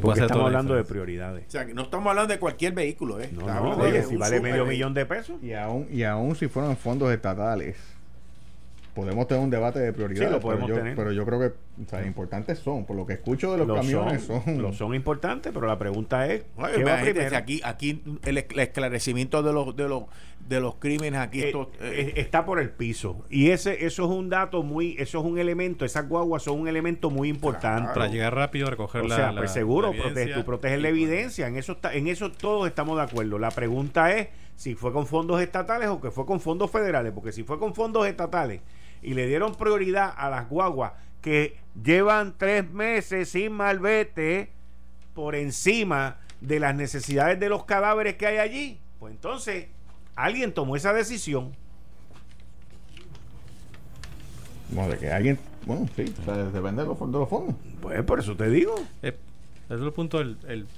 [0.00, 1.46] Porque estamos hablando de prioridades.
[1.46, 3.30] O sea, que no estamos hablando de cualquier vehículo, ¿eh?
[3.32, 5.42] No, no, oye, si vale medio millón de pesos.
[5.42, 7.76] Y aún, y aún si fueron fondos estatales
[8.96, 10.32] podemos tener un debate de prioridades.
[10.32, 11.52] lo podemos pero yo, Pero yo creo que
[11.84, 12.86] o sea, importantes son.
[12.86, 16.44] Por lo que escucho de los camiones son, Los son importantes, pero la pregunta es.
[17.34, 20.04] aquí, aquí el, esclarecimiento de los, de los,
[20.48, 23.24] de los crímenes aquí eh, esto, eh, está por el piso.
[23.28, 24.96] Y ese eso es un dato muy.
[24.98, 25.84] Eso es un elemento.
[25.84, 27.92] Esas guaguas son un elemento muy importante.
[27.92, 29.92] Para llegar rápido, recoger o sea, pues seguro,
[30.34, 31.46] tú proteges la evidencia.
[31.46, 33.38] En eso, en eso todos estamos de acuerdo.
[33.38, 37.12] La pregunta es si fue con fondos estatales o que fue con fondos federales.
[37.12, 38.62] Porque si fue con fondos estatales
[39.02, 40.92] y le dieron prioridad a las guaguas
[41.26, 44.52] que llevan tres meses sin malvete
[45.12, 49.66] por encima de las necesidades de los cadáveres que hay allí, pues entonces
[50.14, 51.52] alguien tomó esa decisión.
[54.70, 57.28] Bueno, de que alguien, bueno, sí, depende de los, fondos.
[57.82, 58.76] Pues por eso te digo.
[59.02, 59.16] Eh,
[59.68, 60.68] desde el punto, el, el,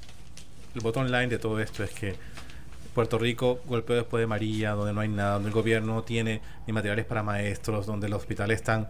[0.74, 2.14] el botón line de todo esto es que
[2.94, 6.40] Puerto Rico golpeó después de María, donde no hay nada, donde el gobierno no tiene
[6.66, 8.88] ni materiales para maestros, donde los hospitales están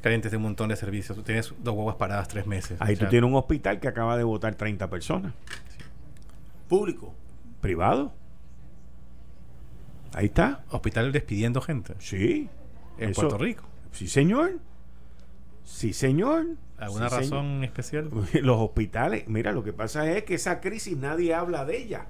[0.00, 1.16] carentes de un montón de servicios.
[1.16, 2.78] Tú tienes dos huevas paradas tres meses.
[2.80, 5.32] Ahí tú tienes un hospital que acaba de votar 30 personas.
[6.68, 7.14] ¿Público?
[7.60, 8.12] ¿Privado?
[10.14, 10.64] Ahí está.
[10.70, 11.94] Hospital despidiendo gente.
[11.98, 12.48] Sí.
[12.98, 13.64] En Puerto Rico.
[13.92, 14.58] Sí, señor.
[15.64, 16.46] Sí, señor.
[16.78, 18.10] ¿Alguna razón especial?
[18.42, 22.06] Los hospitales, mira, lo que pasa es que esa crisis nadie habla de ella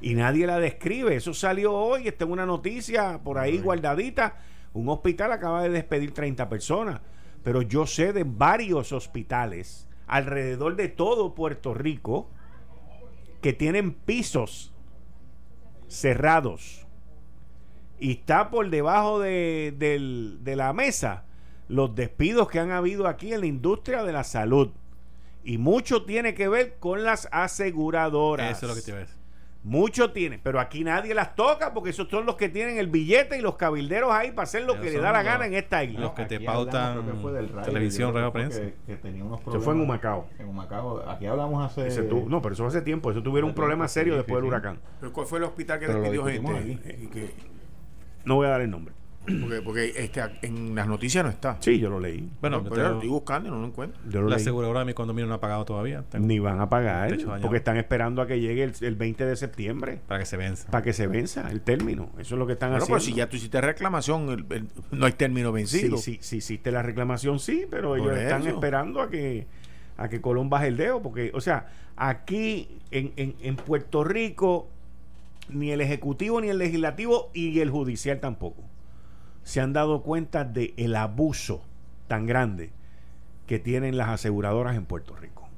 [0.00, 1.16] y nadie la describe.
[1.16, 4.36] Eso salió hoy, está en una noticia por ahí guardadita.
[4.78, 7.00] Un hospital acaba de despedir 30 personas,
[7.42, 12.30] pero yo sé de varios hospitales alrededor de todo Puerto Rico
[13.40, 14.72] que tienen pisos
[15.88, 16.86] cerrados
[17.98, 21.24] y está por debajo de, la mesa
[21.66, 24.70] los despidos que han habido aquí en la industria de la salud.
[25.42, 28.56] Y mucho tiene que ver con las aseguradoras.
[28.56, 29.17] Eso es lo que decir.
[29.68, 33.36] Mucho tienen, pero aquí nadie las toca porque esos son los que tienen el billete
[33.36, 36.00] y los cabilderos ahí para hacer lo que le da la gana en esta isla.
[36.00, 37.04] Los que te pautan
[37.64, 38.62] televisión, radio, prensa.
[38.62, 40.26] eso fue en Humacao.
[40.38, 41.06] En Humacao.
[41.06, 42.02] Aquí hablamos hace.
[42.02, 43.10] no, pero eso hace tiempo.
[43.10, 44.78] Eso tuvieron un problema serio después del huracán.
[45.00, 47.34] ¿Pero cuál fue el hospital que despidió gente?
[48.24, 48.94] No voy a dar el nombre.
[49.40, 51.56] Porque, porque este, en las noticias no está.
[51.60, 52.28] Sí, yo lo leí.
[52.40, 54.28] Bueno, pero lo estoy buscando y no lo encuentro.
[54.28, 56.04] la aseguradora de mi condominio no ha pagado todavía.
[56.18, 57.16] Ni van a pagar.
[57.42, 60.00] Porque están esperando a que llegue el, 20 de septiembre.
[60.06, 60.70] Para que se venza.
[60.70, 62.10] Para que se venza el término.
[62.18, 62.86] Eso es lo que están haciendo.
[62.86, 64.46] Pero si ya tú hiciste reclamación,
[64.90, 65.96] no hay término vencido.
[65.98, 69.46] Sí, sí, sí, hiciste la reclamación, sí, pero ellos están esperando a que
[69.96, 71.02] a que Colón baje el dedo.
[71.02, 74.68] Porque, o sea, aquí en, en, en Puerto Rico,
[75.48, 78.67] ni el Ejecutivo, ni el Legislativo, y el Judicial tampoco
[79.48, 81.62] se han dado cuenta del el abuso
[82.06, 82.70] tan grande
[83.46, 85.48] que tienen las aseguradoras en Puerto Rico.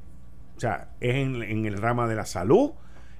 [0.56, 2.70] O sea, es en, el rama de la salud,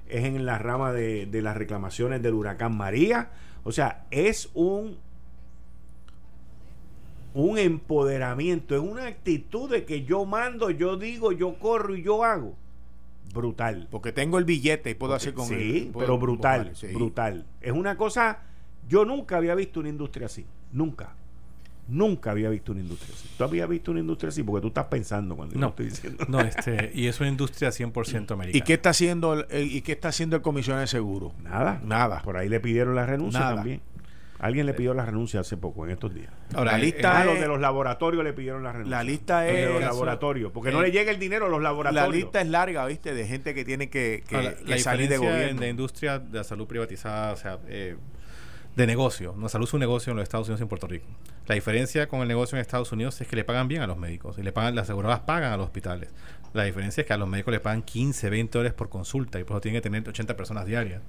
[0.07, 3.31] es en la rama de, de las reclamaciones del huracán María.
[3.65, 4.97] O sea, es un
[7.33, 12.23] un empoderamiento, es una actitud de que yo mando, yo digo, yo corro y yo
[12.23, 12.55] hago.
[13.33, 13.89] Brutal.
[13.91, 15.59] Porque tengo el billete y puedo hacer con él.
[15.59, 17.45] Sí, pero brutal, brutal.
[17.59, 18.43] Es una cosa,
[18.87, 20.45] yo nunca había visto una industria así.
[20.73, 21.15] Nunca.
[21.87, 23.29] Nunca había visto una industria así.
[23.37, 24.43] ¿Tú habías visto una industria así?
[24.43, 26.25] Porque tú estás pensando cuando no, estoy diciendo.
[26.29, 28.57] No, este, y es una industria 100% americana.
[28.57, 31.33] ¿Y qué está haciendo el, y qué está haciendo el comisionado de seguro?
[31.43, 31.81] Nada.
[31.83, 32.21] Nada.
[32.21, 33.81] Por ahí le pidieron la renuncia también.
[34.41, 36.31] Alguien le pidió la renuncia hace poco, en estos días.
[36.55, 38.97] Ahora, la lista es, los de los laboratorios le pidieron la renuncia.
[38.97, 39.67] La lista es.
[39.67, 40.51] de los laboratorios.
[40.51, 42.09] Porque no le llega el dinero a los laboratorios.
[42.09, 43.13] La lista es larga, ¿viste?
[43.13, 45.61] De gente que tiene que, que, salir de gobierno.
[45.61, 47.97] de industria de la salud privatizada, o sea, eh,
[48.75, 49.33] de negocio.
[49.37, 51.05] No salud es un negocio en los Estados Unidos y en Puerto Rico.
[51.47, 53.97] La diferencia con el negocio en Estados Unidos es que le pagan bien a los
[53.97, 56.09] médicos y le pagan, las aseguradoras pagan a los hospitales.
[56.53, 59.43] La diferencia es que a los médicos le pagan 15, 20 dólares por consulta y
[59.43, 61.01] por eso tienen que tener 80 personas diarias.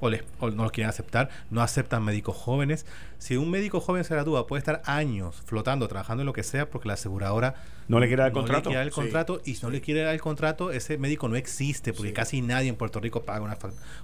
[0.00, 2.86] o, les, no los quieren aceptar, no aceptan médicos jóvenes.
[3.18, 6.68] Si un médico joven se gradúa, puede estar años flotando, trabajando en lo que sea,
[6.68, 7.54] porque la aseguradora
[7.88, 8.70] no le quiere dar el no contrato.
[8.70, 11.28] Le quiere dar el contrato y si no le quiere dar el contrato, ese médico
[11.28, 13.56] no existe, porque casi nadie en Puerto Rico paga una,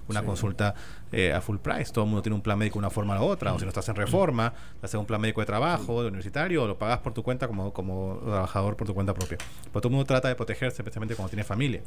[0.07, 0.75] una consulta
[1.11, 1.91] eh, a full price.
[1.91, 3.69] Todo el mundo tiene un plan médico de una forma u otra, o si no
[3.69, 7.13] estás en reforma, haces un plan médico de trabajo, de universitario, o lo pagas por
[7.13, 9.37] tu cuenta como, como trabajador por tu cuenta propia.
[9.39, 11.81] Pero todo el mundo trata de protegerse, especialmente cuando tiene familia.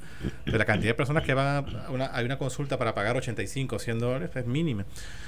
[0.45, 3.77] De la cantidad de personas que van a una, hay una consulta para pagar 85
[3.77, 4.85] o 100 dólares es mínima.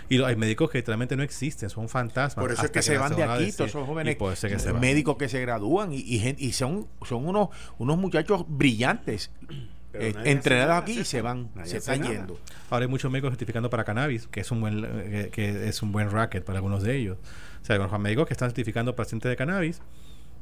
[0.09, 2.43] Y lo- hay médicos que literalmente no existen, son fantasmas.
[2.43, 4.51] Por eso es hasta que se van de aquí, todos esos jóvenes y puede ser
[4.51, 4.81] que se van.
[4.81, 9.31] médicos que se gradúan y, y, y son, son unos, unos muchachos brillantes.
[9.99, 12.39] Eh, entrenados aquí y se van, Nadie se están yendo.
[12.69, 15.83] Ahora hay muchos médicos certificando para cannabis, que es un buen eh, que, que es
[15.83, 17.17] un buen racket para algunos de ellos.
[17.63, 19.81] O sea, hay médicos que están certificando pacientes de cannabis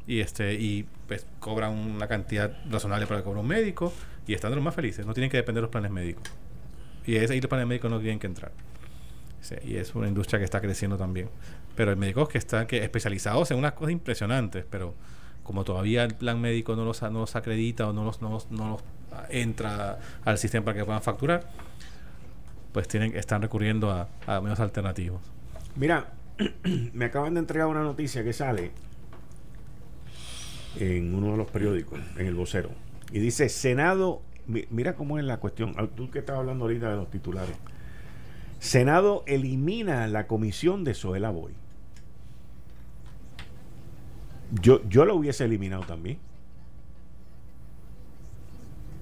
[0.07, 3.93] y este y pues cobran una cantidad razonable para que cobra un médico
[4.27, 6.25] y están de los más felices, no tienen que depender de los planes médicos.
[7.07, 8.53] Y es ahí los planes médicos no tienen que entrar.
[9.41, 11.29] Sí, y es una industria que está creciendo también.
[11.77, 14.95] Pero hay médicos que están que especializados en unas cosas impresionantes, pero
[15.45, 18.51] como todavía el plan médico no los, no los acredita o no los, no los,
[18.51, 18.85] no los,
[19.31, 21.49] entra al sistema para que puedan facturar,
[22.73, 25.21] pues tienen están recurriendo a, a medios alternativos.
[25.77, 26.13] Mira,
[26.93, 28.73] me acaban de entregar una noticia que sale
[30.81, 32.71] en uno de los periódicos, en el vocero.
[33.13, 36.97] Y dice, Senado, mi- mira cómo es la cuestión, tú que estabas hablando ahorita de
[36.97, 37.57] los titulares.
[38.59, 41.53] Senado elimina la comisión de Soela Boy.
[44.63, 46.19] Yo, yo lo hubiese eliminado también.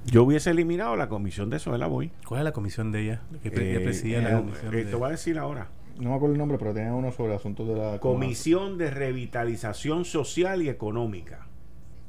[0.04, 2.10] Yo hubiese eliminado la comisión de Soela Boy.
[2.26, 3.22] ¿Cuál es la comisión de ella?
[3.42, 5.68] Que pre- Eh, presidía la eh, comisión eh, de- te voy a decir ahora.
[5.98, 10.04] No me acuerdo el nombre, pero tenía uno sobre asuntos de la Comisión de Revitalización
[10.04, 11.46] Social y Económica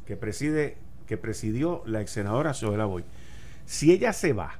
[0.08, 3.04] que preside que presidió la ex senadora Zoela Boy.
[3.66, 4.56] Si ella se va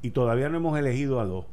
[0.00, 1.44] y todavía no hemos elegido a dos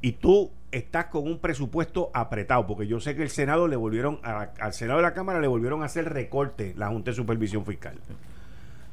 [0.00, 4.20] y tú estás con un presupuesto apretado, porque yo sé que el Senado le volvieron
[4.22, 7.64] a al Senado de la Cámara le volvieron a hacer recorte la Junta de Supervisión
[7.66, 7.94] Fiscal.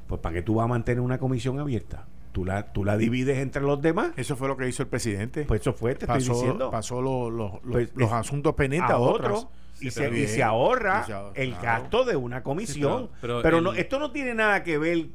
[0.08, 2.06] Pues para qué tú vas a mantener una comisión abierta?
[2.32, 4.12] Tú la, tú la divides entre los demás.
[4.16, 5.44] Eso fue lo que hizo el presidente.
[5.46, 6.70] Pues eso fue, te estoy pasó diciendo.
[6.72, 9.40] pasó lo- lo- lo- Pues, los asuntos pendientes a, a otros.
[9.46, 11.64] otro y, Sí, se, y se ahorra Y se ahorra, el claro.
[11.84, 13.04] gasto de una comisión.
[13.04, 15.08] Sí, pero- pero pero no, esto no tiene nada que ver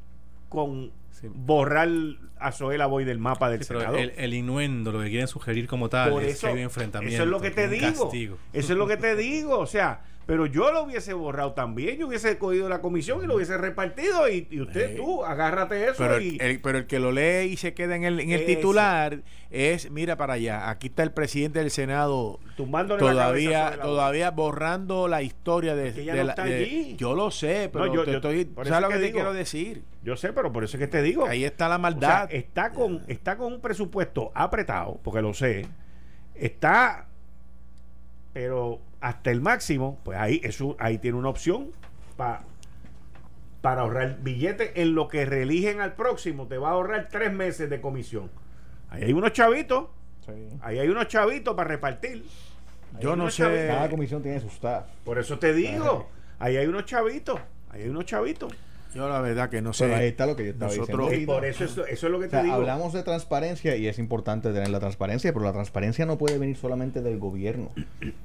[0.48, 1.28] con Sí.
[1.32, 1.88] borrar
[2.46, 3.96] a Zoela Boy del mapa del Sí, Senado.
[3.96, 6.64] el, el innuendo, lo que quieren sugerir como tal, Por es eso, que hay un
[6.64, 7.14] enfrentamiento.
[7.14, 8.02] eso es lo que te digo.
[8.04, 8.38] castigo.
[8.52, 9.58] Eso es lo que te digo.
[9.58, 11.98] O sea, pero yo lo hubiese borrado también.
[11.98, 14.28] Yo hubiese cogido la comisión y lo hubiese repartido.
[14.28, 14.96] Y, y usted, Sí.
[14.96, 15.94] tú, agárrate eso.
[15.98, 18.42] Pero y, el, pero el que lo lee y se queda en el, en el
[18.42, 18.46] Eso.
[18.46, 19.18] titular
[19.50, 23.82] es, mira para allá, aquí está el presidente del Senado tumbándole la cabeza a todavía
[23.82, 26.96] todavía borrando la historia de, de no la- está de- allí.
[26.96, 29.00] yo lo sé pero No, yo- te yo- estoy por eso ¿sabes lo que que
[29.00, 29.16] te digo.
[29.16, 31.26] quiero decir Yo sé, pero por eso es que te digo.
[31.26, 35.34] ahí está la O sea, maldad está con, está con un presupuesto apretado, porque lo
[35.34, 35.66] sé.
[36.34, 37.06] Está,
[38.32, 41.70] pero hasta el máximo, pues ahí, eso, ahí tiene una opción
[42.16, 42.42] pa-
[43.60, 46.46] para ahorrar billetes en lo que reeligen al próximo.
[46.46, 48.30] Te va a ahorrar tres meses de comisión.
[48.90, 49.86] Ahí hay unos chavitos,
[50.62, 52.24] ahí hay unos chavitos para repartir.
[52.94, 53.42] Ahí Yo no sé.
[53.44, 53.66] chavitos.
[53.66, 54.86] Cada comisión tiene su staff.
[55.04, 57.38] Por eso te digo, ahí hay unos chavitos,
[57.70, 58.52] ahí hay unos chavitos.
[58.94, 61.32] Yo la verdad que no sé Pero ahí está lo que yo estaba Nosotros- diciendo.
[61.32, 62.54] Y por eso, es- eso es lo que O te sea, digo.
[62.54, 66.56] hablamos de transparencia y es importante tener la transparencia, pero la transparencia no puede venir
[66.56, 67.70] solamente del gobierno.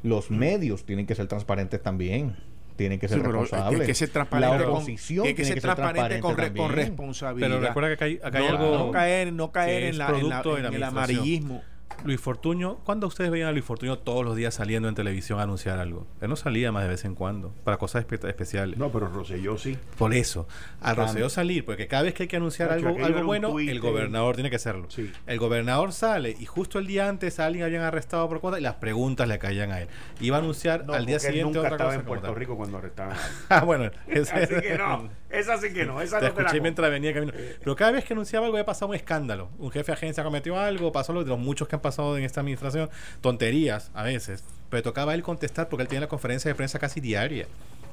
[0.03, 2.35] Los medios tienen que ser transparentes también.
[2.75, 3.81] Tienen que ser Sí, responsables.
[3.81, 7.47] hay que ser transparente la con, oposición que tiene ser transparente con, re- con responsabilidad
[7.49, 8.77] Pero recuerda que acá hay, acá hay no, algo.
[8.77, 11.63] no caer no caer que en, la, en, la- la en el amarillismo
[12.05, 15.43] Luis Fortuño, ¿cuándo ustedes veían a Luis Fortuño todos los días saliendo en televisión a
[15.43, 16.07] anunciar algo?
[16.21, 18.77] Él no salía más de vez en cuando, para cosas espe- especiales.
[18.77, 19.77] No, pero Rosselló sí.
[19.97, 20.47] Por eso,
[20.79, 21.03] al Cambio.
[21.05, 24.49] Rosselló salir, porque cada vez que hay que anunciar algo, algo bueno, el gobernador tiene
[24.49, 24.85] que hacerlo.
[24.89, 25.11] Sí.
[25.25, 28.63] El gobernador sale y justo el día antes a alguien habían arrestado por cosas y
[28.63, 29.89] las preguntas le caían a él.
[30.21, 32.35] Iba a anunciar No, al día porque él siguiente nunca otra estaba cosa en Puerto.
[32.35, 33.19] Rico cuando arrestaban a.
[33.49, 36.41] Ah, bueno, ese- Así que no, esa sí que no, esa te no te la
[36.41, 36.61] escuché compro.
[36.61, 37.33] mientras venía camino.
[37.59, 39.49] Pero cada vez que anunciaba algo había pasado un escándalo.
[39.57, 42.23] Un jefe de agencia cometió algo, pasó lo de los muchos que han pasado en
[42.23, 42.89] esta administración,
[43.21, 47.01] tonterías a veces, pero tocaba él contestar porque él tenía la conferencia de prensa casi
[47.01, 47.47] diaria.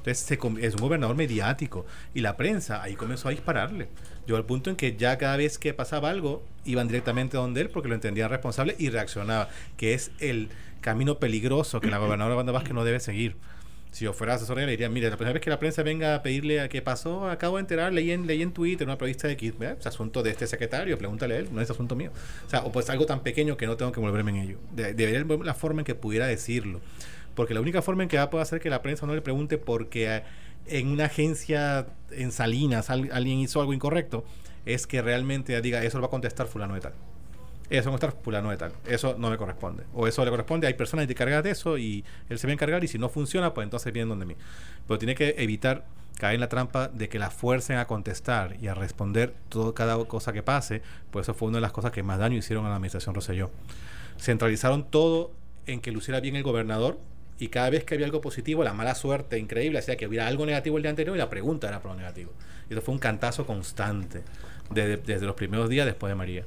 [0.05, 3.89] Entonces se es un gobernador mediático y la prensa ahí comenzó a dispararle.
[4.27, 7.70] Llegó al punto en que ya cada vez que pasaba algo iban directamente donde él
[7.70, 9.48] porque lo entendían responsable y reaccionaba,
[9.78, 10.51] que es el
[10.82, 13.36] camino peligroso que la gobernadora Wanda Vázquez no debe seguir.
[13.95, 16.23] Si yo fuera asesor, le diría, mire, la primera vez que la prensa venga a
[16.25, 19.35] pedirle a qué pasó, acabo de enterar, leí en, leí en Twitter una periodista de
[19.35, 22.11] X, "Vea, es asunto de este secretario, pregúntale a él, no es asunto mío.
[22.45, 24.59] O sea, o pues algo tan pequeño que no tengo que volverme en ello.
[24.73, 26.81] De- debería la forma en que pudiera decirlo.
[27.37, 29.23] Porque la única forma en que va a poder hacer que la prensa no le
[29.23, 30.23] pregunte porque eh,
[30.66, 34.25] en una agencia en Salinas al- alguien hizo algo incorrecto,
[34.66, 36.95] es que realmente diga, eso lo va a contestar fulano de tal.
[37.70, 39.85] Eso no está fulano de tal, eso no me corresponde.
[39.95, 42.85] O eso le corresponde, hay personas cargan de eso y él se va a encargar
[42.85, 44.36] y si no funciona, pues entonces vienen donde mí.
[44.86, 45.86] Pero tiene que evitar
[46.19, 50.03] caer en la trampa de que la fuercen a contestar y a responder todo cada
[50.05, 52.69] cosa que pase, pues eso fue una de las cosas que más daño hicieron a
[52.69, 53.51] la administración Rosselló.
[54.19, 55.32] Centralizaron todo
[55.66, 56.99] en que luciera bien el gobernador
[57.39, 60.47] y cada vez que había algo positivo, la mala suerte increíble hacía que hubiera algo
[60.47, 62.32] negativo el día anterior y la pregunta era por lo negativo.
[62.69, 64.23] Y eso fue un cantazo constante
[64.70, 66.45] desde los primeros días después de María.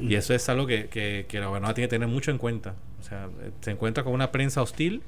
[0.00, 2.74] Y eso es algo que, que, que la gobernadora tiene que tener mucho en cuenta.
[3.00, 3.28] O sea,
[3.60, 5.02] se encuentra con una prensa hostil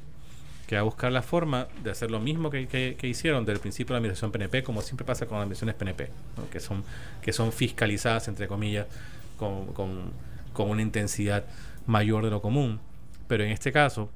[0.68, 3.60] que va a buscar la forma de hacer lo mismo que, que, hicieron desde el
[3.60, 6.10] principio de la administración PNP, como siempre pasa con las administraciones PNP,
[6.50, 6.84] que, son,
[7.22, 8.86] que son fiscalizadas, entre comillas,
[9.38, 10.12] con, con,
[10.52, 11.46] con, una intensidad
[11.86, 12.80] mayor de lo común.
[13.28, 14.10] Pero en este caso,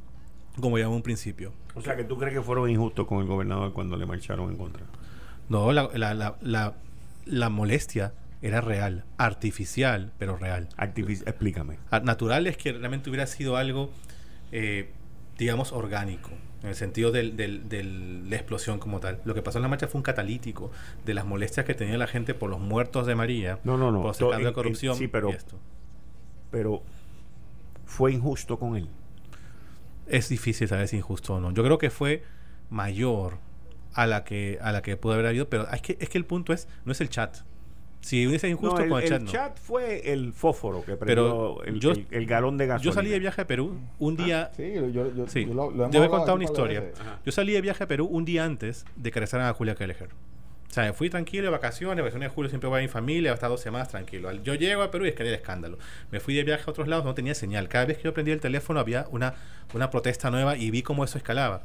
[0.60, 1.54] como ya en un principio.
[1.74, 4.58] O sea, que tú crees que fueron injustos con el gobernador cuando le marcharon en
[4.58, 4.82] contra.
[5.48, 6.74] No, la, la, la,
[7.24, 8.12] la molestia
[8.42, 10.68] era real, artificial, pero real.
[10.76, 11.78] explícame.
[11.90, 13.90] Ah, natural es que realmente hubiera sido algo,
[14.50, 14.90] eh,
[15.38, 16.30] digamos, orgánico,
[16.62, 17.22] en el sentido de
[18.28, 19.20] la explosión como tal.
[19.24, 20.72] Lo que pasó en la marcha fue un catalítico
[21.06, 24.02] de las molestias que tenía la gente por los muertos de María, no, no, no.
[24.02, 24.96] por los de corrupción.
[24.96, 25.58] sí, pero, esto.
[26.50, 26.82] pero
[27.86, 28.88] fue injusto con él.
[30.08, 31.52] Es difícil saber si injusto o no.
[31.52, 32.24] Yo creo que fue
[32.70, 33.38] mayor
[33.94, 36.24] a la que a la que pudo haber habido, pero es que es que el
[36.24, 37.38] punto es no es el chat.
[38.02, 39.22] Si hubiese injusto el, con el, chat.
[39.22, 42.84] El chat fue el fósforo que prendió el, el, galón de gasolina.
[42.84, 44.50] Yo salí de viaje a Perú un día.
[44.50, 45.46] Ah, sí, yo, yo, yo, sí.
[45.46, 46.90] yo lo, lo voy a contar una historia.
[47.24, 50.10] Yo salí de viaje a Perú un día antes de que regresaran a Julia Kelleher.
[50.72, 53.34] O sea, me fui tranquilo de vacaciones, vacaciones de julio siempre voy a mi familia,
[53.34, 54.32] hasta dos semanas tranquilo.
[54.42, 55.78] Yo llego a Perú y es que era escándalo.
[56.10, 57.68] Me fui de viaje a otros lados, no tenía señal.
[57.68, 59.34] Cada vez que yo prendía el teléfono había una,
[59.74, 61.62] una protesta nueva y vi cómo eso escalaba.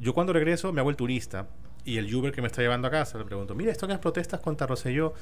[0.00, 1.46] Yo cuando regreso me hago el turista
[1.84, 4.00] y el Uber que me está llevando a casa le pregunto, mira, esto que las
[4.00, 5.12] protestas contra Rosselló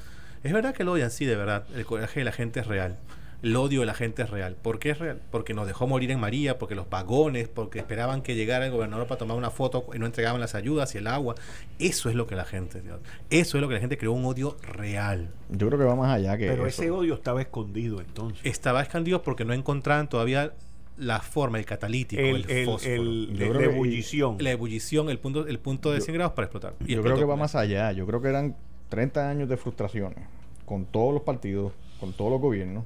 [0.47, 1.65] es verdad que lo odian, sí, de verdad.
[1.75, 2.97] El coraje de la gente es real.
[3.43, 4.55] El odio de la gente es real.
[4.59, 5.21] ¿Por qué es real?
[5.29, 9.05] Porque nos dejó morir en María, porque los vagones, porque esperaban que llegara el gobernador
[9.05, 11.35] para tomar una foto y no entregaban las ayudas y el agua.
[11.77, 12.81] Eso es lo que la gente,
[13.29, 15.29] eso es lo que la gente creó un odio real.
[15.49, 18.39] Yo creo que va más allá que Pero ese odio estaba escondido entonces.
[18.43, 20.53] Estaba escondido porque no encontraban todavía
[20.97, 23.03] la forma, el catalítico, el, el fósforo.
[23.03, 24.37] la ebullición.
[24.39, 26.73] La ebullición, el punto, el punto de 100 grados para explotar.
[26.79, 27.91] yo creo que va más allá.
[27.91, 28.55] Yo creo que eran
[28.89, 30.36] 30 años de frustraciones
[30.67, 32.83] con todos los partidos, con todos los gobiernos,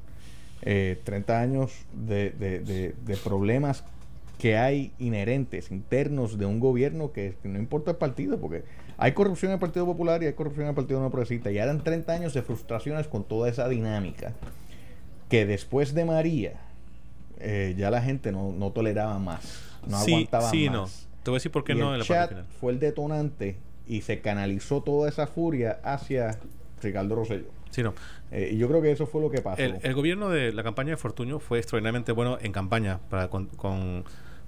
[0.62, 3.84] eh, 30 años de, de, de, problemas
[4.38, 8.64] que hay inherentes, internos de un gobierno que, no importa el partido, porque
[9.00, 11.58] hay corrupción en el Partido Popular y hay corrupción en el Partido No Progresista, y
[11.58, 14.34] eran 30 años de frustraciones con toda esa dinámica,
[15.28, 16.62] que después de María
[17.40, 20.76] eh, ya la gente no, no toleraba más, no aguantaba sí, más.
[20.76, 20.88] No.
[21.24, 22.46] Te voy a decir por qué no el en la chat parte final.
[22.60, 26.38] fue el detonante y se canalizó toda esa furia hacia
[26.84, 27.61] Ricardo Rosselló.
[27.72, 27.94] Sí, no.
[28.32, 29.62] Eh, yo creo que eso fue lo que pasó.
[29.62, 33.50] El, gobierno de la campaña de Fortuño fue extraordinariamente bueno en campaña para con,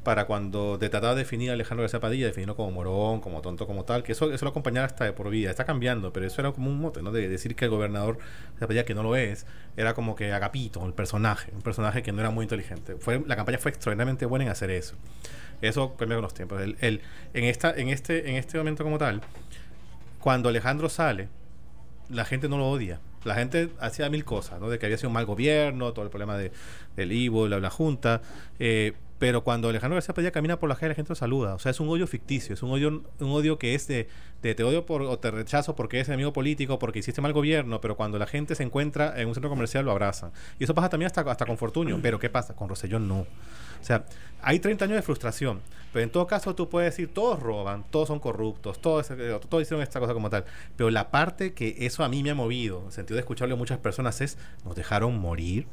[0.04, 3.66] para cuando te trataba de definir a Alejandro García Padilla, definirlo como morón, como tonto,
[3.66, 5.50] como tal, que eso, eso lo acompañaba hasta de por vida.
[5.50, 7.12] Está cambiando, pero eso era como un mote, ¿no?
[7.12, 8.18] De decir que el gobernador
[8.60, 9.46] de Padilla, que no lo es,
[9.78, 12.96] era como que Agapito, el personaje, un personaje que no era muy inteligente.
[13.00, 14.96] Fue, la campaña fue extraordinariamente buena en hacer eso.
[15.62, 16.62] Eso cambió con los tiempos.
[16.62, 17.02] El,
[17.34, 19.22] en, esta, en, este, en este momento como tal,
[20.20, 21.30] cuando Alejandro sale,
[22.10, 23.00] la gente no lo odia.
[23.26, 24.70] La gente hacía mil cosas, ¿no?
[24.70, 26.52] De que había sido un mal gobierno, todo el problema de,
[26.96, 28.22] del IVO, la, la Junta.
[28.60, 28.94] Eh,
[29.24, 31.56] pero cuando Alejandro García Padilla camina por la calle, la gente lo saluda.
[31.56, 34.10] O sea, es un odio ficticio, es un odio, un odio que es de,
[34.42, 37.80] de, te odio por, o te rechazo porque eres enemigo político, porque hiciste mal gobierno,
[37.80, 40.34] pero cuando la gente se encuentra en un centro comercial lo abrazan.
[40.60, 42.00] Y eso pasa también hasta, hasta con Fortunio.
[42.02, 42.54] Pero ¿qué pasa?
[42.54, 43.26] Con Rosellón no.
[43.84, 44.06] O sea,
[44.42, 45.62] hay 30 años de frustración,
[45.92, 49.08] pero en todo caso tú puedes decir, todos roban, todos son corruptos, todos,
[49.50, 50.46] todos hicieron esta cosa como tal.
[50.76, 53.56] Pero la parte que eso a mí me ha movido, en el sentido de escucharlo
[53.56, 55.68] a muchas personas, es, nos dejaron morir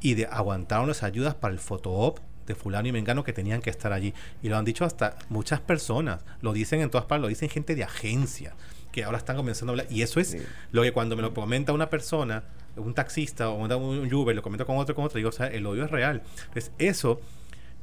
[0.00, 3.70] y de, aguantaron las ayudas para el fotoop de fulano y mengano que tenían que
[3.70, 4.12] estar allí.
[4.42, 7.74] Y lo han dicho hasta muchas personas, lo dicen en todas partes, lo dicen gente
[7.74, 8.54] de agencia,
[8.92, 9.86] que ahora están comenzando a hablar.
[9.90, 10.38] Y eso es sí.
[10.72, 12.44] lo que cuando me lo comenta una persona,
[12.76, 15.66] un taxista o un Uber, lo comento con otro, con otro, digo, o sea, el
[15.66, 16.22] odio es real.
[16.48, 17.20] Entonces, eso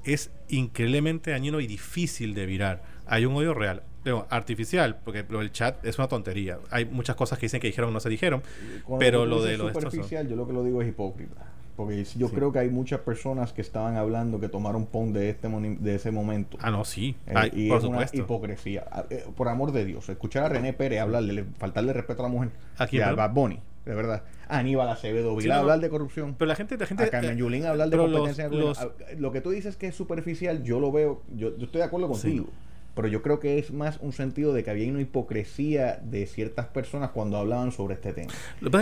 [0.04, 2.84] es increíblemente dañino y difícil de virar.
[3.06, 3.84] Hay un odio real.
[4.04, 6.58] Pero artificial, porque lo del chat es una tontería.
[6.72, 8.42] Hay muchas cosas que dicen que dijeron o no se dijeron,
[8.84, 11.52] Cuando pero lo de lo superficial, yo lo que lo digo es hipócrita.
[11.76, 12.36] Porque yo sí.
[12.36, 16.12] creo que hay muchas personas que estaban hablando que tomaron pon de este de ese
[16.12, 16.58] momento.
[16.62, 17.16] Ah, no, sí.
[17.28, 18.18] Eh, Ay, y por es supuesto.
[18.18, 18.86] una hipocresía.
[19.10, 22.50] Eh, por amor de Dios, escuchar a René Pérez hablarle, faltarle respeto a la mujer.
[22.78, 24.24] Aquí, y a Bad Bunny, de verdad.
[24.48, 26.36] Aníbal Acevedo Vila sí, no, hablar de corrupción.
[26.38, 28.48] Pero la gente, la gente a Carmen Yulín hablar de competencia.
[28.50, 31.80] Los, los, lo que tú dices que es superficial, yo lo veo, yo, yo estoy
[31.80, 32.46] de acuerdo contigo.
[32.46, 32.52] Sí.
[32.96, 36.68] pero yo creo que es más un sentido de que había una hipocresía de ciertas
[36.68, 38.32] personas cuando hablaban sobre este tema.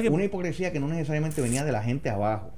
[0.10, 2.52] Una hipocresía que no necesariamente venía de la gente abajo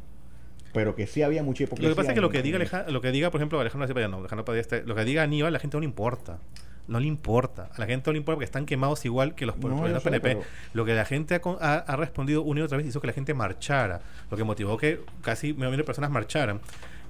[0.74, 1.90] pero que sí había mucha hipocresía.
[1.90, 4.22] Lo que pasa es que lo que diga, lo que diga por ejemplo, Alejandro no,
[4.22, 6.40] lo que diga Aníbal, la gente no le importa.
[6.88, 7.70] No le importa.
[7.74, 10.40] A la gente no le importa porque están quemados igual que los no, PNP.
[10.74, 13.34] Lo que la gente ha, ha, respondido una y otra vez hizo que la gente
[13.34, 14.02] marchara.
[14.30, 16.60] Lo que motivó que casi medio de personas marcharan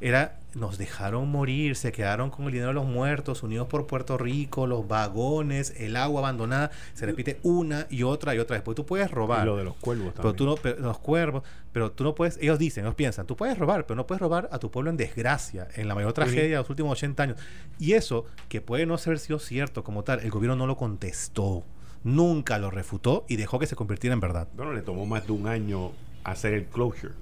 [0.02, 4.18] era nos dejaron morir, se quedaron con el dinero de los muertos, unidos por Puerto
[4.18, 8.64] Rico, los vagones, el agua abandonada, se repite una y otra y otra vez.
[8.64, 9.44] Porque tú puedes robar.
[9.44, 10.36] Y lo de los cuervos también.
[10.36, 13.57] Pero tú no, los cuervos, pero tú no puedes, ellos dicen, ellos piensan, tú puedes
[13.57, 16.56] robar, pero no puedes robar a tu pueblo en desgracia, en la mayor tragedia de
[16.57, 17.38] los últimos 80 años.
[17.80, 21.64] Y eso, que puede no haber sido cierto como tal, el gobierno no lo contestó,
[22.03, 24.48] nunca lo refutó y dejó que se convirtiera en verdad.
[24.56, 25.91] Bueno, le tomó más de un año
[26.23, 27.14] hacer el closure.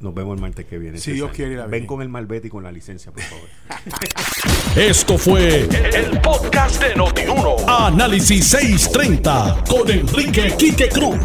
[0.00, 0.98] Nos vemos el martes que viene.
[0.98, 1.56] Si Dios quiere.
[1.66, 3.48] Ven con el malvete y con la licencia, por favor.
[4.76, 7.56] Esto fue el, podcast de Notiuno.
[7.66, 11.18] Análisis 630 con Enrique Quique Cruz.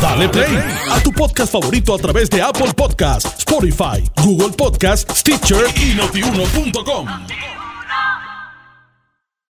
[0.00, 0.56] Dale play
[0.90, 7.59] a tu podcast favorito a través de Apple Podcasts, Spotify, Google Podcasts, Stitcher y notiuno.com.